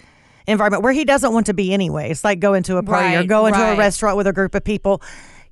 environment 0.47 0.85
where 0.85 0.93
he 0.93 1.05
doesn't 1.05 1.33
want 1.33 1.47
to 1.47 1.55
be 1.55 1.73
anyway. 1.73 2.11
It's 2.11 2.23
like 2.23 2.39
going 2.39 2.63
to 2.65 2.77
a 2.77 2.83
party 2.83 3.15
or 3.15 3.19
Right, 3.19 3.29
going 3.29 3.55
to 3.55 3.73
a 3.73 3.77
restaurant 3.77 4.17
with 4.17 4.27
a 4.29 4.33
group 4.33 4.55
of 4.55 4.63
people. 4.63 5.03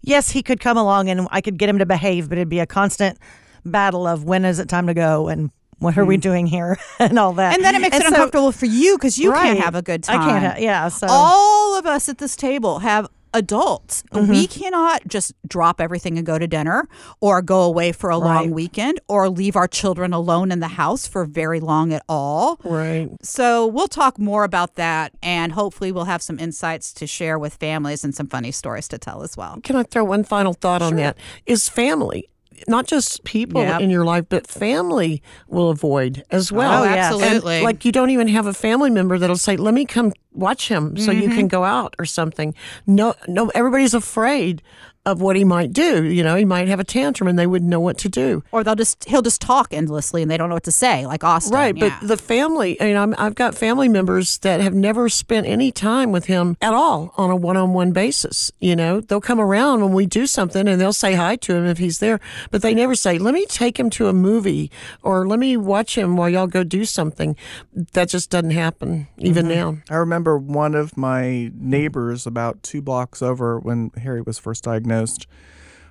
Yes, 0.02 0.30
he 0.30 0.42
could 0.44 0.60
come 0.60 0.76
along 0.76 1.10
and 1.10 1.26
I 1.32 1.40
could 1.40 1.58
get 1.58 1.68
him 1.68 1.78
to 1.78 1.86
behave, 1.86 2.28
but 2.28 2.38
it'd 2.38 2.48
be 2.48 2.60
a 2.60 2.66
constant 2.66 3.18
battle 3.64 4.06
of 4.06 4.24
when 4.24 4.44
is 4.44 4.60
it 4.60 4.68
time 4.68 4.86
to 4.86 4.94
go 4.94 5.26
and 5.28 5.50
what 5.78 5.96
are 5.98 6.04
we 6.04 6.16
doing 6.16 6.46
here 6.46 6.78
and 6.98 7.18
all 7.18 7.32
that. 7.34 7.54
And 7.54 7.64
then 7.64 7.74
it 7.74 7.80
makes 7.80 7.96
it 7.96 8.02
so- 8.02 8.08
uncomfortable 8.08 8.52
for 8.52 8.66
you 8.66 8.96
because 8.96 9.18
you 9.18 9.32
Right. 9.32 9.44
can't 9.44 9.60
have 9.60 9.74
a 9.74 9.82
good 9.82 10.02
time. 10.04 10.20
I 10.20 10.24
can't. 10.40 10.44
Ha- 10.54 10.60
yeah. 10.60 10.88
So 10.88 11.06
all 11.08 11.78
of 11.78 11.86
us 11.86 12.08
at 12.08 12.18
this 12.18 12.34
table 12.36 12.80
have 12.80 13.08
adults. 13.34 14.02
Mm-hmm. 14.12 14.30
We 14.30 14.46
cannot 14.46 15.06
just 15.06 15.34
drop 15.46 15.82
everything 15.82 16.16
and 16.16 16.26
go 16.26 16.38
to 16.38 16.46
dinner 16.46 16.88
or 17.20 17.42
go 17.42 17.60
away 17.62 17.92
for 17.92 18.08
a 18.08 18.16
long 18.16 18.50
weekend 18.52 18.98
or 19.06 19.28
leave 19.28 19.54
our 19.54 19.68
children 19.68 20.14
alone 20.14 20.50
in 20.50 20.60
the 20.60 20.68
house 20.68 21.06
for 21.06 21.26
very 21.26 21.60
long 21.60 21.92
at 21.92 22.02
all. 22.08 22.58
Right. 22.64 23.10
So 23.22 23.66
we'll 23.66 23.86
talk 23.86 24.18
more 24.18 24.44
about 24.44 24.76
that 24.76 25.12
and 25.22 25.52
hopefully 25.52 25.92
we'll 25.92 26.06
have 26.06 26.22
some 26.22 26.38
insights 26.38 26.92
to 26.94 27.06
share 27.06 27.38
with 27.38 27.54
families 27.56 28.02
and 28.02 28.14
some 28.14 28.28
funny 28.28 28.50
stories 28.50 28.88
to 28.88 28.98
tell 28.98 29.22
as 29.22 29.36
well. 29.36 29.60
Can 29.62 29.76
I 29.76 29.82
throw 29.82 30.04
one 30.04 30.24
final 30.24 30.54
thought 30.54 30.80
on 30.80 30.96
that? 30.96 31.18
Is 31.44 31.68
family, 31.68 32.30
not 32.66 32.86
just 32.86 33.22
people 33.24 33.60
Yep. 33.60 33.80
in 33.80 33.90
your 33.90 34.04
life, 34.04 34.24
but 34.28 34.46
family 34.46 35.22
will 35.48 35.70
avoid 35.70 36.24
as 36.30 36.50
well. 36.50 36.82
Oh, 36.82 36.84
yes. 36.84 37.12
And, 37.12 37.22
absolutely. 37.22 37.62
like 37.62 37.84
you 37.84 37.92
don't 37.92 38.10
even 38.10 38.28
have 38.28 38.46
a 38.46 38.54
family 38.54 38.90
member 38.90 39.18
that'll 39.18 39.36
say, 39.36 39.56
"Let 39.56 39.74
me 39.74 39.84
come 39.84 40.12
watch 40.32 40.68
him, 40.68 40.96
so 40.96 41.10
you 41.12 41.24
Mm-hmm. 41.28 41.36
can 41.36 41.48
go 41.48 41.64
out 41.64 41.94
or 41.98 42.04
something." 42.04 42.54
No, 42.86 43.14
no, 43.26 43.48
everybody's 43.54 43.94
afraid 43.94 44.62
of 45.08 45.22
what 45.22 45.36
he 45.36 45.44
might 45.44 45.72
do. 45.72 46.04
You 46.04 46.22
know, 46.22 46.36
he 46.36 46.44
might 46.44 46.68
have 46.68 46.80
a 46.80 46.84
tantrum 46.84 47.28
and 47.28 47.38
they 47.38 47.46
wouldn't 47.46 47.70
know 47.70 47.80
what 47.80 47.96
to 47.98 48.10
do. 48.10 48.44
Or 48.52 48.62
they'll 48.62 48.74
just 48.74 49.04
he'll 49.06 49.22
just 49.22 49.40
talk 49.40 49.72
endlessly 49.72 50.20
and 50.20 50.30
they 50.30 50.36
don't 50.36 50.50
know 50.50 50.56
what 50.56 50.64
to 50.64 50.72
say, 50.72 51.06
like 51.06 51.24
Austen. 51.24 51.54
Right, 51.54 51.74
yeah. 51.76 51.98
but 51.98 52.06
the 52.06 52.16
family, 52.18 52.78
I 52.80 52.84
mean, 52.84 52.96
I'm, 52.96 53.14
I've 53.16 53.34
got 53.34 53.54
family 53.54 53.88
members 53.88 54.38
that 54.38 54.60
have 54.60 54.74
never 54.74 55.08
spent 55.08 55.46
any 55.46 55.72
time 55.72 56.12
with 56.12 56.26
him 56.26 56.56
at 56.60 56.74
all 56.74 57.14
on 57.16 57.30
a 57.30 57.36
one-on-one 57.36 57.92
basis. 57.92 58.52
You 58.60 58.76
know, 58.76 59.00
they'll 59.00 59.20
come 59.22 59.40
around 59.40 59.82
when 59.82 59.94
we 59.94 60.04
do 60.04 60.26
something 60.26 60.68
and 60.68 60.78
they'll 60.78 60.92
say 60.92 61.14
hi 61.14 61.36
to 61.36 61.54
him 61.54 61.64
if 61.64 61.78
he's 61.78 62.00
there, 62.00 62.20
but 62.50 62.60
they 62.60 62.74
never 62.74 62.94
say, 62.94 63.18
"Let 63.18 63.32
me 63.32 63.46
take 63.46 63.80
him 63.80 63.88
to 63.90 64.08
a 64.08 64.12
movie" 64.12 64.70
or 65.02 65.26
"Let 65.26 65.38
me 65.38 65.56
watch 65.56 65.96
him 65.96 66.16
while 66.16 66.28
y'all 66.28 66.46
go 66.46 66.64
do 66.64 66.84
something." 66.84 67.34
That 67.94 68.10
just 68.10 68.28
doesn't 68.28 68.50
happen 68.50 69.08
even 69.16 69.46
mm-hmm. 69.46 69.54
now. 69.54 69.78
I 69.88 69.96
remember 69.96 70.36
one 70.36 70.74
of 70.74 70.96
my 70.98 71.50
neighbors 71.54 72.26
about 72.26 72.62
two 72.62 72.82
blocks 72.82 73.22
over 73.22 73.58
when 73.58 73.90
Harry 74.02 74.20
was 74.20 74.38
first 74.38 74.64
diagnosed. 74.64 74.97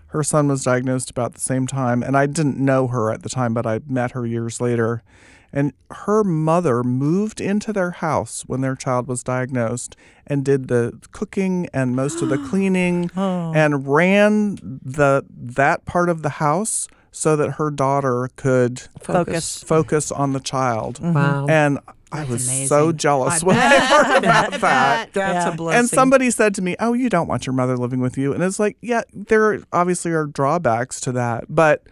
Her 0.08 0.24
son 0.24 0.47
was 0.47 0.64
diagnosed 0.64 1.10
about 1.10 1.34
the 1.34 1.41
same 1.41 1.68
time, 1.68 2.01
and 2.01 2.16
I 2.16 2.26
didn't 2.26 2.58
know 2.58 2.88
her 2.88 3.12
at 3.12 3.24
the 3.24 3.30
time, 3.30 3.53
but 3.53 3.66
I 3.66 3.82
met 3.88 4.12
her 4.12 4.26
years 4.26 4.62
later. 4.62 5.03
And 5.51 5.74
her 5.91 6.24
mother 6.24 6.84
moved 6.84 7.39
into 7.39 7.72
their 7.72 7.91
house 7.91 8.43
when 8.47 8.62
their 8.62 8.76
child 8.76 9.08
was 9.08 9.24
diagnosed 9.24 9.95
and 10.26 10.43
did 10.43 10.68
the 10.68 10.99
cooking 11.12 11.68
and 11.74 11.95
most 11.95 12.22
of 12.22 12.30
the 12.30 12.38
cleaning 12.49 13.10
oh. 13.16 13.53
and 13.53 13.88
ran 13.88 14.55
the 14.62 15.24
that 15.30 15.86
part 15.86 16.10
of 16.10 16.22
the 16.22 16.30
house 16.30 16.88
so 17.12 17.36
that 17.36 17.53
her 17.53 17.72
daughter 17.72 18.30
could 18.36 18.82
Focus. 19.01 19.64
focus 19.64 20.12
on 20.12 20.34
the 20.34 20.39
child. 20.39 20.99
Mm-hmm. 20.99 21.14
Wow. 21.14 21.47
And 21.49 21.80
I 22.12 22.24
was 22.24 22.47
amazing. 22.47 22.68
so 22.68 22.91
jealous 22.91 23.43
I 23.43 23.45
when 23.45 23.55
bet. 23.55 23.72
I 23.82 23.86
heard 23.86 24.18
about 24.24 24.51
that. 24.62 25.14
That's 25.14 25.45
Yeah. 25.45 25.53
a 25.53 25.55
blessing. 25.55 25.80
And 25.80 25.89
somebody 25.89 26.32
said 26.32 26.55
to 26.55 26.62
me, 26.62 26.76
"Oh, 26.80 26.93
you 26.93 27.10
don't 27.10 27.28
want 27.28 27.45
your 27.45 27.53
mother 27.53 27.76
living 27.78 27.99
with 27.99 28.18
you." 28.18 28.34
And 28.34 28.41
it's 28.43 28.60
like, 28.60 28.78
yeah, 28.82 29.01
there 29.14 29.60
obviously 29.74 30.12
are 30.12 30.26
drawbacks 30.26 30.99
to 31.01 31.12
that, 31.14 31.45
but 31.49 31.84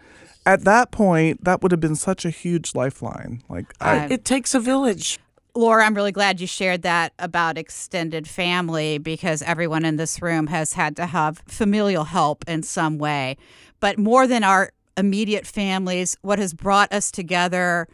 at 0.46 0.64
that 0.64 0.90
point, 0.92 1.44
that 1.44 1.60
would 1.62 1.72
have 1.72 1.80
been 1.80 1.96
such 1.96 2.24
a 2.24 2.30
huge 2.30 2.74
lifeline. 2.74 3.42
Like, 3.48 3.74
I, 3.80 3.98
I- 3.98 4.06
it 4.10 4.24
takes 4.24 4.54
a 4.54 4.60
village. 4.60 5.18
Laura, 5.54 5.84
I'm 5.86 5.94
really 5.94 6.12
glad 6.12 6.38
you 6.40 6.46
shared 6.46 6.82
that 6.82 7.14
about 7.18 7.56
extended 7.56 8.28
family 8.28 8.98
because 8.98 9.40
everyone 9.42 9.84
in 9.86 9.96
this 9.96 10.20
room 10.20 10.48
has 10.48 10.74
had 10.74 10.94
to 10.96 11.06
have 11.06 11.42
familial 11.48 12.04
help 12.04 12.44
in 12.46 12.62
some 12.62 12.98
way. 12.98 13.38
But 13.80 13.98
more 13.98 14.26
than 14.26 14.44
our 14.44 14.70
immediate 14.98 15.46
families, 15.46 16.16
what 16.20 16.38
has 16.38 16.52
brought 16.54 16.92
us 16.92 17.10
together 17.10 17.88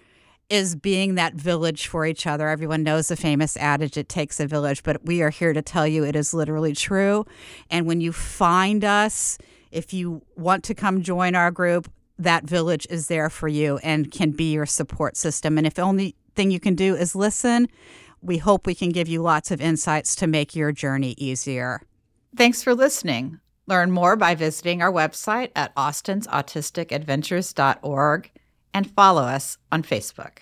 is 0.53 0.77
being 0.77 1.15
that 1.15 1.33
village 1.33 1.87
for 1.87 2.05
each 2.05 2.27
other. 2.27 2.47
Everyone 2.47 2.83
knows 2.83 3.09
the 3.09 3.17
famous 3.17 3.57
adage, 3.57 3.97
it 3.97 4.11
takes 4.11 4.39
a 4.39 4.47
village, 4.47 4.83
but 4.83 5.03
we 5.03 5.23
are 5.23 5.31
here 5.31 5.55
to 5.55 5.63
tell 5.63 5.87
you 5.87 6.05
it 6.05 6.15
is 6.15 6.35
literally 6.35 6.75
true. 6.75 7.25
And 7.71 7.87
when 7.87 8.03
you 8.03 8.13
find 8.13 8.85
us, 8.85 9.39
if 9.71 9.95
you 9.95 10.21
want 10.37 10.63
to 10.65 10.75
come 10.75 11.03
join 11.03 11.35
our 11.35 11.51
group, 11.51 11.91
that 12.19 12.45
village 12.45 12.87
is 12.91 13.07
there 13.07 13.31
for 13.31 13.49
you 13.49 13.79
and 13.79 14.11
can 14.11 14.33
be 14.33 14.53
your 14.53 14.67
support 14.67 15.17
system. 15.17 15.57
And 15.57 15.67
if 15.67 15.73
the 15.73 15.83
only 15.83 16.17
thing 16.35 16.51
you 16.51 16.61
can 16.61 16.75
do 16.75 16.95
is 16.97 17.15
listen, 17.15 17.67
we 18.21 18.37
hope 18.37 18.67
we 18.67 18.75
can 18.75 18.91
give 18.91 19.09
you 19.09 19.23
lots 19.23 19.51
of 19.51 19.59
insights 19.59 20.15
to 20.17 20.27
make 20.27 20.55
your 20.55 20.71
journey 20.71 21.15
easier. 21.17 21.81
Thanks 22.37 22.63
for 22.63 22.75
listening. 22.75 23.41
Learn 23.67 23.91
more 23.91 24.17
by 24.17 24.35
visiting 24.35 24.83
our 24.83 24.93
website 24.93 25.51
at 25.57 25.73
austens 25.79 26.27
autistic 26.27 26.93
adventures.org 26.93 28.31
and 28.75 28.91
follow 28.91 29.23
us 29.23 29.59
on 29.71 29.83
Facebook. 29.83 30.39